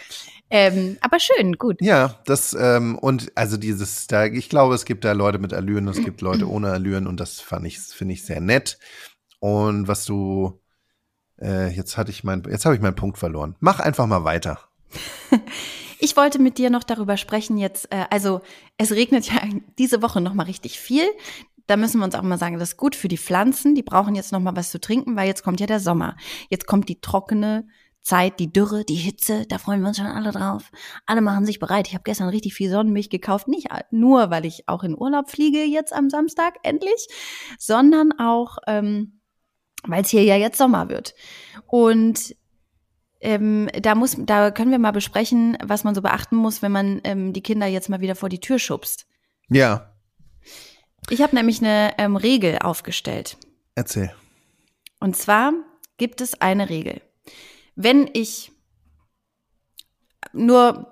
Ähm, 0.50 0.98
aber 1.00 1.20
schön, 1.20 1.54
gut. 1.54 1.82
Ja, 1.82 2.20
das 2.26 2.56
ähm, 2.60 2.98
und 2.98 3.32
also 3.36 3.56
dieses, 3.56 4.08
da, 4.08 4.26
ich 4.26 4.50
glaube, 4.50 4.76
es 4.76 4.84
gibt 4.84 5.06
da 5.06 5.14
Leute 5.14 5.40
mit 5.40 5.54
Allüren, 5.54 5.88
es 5.88 6.04
gibt 6.04 6.22
Leute 6.22 6.48
ohne 6.50 6.72
Allüren 6.72 7.08
und 7.08 7.20
das 7.20 7.40
fand 7.40 7.66
ich, 7.66 7.80
finde 7.80 8.14
ich 8.14 8.26
sehr 8.26 8.42
nett. 8.42 8.78
Und 9.42 9.88
was 9.88 10.06
du, 10.06 10.62
äh, 11.42 11.74
jetzt 11.76 11.98
hatte 11.98 12.12
ich 12.12 12.24
mein, 12.24 12.44
jetzt 12.48 12.66
habe 12.66 12.76
ich 12.76 12.82
meinen 12.82 12.96
Punkt 12.96 13.18
verloren. 13.18 13.56
Mach 13.60 13.80
einfach 13.80 14.06
mal 14.06 14.24
weiter. 14.24 14.60
Ich 16.04 16.18
wollte 16.18 16.40
mit 16.40 16.58
dir 16.58 16.72
noch 16.72 16.84
darüber 16.84 17.16
sprechen 17.16 17.60
jetzt, 17.60 17.94
äh, 17.94 18.06
also 18.10 18.42
es 18.80 18.92
regnet 18.92 19.32
ja 19.32 19.40
diese 19.78 20.02
Woche 20.02 20.20
noch 20.20 20.34
mal 20.34 20.48
richtig 20.48 20.80
viel. 20.80 21.04
Da 21.68 21.78
müssen 21.78 22.00
wir 22.00 22.06
uns 22.06 22.16
auch 22.16 22.24
mal 22.24 22.40
sagen, 22.40 22.58
das 22.58 22.70
ist 22.70 22.78
gut 22.78 22.96
für 22.96 23.08
die 23.08 23.20
Pflanzen. 23.20 23.76
Die 23.76 23.84
brauchen 23.84 24.16
jetzt 24.16 24.32
noch 24.32 24.40
mal 24.40 24.56
was 24.56 24.72
zu 24.72 24.82
trinken, 24.82 25.16
weil 25.16 25.28
jetzt 25.28 25.44
kommt 25.44 25.60
ja 25.60 25.68
der 25.68 25.80
Sommer. 25.80 26.18
Jetzt 26.50 26.66
kommt 26.66 26.90
die 26.90 27.02
trockene 27.02 27.68
Zeit, 28.02 28.40
die 28.40 28.52
Dürre, 28.52 28.84
die 28.84 28.96
Hitze. 28.96 29.46
Da 29.48 29.60
freuen 29.60 29.82
wir 29.82 29.90
uns 29.90 29.98
schon 29.98 30.08
alle 30.08 30.32
drauf. 30.32 30.72
Alle 31.06 31.22
machen 31.22 31.46
sich 31.46 31.60
bereit. 31.60 31.88
Ich 31.88 31.94
habe 31.94 32.04
gestern 32.04 32.30
richtig 32.30 32.56
viel 32.56 32.72
Sonnenmilch 32.72 33.12
gekauft. 33.12 33.48
Nicht 33.48 33.68
nur, 33.92 34.32
weil 34.32 34.46
ich 34.46 34.68
auch 34.68 34.84
in 34.84 34.98
Urlaub 34.98 35.30
fliege 35.30 35.64
jetzt 35.64 35.94
am 35.94 36.10
Samstag 36.10 36.56
endlich, 36.64 37.08
sondern 37.60 38.12
auch, 38.14 38.58
ähm, 38.66 39.21
weil 39.84 40.04
es 40.04 40.10
hier 40.10 40.24
ja 40.24 40.36
jetzt 40.36 40.58
Sommer 40.58 40.90
wird. 40.90 41.16
Und 41.68 42.36
ähm, 43.20 43.70
da 43.82 43.96
muss, 43.96 44.16
da 44.20 44.52
können 44.52 44.72
wir 44.72 44.80
mal 44.80 44.92
besprechen, 44.92 45.58
was 45.64 45.84
man 45.84 45.94
so 45.96 46.02
beachten 46.02 46.36
muss, 46.36 46.62
wenn 46.62 46.72
man 46.72 47.02
ähm, 47.04 47.34
die 47.34 47.42
Kinder 47.44 47.68
jetzt 47.68 47.90
mal 47.90 48.02
wieder 48.02 48.16
vor 48.16 48.30
die 48.30 48.40
Tür 48.40 48.58
schubst. 48.60 49.06
Ja, 49.50 49.94
Ich 51.10 51.22
habe 51.22 51.36
nämlich 51.36 51.60
eine 51.60 51.94
ähm, 51.98 52.16
Regel 52.16 52.60
aufgestellt. 52.60 53.38
erzähl. 53.76 54.14
Und 55.00 55.16
zwar 55.16 55.54
gibt 55.98 56.22
es 56.22 56.40
eine 56.42 56.70
Regel. 56.70 57.02
Wenn 57.76 58.10
ich 58.14 58.52
nur 60.34 60.92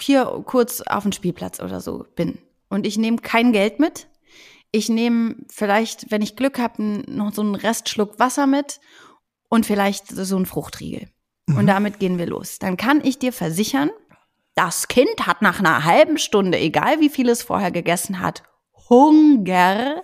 hier 0.00 0.42
kurz 0.44 0.80
auf 0.80 1.04
dem 1.04 1.12
Spielplatz 1.12 1.60
oder 1.60 1.80
so 1.80 2.04
bin 2.16 2.38
und 2.68 2.86
ich 2.86 2.98
nehme 2.98 3.18
kein 3.18 3.52
Geld 3.52 3.78
mit, 3.78 4.08
ich 4.70 4.88
nehme 4.88 5.36
vielleicht, 5.50 6.10
wenn 6.10 6.22
ich 6.22 6.36
Glück 6.36 6.58
habe, 6.58 6.82
noch 6.82 7.32
so 7.32 7.42
einen 7.42 7.54
Restschluck 7.54 8.18
Wasser 8.18 8.46
mit 8.46 8.80
und 9.48 9.66
vielleicht 9.66 10.08
so 10.08 10.36
einen 10.36 10.46
Fruchtriegel. 10.46 11.08
Und 11.46 11.66
damit 11.66 11.98
gehen 11.98 12.18
wir 12.18 12.26
los. 12.26 12.58
Dann 12.58 12.76
kann 12.76 13.02
ich 13.02 13.18
dir 13.18 13.32
versichern, 13.32 13.90
das 14.54 14.88
Kind 14.88 15.26
hat 15.26 15.40
nach 15.40 15.60
einer 15.60 15.84
halben 15.84 16.18
Stunde, 16.18 16.58
egal 16.58 17.00
wie 17.00 17.08
viel 17.08 17.28
es 17.28 17.42
vorher 17.42 17.70
gegessen 17.70 18.20
hat, 18.20 18.42
Hunger. 18.90 20.02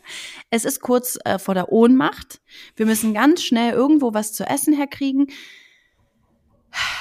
Es 0.50 0.64
ist 0.64 0.80
kurz 0.80 1.18
äh, 1.24 1.38
vor 1.38 1.54
der 1.54 1.72
Ohnmacht. 1.72 2.40
Wir 2.76 2.86
müssen 2.86 3.14
ganz 3.14 3.42
schnell 3.42 3.72
irgendwo 3.72 4.14
was 4.14 4.32
zu 4.32 4.44
essen 4.44 4.74
herkriegen. 4.74 5.26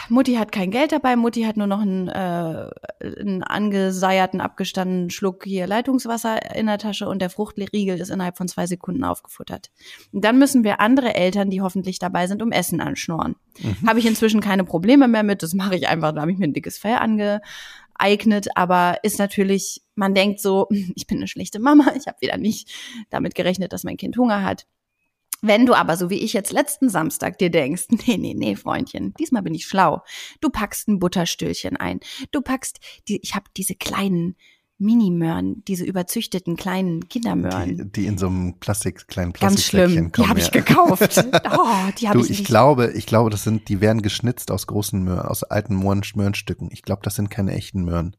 Mutti 0.09 0.35
hat 0.35 0.51
kein 0.51 0.71
Geld 0.71 0.91
dabei. 0.91 1.15
Mutti 1.15 1.43
hat 1.43 1.57
nur 1.57 1.67
noch 1.67 1.81
einen, 1.81 2.07
äh, 2.07 2.69
einen 3.01 3.43
angeseierten, 3.43 4.41
abgestandenen 4.41 5.09
Schluck 5.09 5.43
hier 5.45 5.67
Leitungswasser 5.67 6.55
in 6.55 6.67
der 6.67 6.77
Tasche 6.77 7.07
und 7.07 7.21
der 7.21 7.29
Fruchtriegel 7.29 7.99
ist 7.99 8.09
innerhalb 8.09 8.37
von 8.37 8.47
zwei 8.47 8.67
Sekunden 8.67 9.03
aufgefuttert. 9.03 9.71
Und 10.11 10.23
dann 10.23 10.37
müssen 10.37 10.63
wir 10.63 10.79
andere 10.79 11.15
Eltern, 11.15 11.49
die 11.49 11.61
hoffentlich 11.61 11.99
dabei 11.99 12.27
sind, 12.27 12.41
um 12.41 12.51
Essen 12.51 12.81
anschnorren. 12.81 13.35
Habe 13.87 13.99
ich 13.99 14.05
inzwischen 14.05 14.41
keine 14.41 14.63
Probleme 14.63 15.07
mehr 15.07 15.23
mit. 15.23 15.43
Das 15.43 15.53
mache 15.53 15.75
ich 15.75 15.87
einfach. 15.87 16.13
Da 16.13 16.21
habe 16.21 16.31
ich 16.31 16.37
mir 16.37 16.45
ein 16.45 16.53
dickes 16.53 16.77
Fell 16.77 16.95
angeeignet. 16.95 18.49
Aber 18.55 18.97
ist 19.03 19.19
natürlich, 19.19 19.81
man 19.95 20.13
denkt 20.13 20.39
so, 20.39 20.67
ich 20.95 21.07
bin 21.07 21.17
eine 21.17 21.27
schlechte 21.27 21.59
Mama. 21.59 21.93
Ich 21.97 22.07
habe 22.07 22.21
wieder 22.21 22.37
nicht 22.37 22.71
damit 23.09 23.35
gerechnet, 23.35 23.73
dass 23.73 23.83
mein 23.83 23.97
Kind 23.97 24.17
Hunger 24.17 24.43
hat. 24.43 24.65
Wenn 25.45 25.65
du 25.65 25.73
aber, 25.73 25.97
so 25.97 26.09
wie 26.09 26.19
ich 26.19 26.31
jetzt 26.31 26.53
letzten 26.53 26.89
Samstag, 26.89 27.37
dir 27.37 27.51
denkst, 27.51 27.87
nee, 28.07 28.17
nee, 28.17 28.33
nee, 28.33 28.55
Freundchen, 28.55 29.13
diesmal 29.19 29.43
bin 29.43 29.53
ich 29.53 29.65
schlau. 29.65 30.01
Du 30.39 30.49
packst 30.49 30.87
ein 30.87 30.99
Butterstüllchen 30.99 31.75
ein. 31.75 31.99
Du 32.31 32.41
packst, 32.41 32.79
die, 33.09 33.19
ich 33.21 33.35
habe 33.35 33.45
diese 33.57 33.75
kleinen 33.75 34.37
Mini-Möhren, 34.79 35.63
diese 35.67 35.83
überzüchteten 35.85 36.55
kleinen 36.55 37.07
Kindermöhren. 37.09 37.77
Die, 37.77 37.91
die 37.91 38.05
in 38.07 38.17
so 38.17 38.27
einem 38.27 38.59
Plastik, 38.59 39.07
kleinen 39.07 39.33
Ganz 39.33 39.63
schlimm. 39.63 39.93
Plastiksäckchen 39.93 40.05
Die 40.07 40.11
kommen. 40.11 40.29
habe 40.29 40.39
ich 40.39 40.45
ja. 40.47 40.51
gekauft. 40.51 41.25
Oh, 41.57 41.91
die 41.99 42.07
habe 42.09 42.19
Du, 42.19 42.25
ich 42.25 42.31
ich 42.31 42.39
nicht. 42.39 42.47
glaube, 42.47 42.91
ich 42.93 43.05
glaube, 43.05 43.29
das 43.29 43.43
sind, 43.43 43.67
die 43.69 43.81
werden 43.81 44.01
geschnitzt 44.01 44.49
aus 44.49 44.65
großen 44.67 45.03
Möhren, 45.03 45.27
aus 45.27 45.43
alten 45.43 45.75
Möhren, 45.75 46.01
Möhrenstücken. 46.15 46.69
Ich 46.71 46.81
glaube, 46.83 47.01
das 47.03 47.15
sind 47.15 47.29
keine 47.29 47.51
echten 47.53 47.83
Möhren. 47.83 48.15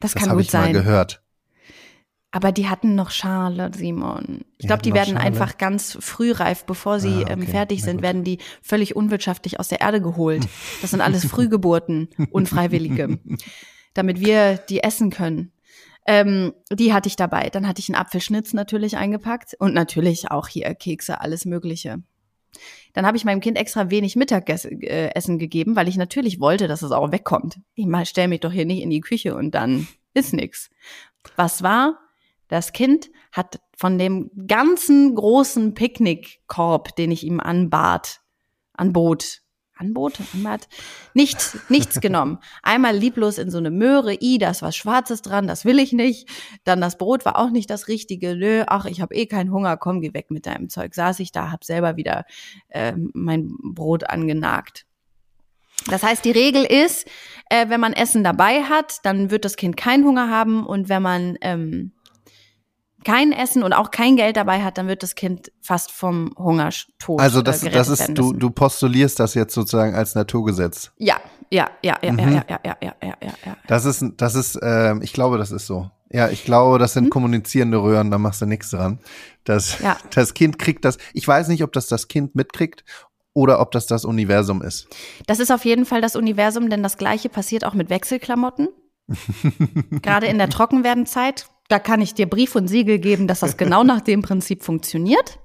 das 0.00 0.12
Das 0.12 0.22
kann 0.22 0.30
habe 0.30 0.38
gut 0.38 0.46
ich 0.46 0.52
mal 0.52 0.62
sein. 0.64 0.72
gehört. 0.72 1.22
Aber 2.36 2.52
die 2.52 2.68
hatten 2.68 2.94
noch 2.94 3.08
Schale, 3.08 3.70
Simon. 3.74 4.44
Ich 4.58 4.66
glaube, 4.66 4.82
die 4.82 4.92
werden 4.92 5.14
Schale? 5.14 5.24
einfach 5.24 5.56
ganz 5.56 5.96
frühreif, 5.98 6.66
bevor 6.66 7.00
sie 7.00 7.24
Ah, 7.24 7.30
ähm, 7.30 7.40
okay. 7.40 7.50
fertig 7.50 7.78
Na 7.80 7.86
sind, 7.86 8.02
werden 8.02 8.24
die 8.24 8.40
völlig 8.60 8.94
unwirtschaftlich 8.94 9.58
aus 9.58 9.68
der 9.68 9.80
Erde 9.80 10.02
geholt. 10.02 10.46
Das 10.82 10.90
sind 10.90 11.00
alles 11.00 11.24
Frühgeburten, 11.30 12.10
Unfreiwillige, 12.30 13.18
damit 13.94 14.20
wir 14.20 14.58
die 14.68 14.82
essen 14.82 15.08
können. 15.08 15.50
Ähm, 16.06 16.52
die 16.70 16.92
hatte 16.92 17.08
ich 17.08 17.16
dabei. 17.16 17.48
Dann 17.48 17.66
hatte 17.66 17.80
ich 17.80 17.88
einen 17.88 17.96
Apfelschnitz 17.96 18.52
natürlich 18.52 18.98
eingepackt 18.98 19.54
und 19.58 19.72
natürlich 19.72 20.30
auch 20.30 20.48
hier 20.48 20.74
Kekse, 20.74 21.22
alles 21.22 21.46
Mögliche. 21.46 22.02
Dann 22.92 23.06
habe 23.06 23.16
ich 23.16 23.24
meinem 23.24 23.40
Kind 23.40 23.56
extra 23.56 23.88
wenig 23.88 24.14
Mittagessen 24.14 24.82
äh, 24.82 25.38
gegeben, 25.38 25.74
weil 25.74 25.88
ich 25.88 25.96
natürlich 25.96 26.38
wollte, 26.38 26.68
dass 26.68 26.82
es 26.82 26.92
auch 26.92 27.12
wegkommt. 27.12 27.60
Ich 27.74 27.86
mal 27.86 28.04
stell 28.04 28.28
mich 28.28 28.40
doch 28.40 28.52
hier 28.52 28.66
nicht 28.66 28.82
in 28.82 28.90
die 28.90 29.00
Küche 29.00 29.34
und 29.34 29.54
dann 29.54 29.88
ist 30.12 30.34
nix. 30.34 30.68
Was 31.36 31.62
war? 31.62 31.98
Das 32.48 32.72
Kind 32.72 33.10
hat 33.32 33.60
von 33.76 33.98
dem 33.98 34.30
ganzen 34.46 35.14
großen 35.14 35.74
Picknickkorb, 35.74 36.94
den 36.96 37.10
ich 37.10 37.24
ihm 37.24 37.40
anbat, 37.40 38.20
anbot, 38.72 39.42
anbot, 39.76 40.20
anbat, 40.34 40.68
nichts, 41.14 41.58
nichts 41.68 42.00
genommen. 42.00 42.38
Einmal 42.62 42.96
lieblos 42.96 43.38
in 43.38 43.50
so 43.50 43.58
eine 43.58 43.70
Möhre, 43.70 44.14
i, 44.14 44.38
da 44.38 44.50
ist 44.50 44.62
was 44.62 44.76
Schwarzes 44.76 45.22
dran, 45.22 45.46
das 45.46 45.64
will 45.64 45.78
ich 45.78 45.92
nicht. 45.92 46.28
Dann 46.64 46.80
das 46.80 46.98
Brot 46.98 47.24
war 47.24 47.38
auch 47.38 47.50
nicht 47.50 47.68
das 47.70 47.88
Richtige, 47.88 48.36
nö, 48.36 48.64
ach, 48.66 48.86
ich 48.86 49.00
habe 49.00 49.14
eh 49.14 49.26
keinen 49.26 49.52
Hunger, 49.52 49.76
komm, 49.76 50.00
geh 50.00 50.14
weg 50.14 50.30
mit 50.30 50.46
deinem 50.46 50.68
Zeug. 50.68 50.94
Saß 50.94 51.20
ich 51.20 51.32
da, 51.32 51.50
hab 51.50 51.64
selber 51.64 51.96
wieder 51.96 52.24
äh, 52.68 52.94
mein 53.12 53.52
Brot 53.62 54.08
angenagt. 54.08 54.86
Das 55.88 56.02
heißt, 56.02 56.24
die 56.24 56.32
Regel 56.32 56.64
ist, 56.64 57.06
äh, 57.50 57.68
wenn 57.68 57.80
man 57.80 57.92
Essen 57.92 58.24
dabei 58.24 58.62
hat, 58.64 59.04
dann 59.04 59.30
wird 59.30 59.44
das 59.44 59.56
Kind 59.56 59.76
keinen 59.76 60.04
Hunger 60.04 60.30
haben 60.30 60.66
und 60.66 60.88
wenn 60.88 61.02
man 61.02 61.36
ähm, 61.42 61.92
kein 63.06 63.30
Essen 63.30 63.62
und 63.62 63.72
auch 63.72 63.92
kein 63.92 64.16
Geld 64.16 64.36
dabei 64.36 64.64
hat, 64.64 64.78
dann 64.78 64.88
wird 64.88 65.04
das 65.04 65.14
Kind 65.14 65.52
fast 65.62 65.92
vom 65.92 66.32
Hungertod 66.36 67.20
Also 67.20 67.38
äh, 67.38 67.44
das, 67.44 67.60
gerettet 67.60 67.78
das 67.78 67.88
ist, 67.88 68.08
du, 68.18 68.32
du 68.32 68.50
postulierst 68.50 69.20
das 69.20 69.34
jetzt 69.34 69.54
sozusagen 69.54 69.94
als 69.94 70.16
Naturgesetz. 70.16 70.90
Ja, 70.98 71.16
ja, 71.48 71.70
ja, 71.82 71.96
ja, 72.02 72.12
Mhm. 72.12 72.18
ja, 72.18 72.44
ja, 72.48 72.60
ja, 72.64 72.76
ja, 72.82 72.94
ja, 73.00 73.14
ja, 73.22 73.32
ja. 73.46 73.56
Das 73.68 73.84
ist, 73.84 74.04
das 74.16 74.34
ist, 74.34 74.58
ähm, 74.60 75.02
ich 75.02 75.12
glaube, 75.12 75.38
das 75.38 75.52
ist 75.52 75.68
so. 75.68 75.88
Ja, 76.10 76.28
ich 76.30 76.44
glaube, 76.44 76.80
das 76.80 76.94
sind 76.94 77.10
kommunizierende 77.10 77.80
Röhren, 77.80 78.10
da 78.10 78.18
machst 78.18 78.40
du 78.42 78.46
nichts 78.46 78.70
dran. 78.70 78.98
Das? 79.44 79.78
Ja. 79.78 79.96
das 80.10 80.34
Kind 80.34 80.58
kriegt 80.58 80.84
das. 80.84 80.98
Ich 81.12 81.28
weiß 81.28 81.46
nicht, 81.46 81.62
ob 81.62 81.72
das 81.72 81.86
das 81.86 82.08
Kind 82.08 82.34
mitkriegt 82.34 82.84
oder 83.34 83.60
ob 83.60 83.70
das 83.70 83.86
das 83.86 84.04
Universum 84.04 84.62
ist. 84.62 84.88
Das 85.28 85.38
ist 85.38 85.52
auf 85.52 85.64
jeden 85.64 85.86
Fall 85.86 86.00
das 86.00 86.16
Universum, 86.16 86.70
denn 86.70 86.82
das 86.82 86.96
Gleiche 86.96 87.28
passiert 87.28 87.64
auch 87.64 87.74
mit 87.74 87.88
Wechselklamotten. 87.88 88.66
Gerade 90.02 90.26
in 90.26 90.38
der 90.38 90.48
Trockenwerdenzeit. 90.48 91.46
Da 91.68 91.78
kann 91.78 92.00
ich 92.00 92.14
dir 92.14 92.28
Brief 92.28 92.54
und 92.54 92.68
Siegel 92.68 92.98
geben, 92.98 93.26
dass 93.26 93.40
das 93.40 93.56
genau 93.56 93.82
nach 93.84 94.00
dem 94.00 94.22
Prinzip 94.22 94.62
funktioniert. 94.62 95.38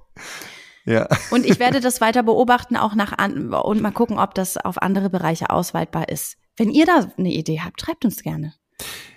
Ja. 0.84 1.08
Und 1.30 1.46
ich 1.46 1.58
werde 1.58 1.80
das 1.80 2.00
weiter 2.00 2.22
beobachten, 2.22 2.76
auch 2.76 2.94
nach 2.94 3.16
an 3.16 3.52
und 3.52 3.80
mal 3.80 3.92
gucken, 3.92 4.18
ob 4.18 4.34
das 4.34 4.56
auf 4.56 4.80
andere 4.82 5.10
Bereiche 5.10 5.50
ausweitbar 5.50 6.08
ist. 6.08 6.36
Wenn 6.56 6.70
ihr 6.70 6.86
da 6.86 7.06
eine 7.16 7.32
Idee 7.32 7.60
habt, 7.64 7.80
schreibt 7.80 8.04
uns 8.04 8.22
gerne. 8.22 8.54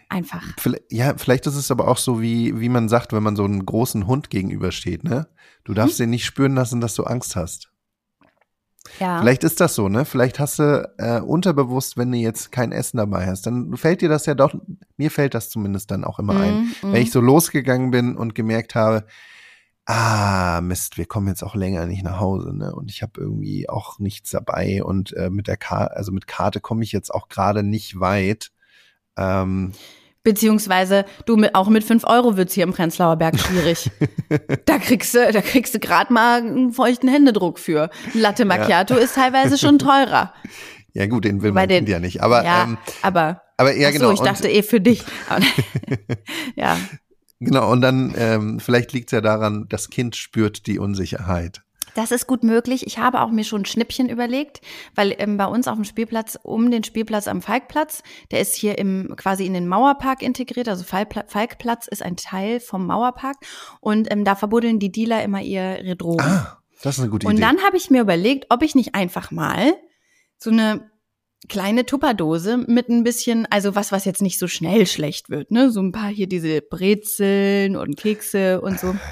Einfach. 0.08 0.44
Ja, 0.92 1.18
vielleicht 1.18 1.48
ist 1.48 1.56
es 1.56 1.72
aber 1.72 1.88
auch 1.88 1.98
so, 1.98 2.22
wie, 2.22 2.60
wie 2.60 2.70
man 2.70 2.90
sagt, 2.90 3.12
wenn 3.12 3.24
man 3.24 3.36
so 3.36 3.44
einen 3.44 3.66
großen 3.66 4.06
Hund 4.06 4.30
gegenübersteht, 4.30 5.04
ne? 5.04 5.28
Du 5.64 5.74
darfst 5.74 6.00
den 6.00 6.12
nicht 6.12 6.26
spüren 6.26 6.54
lassen, 6.54 6.80
dass 6.80 6.94
du 6.94 7.04
Angst 7.04 7.36
hast. 7.36 7.72
Ja. 9.00 9.20
Vielleicht 9.20 9.44
ist 9.44 9.60
das 9.60 9.76
so, 9.76 9.90
ne? 9.90 10.06
Vielleicht 10.06 10.40
hast 10.40 10.60
du 10.60 10.94
äh, 10.98 11.20
unterbewusst, 11.20 11.98
wenn 11.98 12.12
du 12.12 12.18
jetzt 12.18 12.52
kein 12.52 12.72
Essen 12.72 12.98
dabei 12.98 13.28
hast, 13.28 13.46
dann 13.46 13.76
fällt 13.78 14.02
dir 14.02 14.10
das 14.10 14.26
ja 14.26 14.36
doch, 14.36 14.56
mir 14.98 15.12
fällt 15.12 15.34
das 15.34 15.50
zumindest 15.50 15.92
dann 15.92 16.04
auch 16.04 16.20
immer 16.20 16.40
ein. 16.40 16.54
Mhm, 16.54 16.76
mhm. 16.82 16.94
Wenn 16.94 17.02
ich 17.02 17.12
so 17.12 17.22
losgegangen 17.22 17.92
bin 17.92 18.16
und 18.16 18.36
gemerkt 18.36 18.76
habe, 18.76 19.06
ah, 19.86 20.62
Mist, 20.62 20.98
wir 20.98 21.06
kommen 21.06 21.28
jetzt 21.28 21.44
auch 21.44 21.56
länger 21.56 21.86
nicht 21.86 22.04
nach 22.04 22.20
Hause, 22.20 22.56
ne? 22.56 22.74
Und 22.74 22.90
ich 22.90 23.02
habe 23.02 23.20
irgendwie 23.20 23.70
auch 23.70 24.00
nichts 24.00 24.32
dabei 24.32 24.84
und 24.84 25.14
äh, 25.14 25.30
mit 25.30 25.48
der 25.48 25.58
Karte, 25.58 25.96
also 25.96 26.12
mit 26.12 26.28
Karte 26.28 26.60
komme 26.60 26.84
ich 26.84 26.92
jetzt 26.92 27.14
auch 27.14 27.30
gerade 27.30 27.64
nicht 27.64 28.00
weit. 28.00 28.52
Ähm, 29.18 29.74
Beziehungsweise 30.26 31.06
du 31.26 31.38
mit, 31.38 31.56
auch 31.56 31.70
mit 31.70 31.84
fünf 31.86 32.04
Euro 32.04 32.36
wird's 32.36 32.54
hier 32.54 32.64
im 32.66 32.74
Prenzlauer 32.74 33.16
Berg 33.16 33.40
schwierig. 33.40 33.90
da 34.66 34.80
kriegst 34.80 35.14
du, 35.14 35.32
da 35.32 35.40
kriegst 35.40 35.74
du 35.76 35.80
gerade 35.80 36.12
mal 36.12 36.40
einen 36.42 36.74
feuchten 36.74 37.08
Händedruck 37.08 37.60
für. 37.60 37.90
Latte 38.14 38.44
Macchiato 38.44 38.96
ist 38.96 39.16
teilweise 39.16 39.58
schon 39.58 39.80
teurer. 39.80 40.34
ja 40.94 41.06
gut, 41.06 41.26
den 41.26 41.42
will 41.44 41.52
Bei 41.52 41.62
man 41.62 41.70
den- 41.70 41.86
ja 41.86 42.00
nicht. 42.00 42.22
Aber, 42.24 42.44
ja, 42.44 42.64
ähm, 42.64 42.78
aber. 43.04 43.44
aber 43.56 43.76
ja, 43.76 43.88
ach 43.90 43.94
so, 43.94 44.00
genau. 44.00 44.12
ich 44.12 44.20
und- 44.20 44.26
dachte 44.26 44.50
eh 44.50 44.64
für 44.64 44.82
dich. 44.82 45.04
Ja. 46.56 46.78
Genau, 47.40 47.72
und 47.72 47.82
dann 47.82 48.16
ähm, 48.18 48.60
vielleicht 48.60 48.94
liegt 48.94 49.10
es 49.10 49.12
ja 49.12 49.22
daran, 49.22 49.66
das 49.70 49.90
Kind 49.90 50.16
spürt 50.16 50.68
die 50.68 50.80
Unsicherheit. 50.80 51.62
Das 51.96 52.12
ist 52.12 52.28
gut 52.28 52.44
möglich. 52.44 52.86
Ich 52.86 53.00
habe 53.00 53.22
auch 53.22 53.32
mir 53.32 53.44
schon 53.46 53.62
ein 53.62 53.66
Schnippchen 53.66 54.10
überlegt, 54.10 54.62
weil 54.96 55.16
ähm, 55.18 55.38
bei 55.38 55.46
uns 55.46 55.68
auf 55.68 55.76
dem 55.76 55.86
Spielplatz, 55.86 56.38
um 56.44 56.70
den 56.70 56.84
Spielplatz 56.84 57.28
am 57.28 57.42
Falkplatz, 57.42 58.04
der 58.32 58.42
ist 58.42 58.54
hier 58.56 58.78
im 58.78 59.16
quasi 59.16 59.46
in 59.46 59.54
den 59.54 59.68
Mauerpark 59.68 60.22
integriert. 60.22 60.68
Also 60.68 60.84
Falkpla- 60.84 61.24
Falkplatz 61.28 61.88
ist 61.88 62.04
ein 62.04 62.18
Teil 62.18 62.60
vom 62.60 62.86
Mauerpark 62.86 63.38
und 63.80 64.12
ähm, 64.12 64.26
da 64.26 64.36
verbuddeln 64.36 64.78
die 64.78 64.92
Dealer 64.92 65.24
immer 65.24 65.42
ihre 65.42 65.96
Drogen. 65.96 66.22
Ah, 66.26 66.58
das 66.84 66.96
ist 66.98 67.02
eine 67.02 67.10
gute 67.10 67.26
Und 67.28 67.36
Idee. 67.36 67.42
dann 67.44 67.64
habe 67.64 67.78
ich 67.78 67.90
mir 67.90 68.02
überlegt, 68.02 68.48
ob 68.50 68.62
ich 68.62 68.76
nicht 68.76 68.94
einfach 68.94 69.32
mal 69.32 69.74
so 70.38 70.50
eine 70.52 70.92
kleine 71.48 71.86
Tupperdose 71.86 72.58
mit 72.58 72.90
ein 72.90 73.04
bisschen, 73.06 73.46
also 73.50 73.74
was, 73.76 73.92
was 73.94 74.04
jetzt 74.04 74.22
nicht 74.22 74.38
so 74.38 74.48
schnell 74.48 74.86
schlecht 74.86 75.30
wird, 75.30 75.50
ne? 75.52 75.72
So 75.72 75.80
ein 75.82 75.92
paar 75.94 76.10
hier 76.10 76.28
diese 76.28 76.62
Brezeln 76.62 77.78
und 77.78 77.96
Kekse 77.98 78.60
und 78.60 78.80
so. 78.80 78.96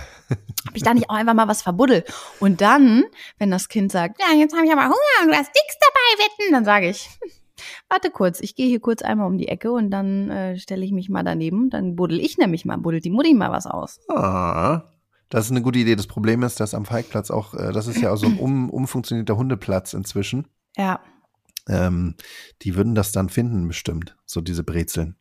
Ob 0.67 0.75
ich 0.75 0.83
da 0.83 0.93
nicht 0.93 1.09
auch 1.09 1.15
einfach 1.15 1.33
mal 1.33 1.47
was 1.47 1.61
verbuddel. 1.61 2.03
Und 2.39 2.61
dann, 2.61 3.03
wenn 3.37 3.51
das 3.51 3.69
Kind 3.69 3.91
sagt, 3.91 4.19
ja, 4.19 4.35
jetzt 4.37 4.55
habe 4.55 4.65
ich 4.65 4.71
aber 4.71 4.83
Hunger 4.83 5.21
und 5.21 5.27
du 5.29 5.33
hast 5.33 5.51
nichts 5.53 5.77
dabei, 5.79 6.25
wetten, 6.25 6.53
dann 6.53 6.65
sage 6.65 6.89
ich, 6.89 7.09
warte 7.89 8.11
kurz, 8.11 8.39
ich 8.41 8.55
gehe 8.55 8.67
hier 8.67 8.79
kurz 8.79 9.01
einmal 9.01 9.27
um 9.27 9.37
die 9.37 9.47
Ecke 9.47 9.71
und 9.71 9.91
dann 9.91 10.29
äh, 10.29 10.57
stelle 10.57 10.83
ich 10.85 10.91
mich 10.91 11.09
mal 11.09 11.23
daneben. 11.23 11.69
Dann 11.69 11.95
buddel 11.95 12.19
ich 12.19 12.37
nämlich 12.37 12.65
mal, 12.65 12.77
buddelt 12.77 13.05
die 13.05 13.09
Mutti 13.11 13.33
mal 13.33 13.51
was 13.51 13.65
aus. 13.67 13.99
ah, 14.09 14.83
Das 15.29 15.45
ist 15.45 15.51
eine 15.51 15.61
gute 15.61 15.79
Idee. 15.79 15.95
Das 15.95 16.07
Problem 16.07 16.43
ist, 16.43 16.59
dass 16.59 16.73
am 16.73 16.85
Falkplatz 16.85 17.31
auch, 17.31 17.53
äh, 17.53 17.71
das 17.71 17.87
ist 17.87 18.01
ja 18.01 18.11
auch 18.11 18.17
so 18.17 18.27
ein 18.27 18.37
um, 18.39 18.69
umfunktionierter 18.69 19.37
Hundeplatz 19.37 19.93
inzwischen. 19.93 20.47
Ja. 20.77 20.99
Ähm, 21.67 22.15
die 22.61 22.75
würden 22.75 22.93
das 22.95 23.11
dann 23.11 23.29
finden, 23.29 23.67
bestimmt, 23.67 24.17
so 24.25 24.41
diese 24.41 24.63
Brezeln. 24.63 25.15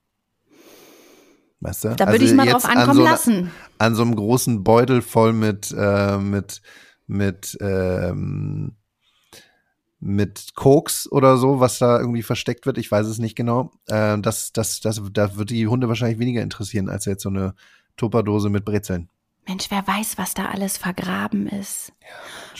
Weißt 1.62 1.84
du? 1.84 1.94
Da 1.96 2.08
würde 2.08 2.24
ich 2.24 2.34
mal 2.34 2.46
drauf 2.46 2.64
ankommen 2.64 2.94
so 2.94 3.02
einer- 3.02 3.10
lassen. 3.12 3.50
An 3.78 3.94
so 3.94 4.02
einem 4.02 4.16
großen 4.16 4.64
Beutel 4.64 5.00
voll 5.00 5.32
mit, 5.32 5.72
äh, 5.76 6.18
mit, 6.18 6.60
mit, 7.06 7.56
ähm, 7.60 8.72
mit 10.00 10.56
Koks 10.56 11.10
oder 11.10 11.36
so, 11.36 11.60
was 11.60 11.78
da 11.78 12.00
irgendwie 12.00 12.24
versteckt 12.24 12.66
wird. 12.66 12.78
Ich 12.78 12.90
weiß 12.90 13.06
es 13.06 13.18
nicht 13.18 13.36
genau. 13.36 13.70
Äh, 13.86 14.18
das, 14.18 14.52
das, 14.52 14.80
das, 14.80 15.00
da 15.12 15.36
wird 15.36 15.50
die 15.50 15.68
Hunde 15.68 15.86
wahrscheinlich 15.88 16.18
weniger 16.18 16.42
interessieren 16.42 16.88
als 16.88 17.04
jetzt 17.04 17.22
so 17.22 17.28
eine 17.28 17.54
Tupperdose 17.96 18.50
mit 18.50 18.64
Brezeln. 18.64 19.08
Mensch, 19.48 19.66
wer 19.70 19.84
weiß, 19.84 20.18
was 20.18 20.34
da 20.34 20.46
alles 20.46 20.78
vergraben 20.78 21.48
ist. 21.48 21.92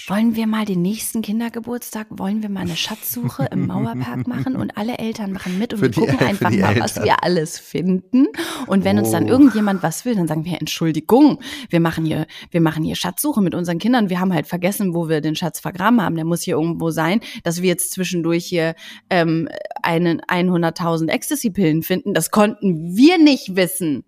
Wollen 0.08 0.34
wir 0.34 0.48
mal 0.48 0.64
den 0.64 0.82
nächsten 0.82 1.22
Kindergeburtstag, 1.22 2.08
wollen 2.10 2.42
wir 2.42 2.48
mal 2.48 2.60
eine 2.62 2.74
Schatzsuche 2.76 3.46
im 3.52 3.68
Mauerpark 3.68 4.26
machen 4.26 4.56
und 4.56 4.76
alle 4.76 4.98
Eltern 4.98 5.30
machen 5.32 5.60
mit 5.60 5.72
und 5.72 5.78
Für 5.78 5.84
wir 5.84 5.90
die- 5.90 6.00
gucken 6.00 6.18
für 6.18 6.26
einfach 6.26 6.50
die 6.50 6.58
mal, 6.58 6.80
was 6.80 6.92
Eltern. 6.96 7.04
wir 7.04 7.22
alles 7.22 7.58
finden. 7.60 8.26
Und 8.66 8.84
wenn 8.84 8.98
uns 8.98 9.12
dann 9.12 9.24
Oh. 9.26 9.28
irgendjemand 9.28 9.84
was 9.84 10.04
will, 10.04 10.16
dann 10.16 10.26
sagen 10.26 10.44
wir, 10.44 10.58
Entschuldigung, 10.60 11.38
wir 11.70 11.78
machen 11.78 12.04
hier, 12.04 12.26
wir 12.50 12.60
machen 12.60 12.82
hier 12.82 12.96
Schatzsuche 12.96 13.40
mit 13.42 13.54
unseren 13.54 13.78
Kindern. 13.78 14.10
Wir 14.10 14.18
haben 14.18 14.32
halt 14.34 14.48
vergessen, 14.48 14.92
wo 14.92 15.08
wir 15.08 15.20
den 15.20 15.36
Schatz 15.36 15.60
vergraben 15.60 16.02
haben. 16.02 16.16
Der 16.16 16.24
muss 16.24 16.42
hier 16.42 16.56
irgendwo 16.56 16.90
sein, 16.90 17.20
dass 17.44 17.62
wir 17.62 17.68
jetzt 17.68 17.92
zwischendurch 17.92 18.44
hier 18.44 18.74
ähm, 19.08 19.48
einen 19.84 20.20
100.000 20.22 21.10
Ecstasy-Pillen 21.10 21.82
finden. 21.84 22.12
Das 22.12 22.32
konnten 22.32 22.96
wir 22.96 23.18
nicht 23.18 23.54
wissen. 23.54 24.04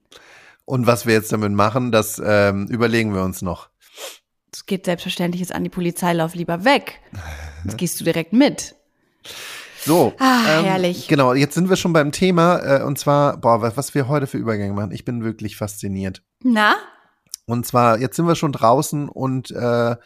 Und 0.65 0.87
was 0.87 1.07
wir 1.07 1.15
jetzt 1.15 1.33
damit 1.33 1.53
machen, 1.53 1.93
das 1.93 2.21
ähm, 2.25 2.67
überlegen 2.69 3.15
wir 3.15 3.23
uns 3.23 3.43
noch. 3.43 3.69
Es 4.53 4.67
geht 4.67 4.85
selbstverständlich 4.85 5.41
jetzt 5.41 5.55
an 5.55 5.65
die 5.65 5.71
Polizei, 5.71 6.12
lauf 6.12 6.35
lieber 6.35 6.65
weg. 6.65 7.01
Jetzt 7.65 7.79
gehst 7.79 8.01
du 8.01 8.05
direkt 8.05 8.33
mit. 8.33 8.75
So. 9.85 10.15
Ah, 10.19 10.62
herrlich. 10.62 11.09
Genau, 11.09 11.35
jetzt 11.35 11.55
sind 11.55 11.69
wir 11.69 11.77
schon 11.77 11.93
beim 11.93 12.12
Thema. 12.12 12.59
Äh, 12.59 12.83
und 12.85 12.99
zwar, 12.99 13.37
boah, 13.37 13.61
was, 13.61 13.77
was 13.77 13.95
wir 13.95 14.09
heute 14.09 14.27
für 14.27 14.39
Übergänge 14.39 14.73
machen. 14.73 14.93
Ich 14.93 15.05
bin 15.05 15.23
wirklich 15.23 15.57
fasziniert. 15.57 16.23
Na? 16.43 16.75
Und 17.47 17.67
zwar, 17.67 17.99
jetzt 17.99 18.17
sind 18.17 18.27
wir 18.27 18.37
schon 18.37 18.53
draußen 18.53 19.09
und 19.09 19.51
äh, 19.51 19.97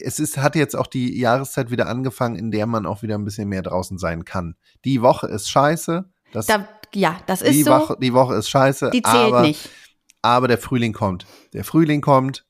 es 0.00 0.18
ist, 0.18 0.38
hat 0.38 0.56
jetzt 0.56 0.76
auch 0.76 0.86
die 0.86 1.18
Jahreszeit 1.18 1.70
wieder 1.70 1.88
angefangen, 1.88 2.36
in 2.36 2.50
der 2.50 2.66
man 2.66 2.86
auch 2.86 3.02
wieder 3.02 3.16
ein 3.16 3.24
bisschen 3.24 3.48
mehr 3.48 3.62
draußen 3.62 3.98
sein 3.98 4.24
kann. 4.24 4.56
Die 4.84 5.02
Woche 5.02 5.26
ist 5.26 5.50
scheiße. 5.50 6.04
Das, 6.34 6.46
Da, 6.46 6.68
ja, 6.94 7.18
das 7.26 7.40
ist 7.42 7.52
die, 7.54 7.62
so. 7.62 7.70
Woche, 7.70 7.96
die 8.00 8.12
Woche 8.12 8.34
ist 8.34 8.48
scheiße. 8.50 8.90
die 8.90 9.02
zählt 9.02 9.14
aber, 9.14 9.40
nicht. 9.42 9.68
Aber 10.22 10.48
der 10.48 10.58
Frühling 10.58 10.92
kommt. 10.92 11.26
Der 11.52 11.64
Frühling 11.64 12.00
kommt 12.00 12.44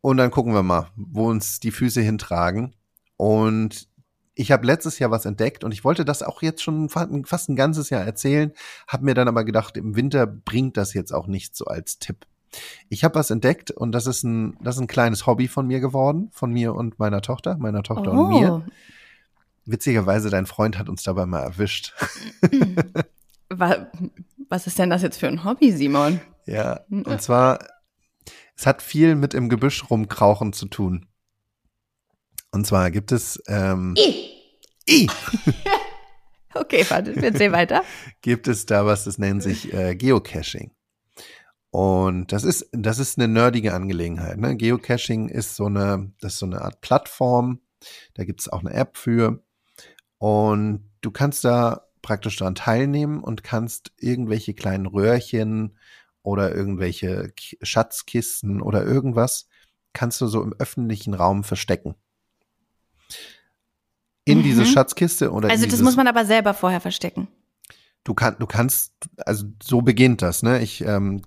und 0.00 0.16
dann 0.18 0.30
gucken 0.30 0.52
wir 0.54 0.62
mal, 0.62 0.88
wo 0.96 1.28
uns 1.30 1.60
die 1.60 1.70
Füße 1.70 2.00
hintragen. 2.00 2.74
Und 3.16 3.88
ich 4.34 4.50
habe 4.52 4.66
letztes 4.66 4.98
Jahr 4.98 5.10
was 5.10 5.26
entdeckt 5.26 5.64
und 5.64 5.72
ich 5.72 5.84
wollte 5.84 6.04
das 6.04 6.22
auch 6.22 6.40
jetzt 6.42 6.62
schon 6.62 6.88
fa- 6.88 7.08
fast 7.24 7.48
ein 7.50 7.56
ganzes 7.56 7.90
Jahr 7.90 8.02
erzählen, 8.02 8.52
habe 8.88 9.04
mir 9.04 9.14
dann 9.14 9.28
aber 9.28 9.44
gedacht, 9.44 9.76
im 9.76 9.96
Winter 9.96 10.26
bringt 10.26 10.76
das 10.78 10.94
jetzt 10.94 11.12
auch 11.12 11.26
nicht 11.26 11.54
so 11.56 11.66
als 11.66 11.98
Tipp. 11.98 12.26
Ich 12.88 13.04
habe 13.04 13.16
was 13.16 13.30
entdeckt 13.30 13.70
und 13.70 13.92
das 13.92 14.06
ist 14.06 14.24
ein 14.24 14.56
das 14.62 14.76
ist 14.76 14.80
ein 14.80 14.86
kleines 14.88 15.26
Hobby 15.26 15.46
von 15.46 15.66
mir 15.66 15.80
geworden, 15.80 16.30
von 16.32 16.50
mir 16.52 16.74
und 16.74 16.98
meiner 16.98 17.20
Tochter, 17.20 17.56
meiner 17.58 17.82
Tochter 17.82 18.10
und 18.12 18.28
mir. 18.30 18.62
Witzigerweise, 19.70 20.30
dein 20.30 20.46
Freund 20.46 20.78
hat 20.78 20.88
uns 20.88 21.02
dabei 21.02 21.26
mal 21.26 21.42
erwischt. 21.42 21.94
wa- 23.48 23.90
was 24.48 24.66
ist 24.66 24.78
denn 24.78 24.90
das 24.90 25.02
jetzt 25.02 25.18
für 25.18 25.28
ein 25.28 25.44
Hobby, 25.44 25.70
Simon? 25.72 26.20
Ja, 26.46 26.80
und 26.90 27.22
zwar, 27.22 27.60
es 28.56 28.66
hat 28.66 28.82
viel 28.82 29.14
mit 29.14 29.34
im 29.34 29.48
Gebüsch 29.48 29.88
rumkrauchen 29.90 30.52
zu 30.52 30.66
tun. 30.66 31.06
Und 32.50 32.66
zwar 32.66 32.90
gibt 32.90 33.12
es, 33.12 33.40
ähm, 33.46 33.94
I. 34.88 35.08
Okay, 36.52 36.84
warte, 36.88 37.14
wir 37.14 37.32
sehen 37.32 37.52
weiter. 37.52 37.84
gibt 38.22 38.48
es 38.48 38.66
da 38.66 38.84
was, 38.84 39.04
das 39.04 39.18
nennt 39.18 39.40
sich 39.40 39.72
äh, 39.72 39.94
Geocaching. 39.94 40.72
Und 41.70 42.32
das 42.32 42.42
ist, 42.42 42.68
das 42.72 42.98
ist 42.98 43.16
eine 43.18 43.28
nerdige 43.28 43.72
Angelegenheit. 43.72 44.36
Ne? 44.38 44.56
Geocaching 44.56 45.28
ist 45.28 45.54
so 45.54 45.66
eine, 45.66 46.12
das 46.20 46.32
ist 46.32 46.38
so 46.40 46.46
eine 46.46 46.60
Art 46.62 46.80
Plattform. 46.80 47.60
Da 48.14 48.24
gibt 48.24 48.40
es 48.40 48.48
auch 48.48 48.60
eine 48.60 48.74
App 48.74 48.96
für. 48.96 49.44
Und 50.20 50.84
du 51.00 51.10
kannst 51.10 51.44
da 51.44 51.86
praktisch 52.02 52.36
daran 52.36 52.54
teilnehmen 52.54 53.24
und 53.24 53.42
kannst 53.42 53.92
irgendwelche 53.96 54.52
kleinen 54.52 54.84
Röhrchen 54.84 55.78
oder 56.22 56.54
irgendwelche 56.54 57.32
Schatzkisten 57.62 58.60
oder 58.60 58.84
irgendwas 58.84 59.48
kannst 59.94 60.20
du 60.20 60.26
so 60.26 60.42
im 60.42 60.54
öffentlichen 60.58 61.14
Raum 61.14 61.42
verstecken. 61.42 61.94
In 64.26 64.38
Mhm. 64.38 64.42
diese 64.42 64.66
Schatzkiste 64.66 65.32
oder 65.32 65.48
in 65.48 65.52
Also 65.52 65.66
das 65.66 65.80
muss 65.80 65.96
man 65.96 66.06
aber 66.06 66.26
selber 66.26 66.52
vorher 66.52 66.82
verstecken. 66.82 67.28
Du, 68.02 68.14
kann, 68.14 68.36
du 68.38 68.46
kannst, 68.46 68.94
also 69.18 69.44
so 69.62 69.82
beginnt 69.82 70.22
das, 70.22 70.42
ne? 70.42 70.62
Ich 70.62 70.80
ähm, 70.80 71.20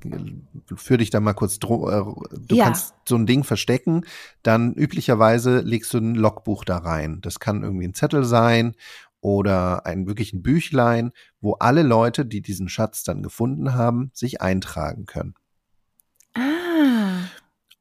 führe 0.76 0.98
dich 0.98 1.12
da 1.12 1.20
mal 1.20 1.34
kurz 1.34 1.60
dro 1.60 1.90
äh, 1.90 2.04
Du 2.48 2.56
Ja. 2.56 2.66
kannst 2.66 2.96
so 3.08 3.16
ein 3.16 3.28
Ding 3.28 3.44
verstecken, 3.44 4.06
dann 4.42 4.74
üblicherweise 4.74 5.60
legst 5.60 5.94
du 5.94 6.00
ein 6.00 6.16
Logbuch 6.16 6.66
da 6.66 6.78
rein. 6.78 7.22
Das 7.22 7.40
kann 7.40 7.62
irgendwie 7.62 7.88
ein 7.88 7.94
Zettel 7.94 8.24
sein 8.24 8.76
oder 9.22 9.86
ein 9.86 10.08
wirklich 10.08 10.34
ein 10.34 10.42
Büchlein, 10.42 11.12
wo 11.42 11.54
alle 11.54 11.84
Leute, 11.84 12.26
die 12.26 12.42
diesen 12.42 12.70
Schatz 12.70 13.04
dann 13.04 13.22
gefunden 13.22 13.76
haben, 13.76 14.10
sich 14.14 14.42
eintragen 14.42 15.06
können. 15.06 15.36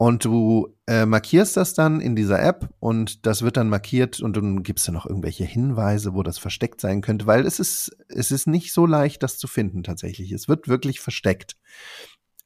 Und 0.03 0.25
du 0.25 0.75
äh, 0.89 1.07
markierst 1.07 1.57
das 1.57 1.75
dann 1.75 2.01
in 2.01 2.17
dieser 2.17 2.43
App 2.43 2.69
und 2.81 3.25
das 3.25 3.43
wird 3.43 3.57
dann 3.57 3.69
markiert 3.69 4.19
und 4.21 4.37
dann 4.37 4.65
gibst 4.65 4.89
du 4.89 4.91
noch 4.91 5.07
irgendwelche 5.07 5.45
Hinweise, 5.45 6.13
wo 6.13 6.25
das 6.25 6.39
versteckt 6.39 6.81
sein 6.81 7.03
könnte, 7.03 7.27
weil 7.29 7.47
es 7.47 7.61
ist, 7.61 7.97
es 8.09 8.33
ist 8.33 8.49
nicht 8.49 8.73
so 8.73 8.85
leicht, 8.85 9.23
das 9.23 9.39
zu 9.39 9.47
finden 9.47 9.85
tatsächlich. 9.85 10.33
Es 10.33 10.49
wird 10.49 10.67
wirklich 10.67 10.99
versteckt. 10.99 11.57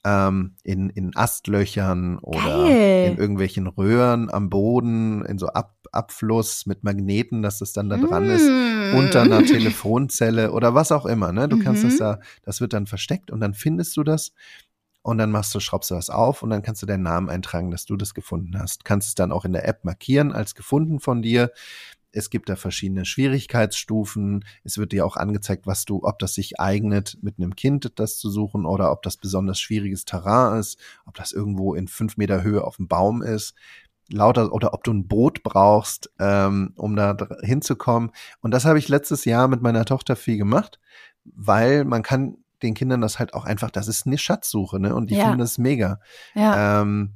Ähm, 0.05 0.57
in, 0.65 0.91
in 0.91 1.17
Astlöchern 1.17 2.19
oder 2.19 2.69
Geil. 2.69 3.13
in 3.13 3.17
irgendwelchen 3.17 3.67
Röhren 3.69 4.29
am 4.31 4.51
Boden, 4.51 5.25
in 5.25 5.39
so 5.39 5.47
Ab 5.47 5.73
Abfluss 5.93 6.67
mit 6.67 6.85
Magneten, 6.85 7.41
dass 7.41 7.61
das 7.61 7.73
dann 7.73 7.89
da 7.89 7.97
dran 7.97 8.29
ist 8.29 8.51
Mm. 8.51 8.97
unter 8.97 9.23
einer 9.23 9.43
Telefonzelle 9.47 10.53
oder 10.53 10.75
was 10.75 10.93
auch 10.93 11.07
immer, 11.07 11.33
ne? 11.33 11.49
Du 11.49 11.57
kannst 11.57 11.85
Mhm. 11.85 11.89
das 11.89 11.97
da, 11.97 12.21
das 12.43 12.61
wird 12.61 12.75
dann 12.75 12.87
versteckt 12.87 13.31
und 13.31 13.41
dann 13.41 13.55
findest 13.55 13.97
du 13.97 14.03
das 14.03 14.33
und 15.07 15.19
dann 15.19 15.31
machst 15.31 15.55
du, 15.55 15.61
schraubst 15.61 15.93
du 15.93 15.95
das 15.95 16.11
auf 16.11 16.43
und 16.43 16.51
dann 16.51 16.63
kannst 16.63 16.83
du 16.83 16.87
deinen 16.87 17.05
Namen 17.05 17.31
eintragen, 17.31 17.71
dass 17.71 17.85
du 17.87 17.97
das 17.97 18.13
gefunden 18.13 18.59
hast. 18.59 18.85
Kannst 18.85 19.07
es 19.07 19.15
dann 19.15 19.31
auch 19.31 19.45
in 19.45 19.53
der 19.53 19.69
App 19.69 19.85
markieren 19.85 20.33
als 20.33 20.57
gefunden 20.57 20.99
von 20.99 21.23
dir. 21.23 21.53
Es 22.11 22.29
gibt 22.29 22.49
da 22.49 22.57
verschiedene 22.57 23.05
Schwierigkeitsstufen. 23.05 24.45
Es 24.65 24.79
wird 24.79 24.91
dir 24.91 25.07
auch 25.07 25.17
angezeigt, 25.17 25.69
was 25.69 25.85
du, 25.85 26.03
ob 26.03 26.19
das 26.19 26.35
sich 26.35 26.59
eignet, 26.59 27.19
mit 27.23 27.39
einem 27.39 27.55
Kind 27.55 27.93
das 28.01 28.19
zu 28.19 28.31
suchen 28.31 28.67
oder 28.67 28.91
ob 28.91 29.03
das 29.03 29.17
besonders 29.17 29.61
schwieriges 29.61 30.07
Terrain 30.07 30.59
ist, 30.59 30.77
ob 31.05 31.15
das 31.15 31.31
irgendwo 31.31 31.75
in 31.75 31.87
fünf 31.87 32.17
Meter 32.17 32.43
Höhe 32.43 32.65
auf 32.65 32.79
dem 32.79 32.89
Baum 32.89 33.23
ist 33.23 33.55
lauter 34.09 34.53
oder 34.53 34.73
ob 34.73 34.85
du 34.85 34.93
ein 34.93 35.09
Boot 35.09 35.43
brauchst, 35.43 36.13
ähm, 36.21 36.73
um 36.77 36.95
da 36.95 37.17
hinzukommen. 37.43 38.13
Und 38.41 38.53
das 38.53 38.65
habe 38.65 38.79
ich 38.79 38.89
letztes 38.89 39.25
Jahr 39.25 39.49
mit 39.49 39.63
meiner 39.63 39.85
Tochter 39.85 40.15
viel 40.15 40.37
gemacht, 40.37 40.79
weil 41.25 41.85
man 41.85 42.05
kann 42.05 42.39
den 42.63 42.75
Kindern 42.75 43.01
das 43.01 43.19
halt 43.19 43.35
auch 43.35 43.45
einfach, 43.45 43.71
das 43.71 43.89
ist 43.89 44.07
eine 44.07 44.19
Schatzsuche, 44.19 44.79
ne? 44.81 44.95
Und 44.95 45.11
die 45.11 45.15
Ja. 45.17 45.25
finden 45.25 45.39
das 45.39 45.59
mega. 45.59 46.01
Ja. 46.35 46.83
Ähm, 46.83 47.13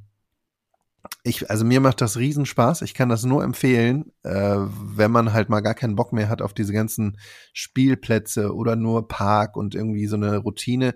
ich, 1.23 1.49
also 1.49 1.65
mir 1.65 1.81
macht 1.81 2.01
das 2.01 2.17
Riesenspaß. 2.17 2.81
Ich 2.83 2.93
kann 2.93 3.09
das 3.09 3.23
nur 3.23 3.43
empfehlen, 3.43 4.11
äh, 4.23 4.31
wenn 4.57 5.11
man 5.11 5.33
halt 5.33 5.49
mal 5.49 5.61
gar 5.61 5.73
keinen 5.73 5.95
Bock 5.95 6.13
mehr 6.13 6.29
hat 6.29 6.41
auf 6.41 6.53
diese 6.53 6.73
ganzen 6.73 7.17
Spielplätze 7.53 8.53
oder 8.55 8.75
nur 8.75 9.07
Park 9.07 9.55
und 9.55 9.75
irgendwie 9.75 10.07
so 10.07 10.15
eine 10.15 10.37
Routine. 10.37 10.93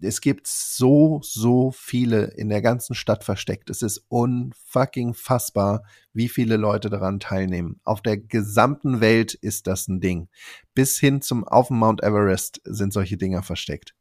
Es 0.00 0.20
gibt 0.20 0.46
so, 0.46 1.20
so 1.24 1.72
viele 1.72 2.26
in 2.36 2.48
der 2.48 2.62
ganzen 2.62 2.94
Stadt 2.94 3.24
versteckt. 3.24 3.68
Es 3.68 3.82
ist 3.82 4.04
unfucking 4.08 5.12
fassbar, 5.14 5.82
wie 6.12 6.28
viele 6.28 6.56
Leute 6.56 6.88
daran 6.88 7.18
teilnehmen. 7.18 7.80
Auf 7.82 8.00
der 8.00 8.16
gesamten 8.16 9.00
Welt 9.00 9.34
ist 9.34 9.66
das 9.66 9.88
ein 9.88 10.00
Ding. 10.00 10.28
Bis 10.74 10.98
hin 10.98 11.20
zum 11.20 11.42
auf 11.46 11.68
dem 11.68 11.78
Mount 11.78 12.02
Everest 12.02 12.60
sind 12.64 12.92
solche 12.92 13.16
Dinger 13.16 13.42
versteckt. 13.42 13.94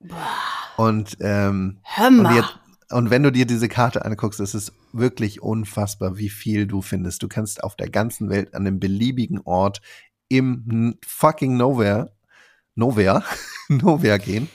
Und 0.78 1.18
ähm, 1.20 1.80
Hör 1.82 2.08
und, 2.08 2.18
mal. 2.18 2.36
jetzt, 2.36 2.60
und 2.92 3.10
wenn 3.10 3.24
du 3.24 3.32
dir 3.32 3.48
diese 3.48 3.68
Karte 3.68 4.06
anguckst, 4.06 4.40
ist 4.40 4.54
es 4.54 4.74
wirklich 4.94 5.42
unfassbar, 5.42 6.18
wie 6.18 6.30
viel 6.30 6.68
du 6.68 6.84
findest. 6.84 7.24
Du 7.24 7.28
kannst 7.28 7.64
auf 7.64 7.76
der 7.76 7.90
ganzen 7.90 8.30
Welt 8.30 8.54
an 8.54 8.68
einem 8.68 8.80
beliebigen 8.80 9.42
Ort 9.42 9.82
im 10.30 10.96
fucking 11.04 11.58
Nowhere, 11.58 12.14
Nowhere, 12.76 13.24
Nowhere 13.68 14.20
gehen 14.20 14.48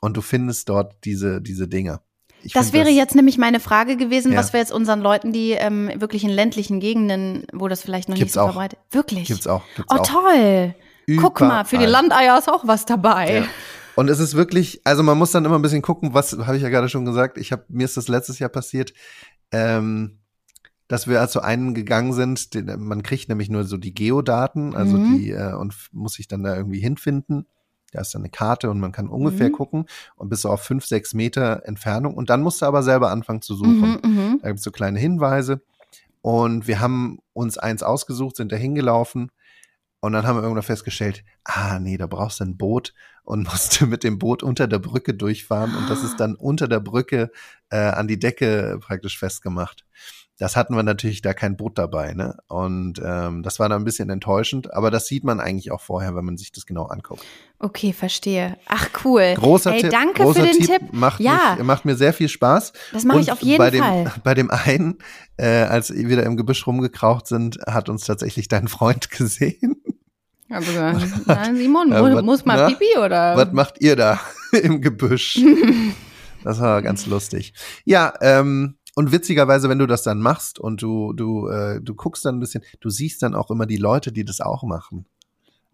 und 0.00 0.16
du 0.16 0.20
findest 0.22 0.68
dort 0.68 0.94
diese, 1.04 1.40
diese 1.40 1.68
Dinger. 1.68 2.02
Ich 2.42 2.54
das 2.54 2.72
wäre 2.72 2.88
jetzt 2.88 3.14
nämlich 3.14 3.36
meine 3.36 3.60
Frage 3.60 3.96
gewesen, 3.98 4.32
Ja. 4.32 4.38
was 4.38 4.52
wir 4.54 4.60
jetzt 4.60 4.72
unseren 4.72 5.00
Leuten, 5.00 5.32
die 5.32 5.50
ähm, 5.52 5.90
wirklich 5.96 6.24
in 6.24 6.30
ländlichen 6.30 6.80
Gegenden, 6.80 7.46
wo 7.52 7.68
das 7.68 7.82
vielleicht 7.82 8.08
noch 8.08 8.16
Gibt's 8.16 8.30
nicht 8.30 8.34
so 8.34 8.40
auch. 8.40 8.52
verbreitet 8.52 8.78
Wirklich? 8.90 9.28
Gibt's 9.28 9.46
auch. 9.46 9.62
Gibt's 9.76 9.92
Oh, 9.94 9.98
auch. 9.98 10.06
toll. 10.06 10.74
Guck 11.18 11.40
mal, 11.40 11.64
für 11.64 11.76
die 11.76 11.84
Überall. 11.84 11.90
Landeier 12.02 12.38
ist 12.38 12.48
auch 12.48 12.66
was 12.66 12.86
dabei. 12.86 13.40
Ja. 13.40 13.44
Und 13.96 14.08
es 14.08 14.20
ist 14.20 14.34
wirklich, 14.36 14.80
also 14.84 15.02
man 15.02 15.18
muss 15.18 15.32
dann 15.32 15.44
immer 15.44 15.58
ein 15.58 15.62
bisschen 15.62 15.82
gucken, 15.82 16.14
was 16.14 16.32
habe 16.46 16.56
ich 16.56 16.62
ja 16.62 16.68
gerade 16.70 16.88
schon 16.88 17.04
gesagt. 17.04 17.36
Ich 17.36 17.52
habe 17.52 17.64
mir 17.68 17.84
ist 17.84 17.96
das 17.98 18.08
letztes 18.08 18.38
Jahr 18.38 18.48
passiert, 18.48 18.94
ähm, 19.52 20.18
dass 20.88 21.06
wir 21.08 21.20
also 21.20 21.40
einen 21.40 21.74
gegangen 21.74 22.12
sind. 22.12 22.54
Den, 22.54 22.66
man 22.80 23.02
kriegt 23.02 23.28
nämlich 23.28 23.50
nur 23.50 23.64
so 23.64 23.76
die 23.76 23.92
Geodaten, 23.92 24.74
also 24.74 24.96
Mhm. 24.96 25.18
die 25.18 25.30
äh, 25.32 25.52
und 25.54 25.74
muss 25.92 26.14
sich 26.14 26.28
dann 26.28 26.42
da 26.42 26.56
irgendwie 26.56 26.80
hinfinden. 26.80 27.46
Da 27.92 28.00
ist 28.00 28.14
dann 28.14 28.22
eine 28.22 28.30
Karte 28.30 28.70
und 28.70 28.78
man 28.80 28.92
kann 28.92 29.08
ungefähr 29.08 29.48
Mhm. 29.48 29.52
gucken 29.52 29.86
und 30.16 30.28
bis 30.28 30.46
auf 30.46 30.62
fünf, 30.62 30.84
sechs 30.86 31.14
Meter 31.14 31.62
Entfernung. 31.66 32.14
Und 32.14 32.30
dann 32.30 32.42
musst 32.42 32.62
du 32.62 32.66
aber 32.66 32.82
selber 32.82 33.10
anfangen 33.10 33.42
zu 33.42 33.54
suchen. 33.54 33.98
Mhm, 34.02 34.10
mhm. 34.10 34.38
Da 34.42 34.48
gibt's 34.48 34.62
so 34.64 34.70
kleine 34.70 34.98
Hinweise. 34.98 35.60
Und 36.22 36.66
wir 36.68 36.80
haben 36.80 37.18
uns 37.32 37.58
eins 37.58 37.82
ausgesucht, 37.82 38.36
sind 38.36 38.52
da 38.52 38.56
hingelaufen. 38.56 39.30
Und 40.00 40.12
dann 40.12 40.26
haben 40.26 40.36
wir 40.36 40.42
irgendwann 40.42 40.62
festgestellt, 40.62 41.24
ah 41.44 41.78
nee, 41.78 41.98
da 41.98 42.06
brauchst 42.06 42.40
du 42.40 42.44
ein 42.44 42.56
Boot 42.56 42.94
und 43.22 43.44
musste 43.50 43.86
mit 43.86 44.02
dem 44.04 44.18
Boot 44.18 44.42
unter 44.42 44.66
der 44.66 44.78
Brücke 44.78 45.14
durchfahren. 45.14 45.74
Und 45.76 45.90
das 45.90 46.02
ist 46.04 46.18
dann 46.20 46.34
unter 46.36 46.68
der 46.68 46.80
Brücke 46.80 47.30
äh, 47.70 47.76
an 47.76 48.08
die 48.08 48.18
Decke 48.18 48.78
praktisch 48.80 49.18
festgemacht. 49.18 49.84
Das 50.40 50.56
hatten 50.56 50.74
wir 50.74 50.82
natürlich 50.82 51.20
da 51.20 51.34
kein 51.34 51.56
Boot 51.56 51.76
dabei, 51.78 52.14
ne? 52.14 52.38
Und 52.48 53.00
ähm, 53.04 53.42
das 53.42 53.58
war 53.60 53.68
dann 53.68 53.82
ein 53.82 53.84
bisschen 53.84 54.08
enttäuschend, 54.08 54.72
aber 54.72 54.90
das 54.90 55.06
sieht 55.06 55.22
man 55.22 55.38
eigentlich 55.38 55.70
auch 55.70 55.82
vorher, 55.82 56.16
wenn 56.16 56.24
man 56.24 56.38
sich 56.38 56.50
das 56.50 56.64
genau 56.64 56.86
anguckt. 56.86 57.22
Okay, 57.58 57.92
verstehe. 57.92 58.56
Ach, 58.66 58.88
cool. 59.04 59.34
Großer 59.36 59.72
Ey, 59.74 59.82
Tipp. 59.82 59.90
danke 59.90 60.22
großer 60.22 60.40
für 60.40 60.46
den 60.46 60.56
Tipp. 60.66 60.78
Tipp. 60.80 60.92
Macht, 60.92 61.20
Ja. 61.20 61.56
mich, 61.58 61.64
macht 61.66 61.84
mir 61.84 61.94
sehr 61.94 62.14
viel 62.14 62.28
Spaß. 62.30 62.72
Das 62.92 63.04
mache 63.04 63.20
ich 63.20 63.30
auf 63.30 63.42
jeden 63.42 63.58
bei 63.58 63.70
dem, 63.70 63.84
Fall. 63.84 64.12
Bei 64.24 64.32
dem 64.34 64.50
einen, 64.50 64.96
äh, 65.36 65.44
als 65.64 65.92
wir 65.94 66.16
da 66.16 66.22
im 66.22 66.38
Gebüsch 66.38 66.66
rumgekraucht 66.66 67.26
sind, 67.26 67.58
hat 67.66 67.90
uns 67.90 68.04
tatsächlich 68.06 68.48
dein 68.48 68.66
Freund 68.66 69.10
gesehen. 69.16 69.76
Also, 70.48 70.72
na, 70.72 70.98
Simon, 71.54 71.92
Ja, 71.92 72.02
wat- 72.02 72.24
muss 72.24 72.44
mal 72.46 72.56
na? 72.56 72.66
Pipi 72.68 72.98
oder? 72.98 73.36
Was 73.36 73.52
macht 73.52 73.74
ihr 73.80 73.94
da 73.94 74.18
im 74.52 74.80
Gebüsch? 74.80 75.38
Das 76.42 76.58
war 76.60 76.80
ganz 76.80 77.04
lustig. 77.06 77.52
Ja, 77.84 78.14
ähm, 78.22 78.76
und 78.94 79.12
witzigerweise, 79.12 79.68
wenn 79.68 79.78
du 79.78 79.86
das 79.86 80.02
dann 80.02 80.20
machst 80.20 80.58
und 80.58 80.82
du, 80.82 81.12
du, 81.12 81.48
äh, 81.48 81.80
du 81.80 81.94
guckst 81.94 82.24
dann 82.24 82.36
ein 82.36 82.40
bisschen, 82.40 82.62
du 82.80 82.90
siehst 82.90 83.22
dann 83.22 83.34
auch 83.34 83.50
immer 83.50 83.66
die 83.66 83.76
Leute, 83.76 84.12
die 84.12 84.24
das 84.24 84.40
auch 84.40 84.62
machen. 84.62 85.06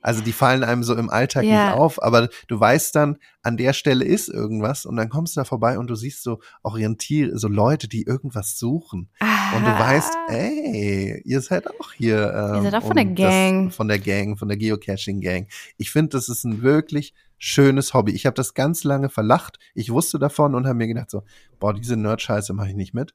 Also 0.03 0.23
die 0.23 0.33
fallen 0.33 0.63
einem 0.63 0.85
so 0.85 0.95
im 0.95 1.11
Alltag 1.11 1.43
Ja. 1.45 1.71
nicht 1.71 1.79
auf, 1.79 2.01
aber 2.01 2.29
du 2.47 2.61
weißt 2.61 2.95
dann, 2.95 3.17
an 3.43 3.57
der 3.57 3.73
Stelle 3.73 4.05
ist 4.05 4.29
irgendwas 4.29 4.87
und 4.87 4.95
dann 4.97 5.09
kommst 5.09 5.35
du 5.35 5.41
da 5.41 5.45
vorbei 5.45 5.79
und 5.81 5.89
du 5.89 5.97
siehst 5.97 6.23
so 6.23 6.39
Orientier, 6.63 7.37
so 7.37 7.49
Leute, 7.49 7.89
die 7.89 8.03
irgendwas 8.05 8.57
suchen. 8.57 9.09
Und 9.57 9.63
du 9.65 9.71
weißt, 9.71 10.13
ey, 10.29 11.23
ihr 11.25 11.41
seid 11.41 11.69
auch 11.69 11.91
hier. 11.93 12.19
Ähm, 12.19 12.37
Ah. 12.37 12.57
Ihr 12.57 12.63
seid 12.63 12.75
auch 12.75 12.87
von 12.87 12.95
der 12.97 13.05
Gang. 13.07 13.67
Das, 13.67 13.77
von 13.77 13.89
der 13.89 13.99
Gang, 13.99 14.39
von 14.39 14.49
der 14.49 14.57
Geocaching-Gang. 14.59 15.49
Ich 15.77 15.91
finde, 15.91 16.11
das 16.11 16.29
ist 16.29 16.45
ein 16.45 16.63
wirklich 16.63 17.13
schönes 17.39 17.95
Hobby. 17.95 18.13
Ich 18.13 18.27
habe 18.27 18.35
das 18.35 18.55
ganz 18.55 18.85
lange 18.85 19.09
verlacht. 19.09 19.59
Ich 19.75 19.91
wusste 19.91 20.19
davon 20.19 20.55
und 20.55 20.67
habe 20.67 20.77
mir 20.77 20.89
gedacht 20.89 21.11
so, 21.11 21.23
boah, 21.59 21.75
diese 21.75 21.97
Nerd-Scheiße 21.97 22.53
mache 22.53 22.71
ich 22.71 22.75
nicht 22.75 22.95
mit. 22.95 23.15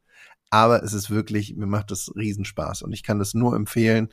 Aber 0.49 0.83
es 0.83 0.93
ist 0.93 1.09
wirklich, 1.09 1.55
mir 1.55 1.65
macht 1.65 1.91
das 1.91 2.11
Riesenspaß 2.15 2.81
und 2.81 2.91
ich 2.91 3.03
kann 3.03 3.19
das 3.19 3.33
nur 3.33 3.55
empfehlen. 3.55 4.09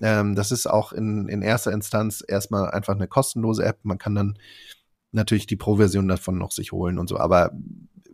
Ähm, 0.00 0.34
das 0.34 0.52
ist 0.52 0.66
auch 0.66 0.92
in, 0.92 1.28
in 1.28 1.42
erster 1.42 1.72
Instanz 1.72 2.24
erstmal 2.26 2.70
einfach 2.70 2.94
eine 2.94 3.08
kostenlose 3.08 3.64
App. 3.64 3.80
Man 3.82 3.98
kann 3.98 4.14
dann 4.14 4.38
natürlich 5.12 5.46
die 5.46 5.56
Pro-Version 5.56 6.08
davon 6.08 6.38
noch 6.38 6.52
sich 6.52 6.72
holen 6.72 6.98
und 6.98 7.08
so, 7.08 7.18
aber 7.18 7.50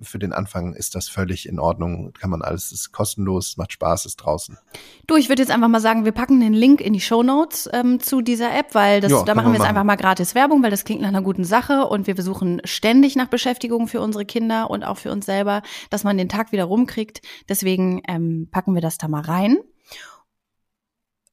für 0.02 0.18
den 0.18 0.32
Anfang 0.32 0.74
ist 0.74 0.94
das 0.94 1.08
völlig 1.08 1.48
in 1.48 1.58
Ordnung. 1.58 2.12
Kann 2.12 2.30
man 2.30 2.42
alles, 2.42 2.72
ist 2.72 2.92
kostenlos, 2.92 3.56
macht 3.56 3.72
Spaß, 3.72 4.06
ist 4.06 4.16
draußen. 4.16 4.58
Du, 5.06 5.16
ich 5.16 5.28
würde 5.28 5.42
jetzt 5.42 5.50
einfach 5.50 5.68
mal 5.68 5.80
sagen, 5.80 6.04
wir 6.04 6.12
packen 6.12 6.40
den 6.40 6.52
Link 6.52 6.80
in 6.80 6.92
die 6.92 7.00
Shownotes 7.00 7.68
ähm, 7.72 8.00
zu 8.00 8.20
dieser 8.20 8.54
App, 8.56 8.74
weil 8.74 9.00
das, 9.00 9.10
Ja, 9.10 9.22
da 9.22 9.34
machen 9.34 9.46
wir 9.46 9.50
wir 9.50 9.54
jetzt 9.54 9.58
machen. 9.60 9.68
einfach 9.70 9.84
mal 9.84 9.96
gratis 9.96 10.34
Werbung, 10.34 10.62
weil 10.62 10.70
das 10.70 10.84
klingt 10.84 11.00
nach 11.00 11.08
einer 11.08 11.22
guten 11.22 11.44
Sache 11.44 11.86
und 11.86 12.06
wir 12.06 12.14
versuchen 12.14 12.60
ständig 12.64 13.16
nach 13.16 13.28
Beschäftigung 13.28 13.88
für 13.88 14.00
unsere 14.00 14.24
Kinder 14.24 14.70
und 14.70 14.84
auch 14.84 14.98
für 14.98 15.10
uns 15.12 15.26
selber, 15.26 15.62
dass 15.90 16.04
man 16.04 16.18
den 16.18 16.28
Tag 16.28 16.52
wieder 16.52 16.64
rumkriegt. 16.64 17.20
Deswegen 17.48 18.02
ähm, 18.08 18.48
packen 18.50 18.74
wir 18.74 18.82
das 18.82 18.98
da 18.98 19.08
mal 19.08 19.22
rein. 19.22 19.58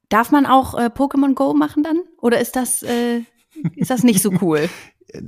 Darf 0.10 0.32
man 0.32 0.46
auch 0.46 0.76
äh, 0.76 0.86
Pokémon 0.94 1.34
Go 1.34 1.54
machen 1.54 1.82
dann? 1.84 2.02
Oder 2.22 2.40
ist 2.40 2.56
das, 2.56 2.84
äh, 2.84 3.22
ist 3.76 3.90
das 3.90 4.04
nicht 4.04 4.22
so 4.22 4.32
cool? 4.42 4.70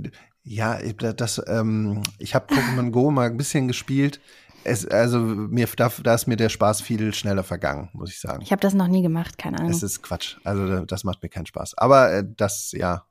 Ja, 0.46 0.78
das, 0.80 1.42
ähm, 1.48 2.04
ich 2.20 2.36
habe 2.36 2.54
Pokémon 2.54 2.92
Go 2.92 3.10
mal 3.12 3.28
ein 3.30 3.38
bisschen 3.38 3.68
gespielt. 3.68 4.22
Es, 4.64 4.86
also 4.88 5.20
mir 5.20 5.68
da, 5.76 5.92
da 6.04 6.14
ist 6.16 6.28
mir 6.28 6.38
der 6.38 6.50
Spaß 6.50 6.82
viel 6.82 7.14
schneller 7.14 7.44
vergangen, 7.44 7.90
muss 7.94 8.12
ich 8.12 8.20
sagen. 8.20 8.42
Ich 8.42 8.52
habe 8.52 8.60
das 8.62 8.74
noch 8.74 8.88
nie 8.88 9.02
gemacht, 9.02 9.38
keine 9.38 9.58
Ahnung. 9.60 9.72
Es 9.72 9.84
ist 9.84 10.02
Quatsch. 10.02 10.38
Also 10.44 10.86
das 10.86 11.04
macht 11.04 11.22
mir 11.22 11.30
keinen 11.30 11.46
Spaß. 11.46 11.78
Aber 11.78 12.12
äh, 12.14 12.24
das, 12.38 12.72
ja, 12.72 13.06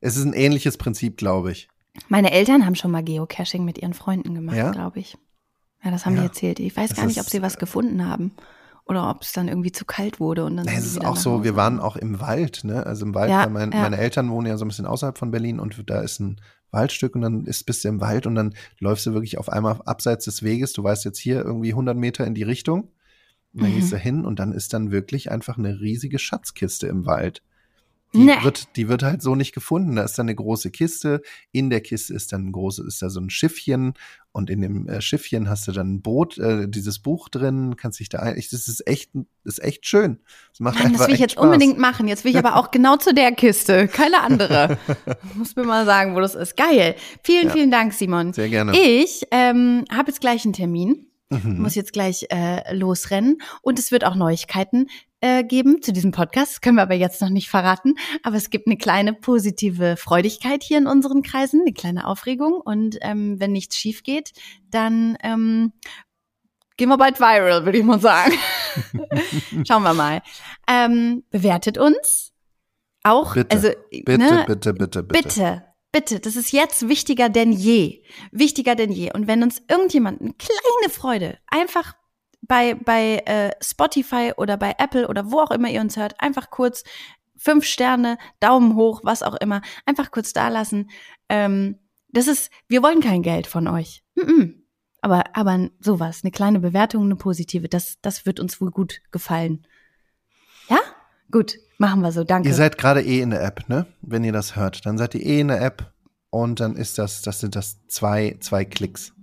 es 0.00 0.16
ist 0.16 0.24
ein 0.24 0.32
ähnliches 0.32 0.76
Prinzip, 0.78 1.16
glaube 1.16 1.52
ich. 1.52 1.68
Meine 2.08 2.30
Eltern 2.32 2.64
haben 2.66 2.74
schon 2.74 2.90
mal 2.90 3.02
Geocaching 3.04 3.64
mit 3.64 3.78
ihren 3.78 3.94
Freunden 3.94 4.34
gemacht, 4.34 4.56
Ja? 4.56 4.70
glaube 4.70 5.00
ich. 5.00 5.16
Ja, 5.82 5.90
das 5.90 6.04
haben 6.06 6.14
Ja. 6.16 6.20
die 6.22 6.26
erzählt. 6.28 6.60
Ich 6.60 6.76
weiß 6.76 6.90
Das 6.90 6.98
gar 6.98 7.06
nicht, 7.06 7.20
ob 7.20 7.28
sie 7.28 7.42
was 7.42 7.56
äh, 7.56 7.58
gefunden 7.58 8.06
haben. 8.06 8.32
Oder 8.86 9.08
ob 9.08 9.22
es 9.22 9.32
dann 9.32 9.48
irgendwie 9.48 9.72
zu 9.72 9.84
kalt 9.84 10.18
wurde 10.18 10.44
und 10.44 10.56
dann 10.56 10.66
Nee, 10.66 10.74
Es 10.76 10.84
ist 10.86 11.04
auch 11.04 11.16
so, 11.16 11.44
wir 11.44 11.54
waren 11.56 11.78
auch 11.78 11.96
im 11.96 12.20
Wald, 12.20 12.64
ne? 12.64 12.84
Also 12.84 13.06
im 13.06 13.14
Wald, 13.14 13.30
Ja, 13.30 13.48
mein, 13.48 13.70
ja. 13.72 13.82
meine 13.82 13.98
Eltern 13.98 14.30
wohnen 14.30 14.46
ja 14.48 14.56
so 14.56 14.64
ein 14.64 14.68
bisschen 14.68 14.86
außerhalb 14.86 15.16
von 15.16 15.30
Berlin 15.30 15.60
und 15.60 15.88
da 15.88 16.00
ist 16.00 16.18
ein 16.18 16.40
Waldstück 16.72 17.14
und 17.14 17.22
dann 17.22 17.46
ist, 17.46 17.64
bist 17.64 17.84
du 17.84 17.88
im 17.88 18.00
Wald 18.00 18.26
und 18.26 18.34
dann 18.34 18.54
läufst 18.78 19.06
du 19.06 19.12
wirklich 19.12 19.38
auf 19.38 19.48
einmal 19.48 19.80
abseits 19.84 20.24
des 20.26 20.42
Weges. 20.42 20.72
Du 20.72 20.82
weißt 20.82 21.04
jetzt 21.04 21.18
hier 21.18 21.42
irgendwie 21.44 21.72
100 21.72 21.96
Meter 21.96 22.26
in 22.26 22.34
die 22.34 22.42
Richtung. 22.42 22.90
Und 23.52 23.62
dann 23.62 23.70
Mhm. 23.70 23.74
gehst 23.74 23.92
du 23.92 23.96
hin 23.96 24.24
und 24.24 24.38
dann 24.38 24.52
ist 24.52 24.72
dann 24.72 24.92
wirklich 24.92 25.30
einfach 25.30 25.58
eine 25.58 25.80
riesige 25.80 26.18
Schatzkiste 26.18 26.86
im 26.86 27.04
Wald. 27.06 27.42
Die, 28.12 28.18
Nee. 28.18 28.42
wird, 28.42 28.76
die 28.76 28.88
wird 28.88 29.04
halt 29.04 29.22
so 29.22 29.36
nicht 29.36 29.52
gefunden. 29.54 29.94
Da 29.96 30.02
ist 30.02 30.18
dann 30.18 30.24
eine 30.26 30.34
große 30.34 30.70
Kiste. 30.72 31.22
In 31.52 31.70
der 31.70 31.80
Kiste 31.80 32.12
ist 32.12 32.32
dann 32.32 32.46
ein 32.48 32.52
großes, 32.52 32.84
ist 32.86 33.02
da 33.02 33.08
so 33.10 33.20
ein 33.20 33.30
Schiffchen. 33.30 33.94
Und 34.32 34.50
in 34.50 34.60
dem 34.60 34.88
äh, 34.88 35.00
Schiffchen 35.00 35.48
hast 35.48 35.68
du 35.68 35.72
dann 35.72 35.94
ein 35.94 36.02
Boot, 36.02 36.36
äh, 36.38 36.68
dieses 36.68 36.98
Buch 36.98 37.28
drin, 37.28 37.76
kannst 37.76 38.00
dich 38.00 38.08
da 38.08 38.18
ein. 38.18 38.36
Ich, 38.36 38.48
das 38.50 38.66
ist 38.68 38.84
echt, 38.86 39.10
das 39.44 39.58
ist 39.58 39.64
echt 39.64 39.86
schön. 39.86 40.18
Das 40.50 40.60
macht 40.60 40.74
Mann, 40.78 40.86
einfach 40.86 40.98
das 41.00 41.06
will 41.08 41.14
ich 41.14 41.20
jetzt 41.20 41.32
Spaß. 41.32 41.44
unbedingt 41.44 41.78
machen. 41.78 42.08
Jetzt 42.08 42.24
will 42.24 42.32
ich 42.32 42.38
aber 42.38 42.56
auch 42.56 42.70
genau 42.72 42.96
zu 42.96 43.14
der 43.14 43.32
Kiste, 43.32 43.86
keine 43.88 44.20
andere. 44.22 44.76
Muss 45.34 45.54
mir 45.54 45.64
mal 45.64 45.84
sagen, 45.86 46.14
wo 46.16 46.20
das 46.20 46.34
ist. 46.34 46.56
Geil. 46.56 46.96
Vielen, 47.22 47.46
Ja. 47.48 47.52
vielen 47.52 47.70
Dank, 47.70 47.92
Simon. 47.92 48.32
Sehr 48.32 48.48
gerne. 48.48 48.72
Ich 48.78 49.22
ähm, 49.30 49.84
habe 49.92 50.08
jetzt 50.10 50.20
gleich 50.20 50.44
einen 50.44 50.52
Termin. 50.54 51.06
Mhm. 51.32 51.62
muss 51.62 51.76
jetzt 51.76 51.92
gleich 51.92 52.26
äh, 52.30 52.74
losrennen. 52.74 53.40
Und 53.62 53.78
es 53.78 53.92
wird 53.92 54.04
auch 54.04 54.16
Neuigkeiten 54.16 54.88
äh, 55.20 55.44
geben 55.44 55.82
zu 55.82 55.92
diesem 55.92 56.12
Podcast. 56.12 56.62
Können 56.62 56.76
wir 56.76 56.82
aber 56.82 56.94
jetzt 56.94 57.20
noch 57.20 57.28
nicht 57.28 57.48
verraten. 57.48 57.94
Aber 58.22 58.36
es 58.36 58.50
gibt 58.50 58.66
eine 58.66 58.76
kleine 58.76 59.12
positive 59.12 59.96
Freudigkeit 59.96 60.62
hier 60.62 60.78
in 60.78 60.86
unseren 60.86 61.22
Kreisen, 61.22 61.60
eine 61.60 61.72
kleine 61.72 62.06
Aufregung. 62.06 62.54
Und 62.54 62.98
ähm, 63.02 63.38
wenn 63.38 63.52
nichts 63.52 63.76
schief 63.76 64.02
geht, 64.02 64.32
dann 64.70 65.16
ähm, 65.22 65.72
gehen 66.76 66.88
wir 66.88 66.98
bald 66.98 67.20
viral, 67.20 67.64
würde 67.64 67.78
ich 67.78 67.84
mal 67.84 68.00
sagen. 68.00 68.32
Schauen 69.68 69.82
wir 69.82 69.94
mal. 69.94 70.22
Ähm, 70.68 71.24
bewertet 71.30 71.76
uns. 71.76 72.32
Auch, 73.02 73.34
Bitte, 73.34 73.56
also, 73.56 73.68
Bitte, 73.90 74.18
ne, 74.18 74.44
bitte, 74.46 74.74
bitte, 74.74 75.02
bitte. 75.02 75.22
Bitte, 75.22 75.64
bitte, 75.92 76.20
das 76.20 76.36
ist 76.36 76.52
jetzt 76.52 76.88
wichtiger 76.88 77.28
denn 77.28 77.52
je. 77.52 78.02
Wichtiger 78.30 78.74
denn 78.74 78.92
je. 78.92 79.12
Und 79.12 79.26
wenn 79.26 79.42
uns 79.42 79.62
irgendjemand 79.68 80.20
eine 80.20 80.34
kleine 80.34 80.90
Freude 80.90 81.38
einfach 81.46 81.94
bei, 82.42 82.74
bei 82.74 83.22
äh, 83.26 83.50
Spotify 83.62 84.32
oder 84.36 84.56
bei 84.56 84.74
Apple 84.78 85.08
oder 85.08 85.30
wo 85.30 85.40
auch 85.40 85.50
immer 85.50 85.68
ihr 85.68 85.80
uns 85.80 85.96
hört, 85.96 86.20
einfach 86.20 86.50
kurz 86.50 86.82
fünf 87.36 87.64
Sterne, 87.64 88.18
Daumen 88.38 88.76
hoch, 88.76 89.00
was 89.02 89.22
auch 89.22 89.34
immer, 89.34 89.62
einfach 89.86 90.10
kurz 90.10 90.32
da 90.32 90.48
lassen. 90.48 90.90
Ähm, 91.28 91.78
das 92.08 92.28
ist, 92.28 92.50
wir 92.68 92.82
wollen 92.82 93.00
kein 93.00 93.22
Geld 93.22 93.46
von 93.46 93.66
euch. 93.68 94.02
Mm 94.14 94.20
-mm. 94.20 94.54
Aber, 95.02 95.24
aber 95.34 95.70
sowas, 95.80 96.20
eine 96.22 96.30
kleine 96.30 96.60
Bewertung, 96.60 97.04
eine 97.04 97.16
positive, 97.16 97.68
das, 97.68 97.96
das 98.02 98.26
wird 98.26 98.38
uns 98.38 98.60
wohl 98.60 98.70
gut 98.70 99.00
gefallen. 99.10 99.66
Ja? 100.68 100.78
Gut, 101.30 101.56
machen 101.78 102.02
wir 102.02 102.12
so, 102.12 102.24
danke. 102.24 102.48
Ihr 102.48 102.54
seid 102.54 102.76
gerade 102.76 103.02
eh 103.02 103.20
in 103.20 103.30
der 103.30 103.42
App, 103.42 103.68
ne? 103.68 103.86
Wenn 104.02 104.24
ihr 104.24 104.32
das 104.32 104.56
hört, 104.56 104.84
dann 104.84 104.98
seid 104.98 105.14
ihr 105.14 105.24
eh 105.24 105.40
in 105.40 105.48
der 105.48 105.62
App 105.62 105.94
und 106.28 106.60
dann 106.60 106.76
ist 106.76 106.98
das, 106.98 107.22
das 107.22 107.40
sind 107.40 107.56
das 107.56 107.78
zwei, 107.86 108.36
zwei 108.40 108.64
Klicks. 108.66 109.14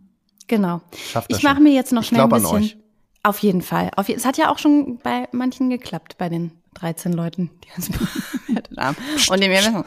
genau. 0.48 0.82
Schafft 1.12 1.32
Ich 1.32 1.44
mache 1.44 1.62
mir 1.62 1.74
jetzt 1.74 1.92
noch 1.92 2.02
Ich 2.02 2.08
schnell 2.08 2.22
ein 2.22 2.30
glaub 2.30 2.54
an 2.56 2.62
bisschen. 2.62 2.82
Auf 3.28 3.40
jeden 3.40 3.62
Fall. 3.62 3.92
Auf 3.98 4.08
je 4.08 4.16
es 4.16 4.26
hat 4.26 4.38
ja 4.38 4.50
auch 4.50 4.58
schon 4.58 5.00
bei 5.00 5.28
manchen 5.34 5.70
geklappt, 5.70 6.18
bei 6.18 6.30
den 6.30 6.52
13 6.76 7.12
Leuten, 7.12 7.50
die 7.66 7.68
uns 7.76 7.90
bewertet 8.48 8.78
haben. 8.78 8.96
Und 9.30 9.44
die 9.44 9.50
mir 9.50 9.58
wissen. 9.60 9.84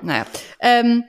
Naja. 0.00 0.26
Ähm, 0.60 1.02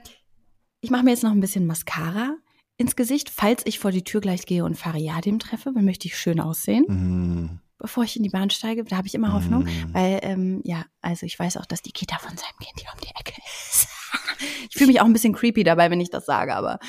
ich 0.80 0.90
mache 0.90 1.04
mir 1.04 1.10
jetzt 1.10 1.22
noch 1.22 1.30
ein 1.30 1.38
bisschen 1.40 1.66
Mascara 1.66 2.34
ins 2.76 2.96
Gesicht, 2.96 3.30
falls 3.30 3.62
ich 3.66 3.78
vor 3.78 3.92
die 3.92 4.02
Tür 4.02 4.20
gleich 4.20 4.46
gehe 4.46 4.64
und 4.64 4.74
Fariadim 4.76 5.38
treffe, 5.38 5.70
dann 5.72 5.84
möchte 5.84 6.08
ich 6.08 6.16
schön 6.18 6.40
aussehen, 6.40 6.84
Mm. 6.88 7.60
bevor 7.78 8.02
ich 8.04 8.16
in 8.16 8.22
die 8.24 8.30
Bahn 8.30 8.50
steige. 8.50 8.82
Da 8.82 8.96
habe 8.96 9.06
ich 9.06 9.14
immer 9.14 9.32
Hoffnung, 9.34 9.64
Mm. 9.64 9.92
weil, 9.94 10.18
ähm, 10.22 10.60
ja, 10.64 10.84
also 11.02 11.24
ich 11.26 11.38
weiß 11.38 11.58
auch, 11.58 11.66
dass 11.66 11.82
die 11.82 11.92
Kita 11.92 12.18
von 12.18 12.30
seinem 12.36 12.58
Kind 12.58 12.80
hier 12.80 12.88
um 12.92 13.00
die 13.00 13.14
Ecke 13.20 13.40
ist. 13.70 13.86
ich 14.70 14.76
fühle 14.76 14.86
mich 14.88 15.00
auch 15.00 15.04
ein 15.04 15.12
bisschen 15.12 15.34
creepy 15.34 15.62
dabei, 15.62 15.90
wenn 15.90 16.00
ich 16.00 16.10
das 16.10 16.24
sage, 16.26 16.56
aber 16.56 16.80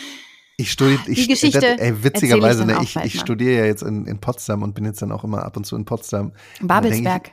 Ich 0.57 0.71
studiere, 0.71 1.01
ich, 1.07 1.23
Die 1.23 1.27
Geschichte 1.27 1.59
das- 1.59 1.69
ey, 1.69 1.77
erzähle 1.89 2.03
witzigerweise, 2.03 2.61
ich 2.63 2.67
ne, 2.67 2.79
ich, 2.83 2.95
ich 3.15 3.19
studiere 3.19 3.59
ja 3.59 3.65
jetzt 3.65 3.81
in, 3.83 4.05
in 4.05 4.19
Potsdam 4.19 4.61
und 4.63 4.75
bin 4.75 4.85
jetzt 4.85 5.01
dann 5.01 5.11
auch 5.11 5.23
immer 5.23 5.43
ab 5.43 5.57
und 5.57 5.65
zu 5.65 5.75
in 5.75 5.85
Potsdam. 5.85 6.33
Babelsberg. 6.61 7.31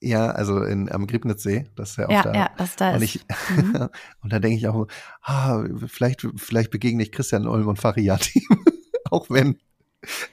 Ja, 0.00 0.26
also 0.30 0.62
in, 0.62 0.90
am 0.92 1.06
Griebnitzsee, 1.06 1.66
das 1.76 1.90
ist 1.90 1.96
ja 1.96 2.06
auch 2.06 2.10
Ja, 2.10 2.22
da. 2.22 2.34
ja, 2.34 2.50
das 2.58 2.76
da 2.76 2.90
und, 2.94 3.02
ist. 3.02 3.14
ich, 3.16 3.20
Mhm. 3.56 3.88
und 4.22 4.32
da 4.32 4.38
denke 4.38 4.56
ich 4.58 4.68
auch, 4.68 4.86
ah, 5.22 5.64
vielleicht, 5.86 6.26
vielleicht 6.36 6.70
begegne 6.70 7.02
ich 7.02 7.12
Christian 7.12 7.46
Ulm 7.46 7.68
und 7.68 7.78
Fariati. 7.78 8.44
auch 9.10 9.30
wenn, 9.30 9.56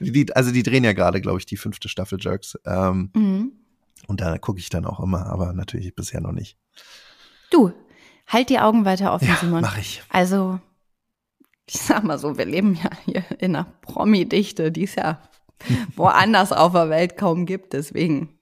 die, 0.00 0.26
also 0.34 0.50
die 0.52 0.62
drehen 0.62 0.84
ja 0.84 0.92
gerade, 0.92 1.20
glaube 1.22 1.38
ich, 1.38 1.46
die 1.46 1.56
fünfte 1.56 1.88
Staffel 1.88 2.18
Jerks. 2.20 2.58
Ähm, 2.66 3.10
Mhm. 3.14 3.52
und 4.08 4.20
da 4.20 4.36
gucke 4.38 4.58
ich 4.58 4.68
dann 4.68 4.84
auch 4.84 5.00
immer, 5.00 5.26
aber 5.26 5.52
natürlich 5.54 5.94
bisher 5.94 6.20
noch 6.20 6.32
nicht. 6.32 6.58
Du, 7.50 7.72
halt 8.26 8.50
die 8.50 8.58
Augen 8.58 8.84
weiter 8.84 9.12
offen, 9.14 9.28
Ja, 9.28 9.36
Simon. 9.36 9.60
mache 9.62 9.80
ich. 9.80 10.02
Also, 10.10 10.60
ich 11.66 11.80
sag 11.80 12.04
mal 12.04 12.18
so, 12.18 12.36
wir 12.36 12.44
leben 12.44 12.78
ja 12.82 12.90
hier 13.04 13.24
in 13.38 13.56
einer 13.56 13.66
Promi-Dichte, 13.82 14.72
die 14.72 14.84
es 14.84 14.94
ja 14.94 15.22
woanders 15.96 16.52
auf 16.52 16.72
der 16.72 16.90
Welt 16.90 17.16
kaum 17.16 17.46
gibt. 17.46 17.72
Deswegen 17.72 18.38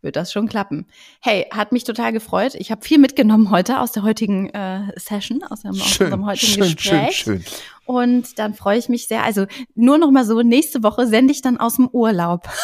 wird 0.00 0.16
das 0.16 0.32
schon 0.32 0.48
klappen. 0.48 0.86
Hey, 1.20 1.46
hat 1.52 1.72
mich 1.72 1.84
total 1.84 2.12
gefreut. 2.12 2.54
Ich 2.54 2.70
habe 2.70 2.82
viel 2.82 2.98
mitgenommen 2.98 3.50
heute 3.50 3.80
aus 3.80 3.92
der 3.92 4.02
heutigen 4.02 4.48
äh, 4.50 4.92
Session, 4.96 5.42
aus, 5.44 5.62
dem, 5.62 5.70
aus 5.70 5.80
Schön, 5.82 6.06
unserem 6.06 6.26
heutigen 6.26 6.52
schön, 6.52 6.78
schön, 6.78 7.06
Gespräch. 7.06 7.16
schön. 7.16 7.44
Und 7.84 8.38
dann 8.38 8.54
freue 8.54 8.78
ich 8.78 8.88
mich 8.88 9.06
sehr. 9.06 9.22
Also 9.22 9.46
nur 9.74 9.98
noch 9.98 10.10
mal 10.10 10.24
so, 10.24 10.40
nächste 10.42 10.82
Woche 10.82 11.06
sende 11.06 11.32
ich 11.32 11.42
dann 11.42 11.58
aus 11.58 11.76
dem 11.76 11.88
Urlaub. 11.88 12.48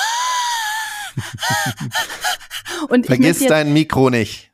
Und 2.89 3.07
Vergiss 3.07 3.45
dein 3.45 3.73
Mikro 3.73 4.11
nicht. 4.11 4.51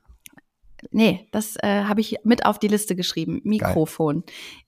Nee, 0.90 1.28
das 1.32 1.56
äh, 1.56 1.84
habe 1.84 2.00
ich 2.00 2.16
mit 2.24 2.44
auf 2.46 2.58
die 2.58 2.68
Liste 2.68 2.94
geschrieben. 2.96 3.40
Mikrofon. 3.44 4.24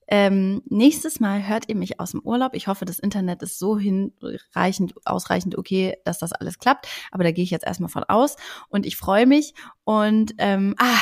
Ähm, 0.09 0.62
nächstes 0.68 1.18
Mal 1.20 1.46
hört 1.48 1.68
ihr 1.68 1.74
mich 1.74 1.98
aus 1.98 2.12
dem 2.12 2.20
Urlaub. 2.20 2.54
Ich 2.54 2.68
hoffe, 2.68 2.84
das 2.84 2.98
Internet 2.98 3.42
ist 3.42 3.59
so 3.59 3.76
hinreichend, 3.78 4.94
ausreichend 5.04 5.59
okay, 5.59 5.96
dass 6.04 6.18
das 6.18 6.32
alles 6.32 6.59
klappt. 6.59 6.86
Aber 7.11 7.24
da 7.24 7.32
gehe 7.32 7.42
ich 7.44 7.50
jetzt 7.50 7.66
erstmal 7.66 7.88
von 7.90 8.04
aus. 8.04 8.36
Und 8.68 8.86
ich 8.86 8.96
freue 8.96 9.26
mich. 9.26 9.54
Und 9.84 10.34
ähm, 10.38 10.74
ah, 10.78 10.98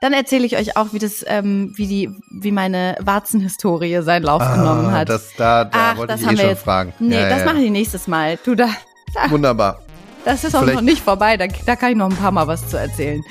dann 0.00 0.12
erzähle 0.12 0.44
ich 0.46 0.56
euch 0.56 0.76
auch, 0.76 0.92
wie 0.92 0.98
das, 0.98 1.24
ähm, 1.28 1.72
wie 1.76 1.86
die, 1.86 2.10
wie 2.40 2.50
meine 2.52 2.96
Warzenhistorie 3.00 4.02
seinen 4.02 4.24
Lauf 4.24 4.42
genommen 4.42 4.90
hat. 4.90 5.02
Ah, 5.02 5.04
Das, 5.04 5.30
da 5.36 5.64
da 5.64 5.70
Ach, 5.92 5.96
wollte 5.96 6.12
das 6.14 6.22
ich 6.22 6.26
eh 6.32 6.36
schon 6.36 6.46
jetzt- 6.48 6.62
fragen. 6.62 6.92
nee, 6.98 7.14
Ja, 7.14 7.28
das 7.28 7.40
ja, 7.40 7.44
mache 7.46 7.58
ich 7.58 7.70
nächstes 7.70 8.06
Mal. 8.08 8.38
Du, 8.44 8.54
da, 8.54 8.66
ja. 9.14 9.30
Wunderbar. 9.30 9.80
das 10.24 10.42
ist 10.44 10.54
auch 10.54 10.60
Vielleicht- 10.60 10.74
noch 10.76 10.82
nicht 10.82 11.02
vorbei. 11.02 11.36
Da, 11.36 11.46
da 11.46 11.76
kann 11.76 11.90
ich 11.90 11.96
noch 11.96 12.10
ein 12.10 12.16
paar 12.16 12.32
Mal 12.32 12.46
was 12.46 12.68
zu 12.68 12.76
erzählen. 12.78 13.22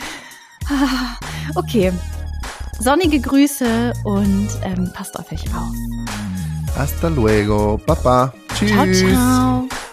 Ah, 0.70 1.18
Okay. 1.56 1.92
Sonnige 2.80 3.20
Grüße 3.20 3.94
und 4.04 4.50
ähm, 4.64 4.92
passt 4.94 5.18
auf 5.18 5.32
euch 5.32 5.44
auf. 5.56 6.78
Hasta 6.78 7.08
luego. 7.08 7.80
Baba. 7.86 8.34
Tschüss. 8.56 8.72
Ciao, 8.72 8.86
ciao. 8.94 9.87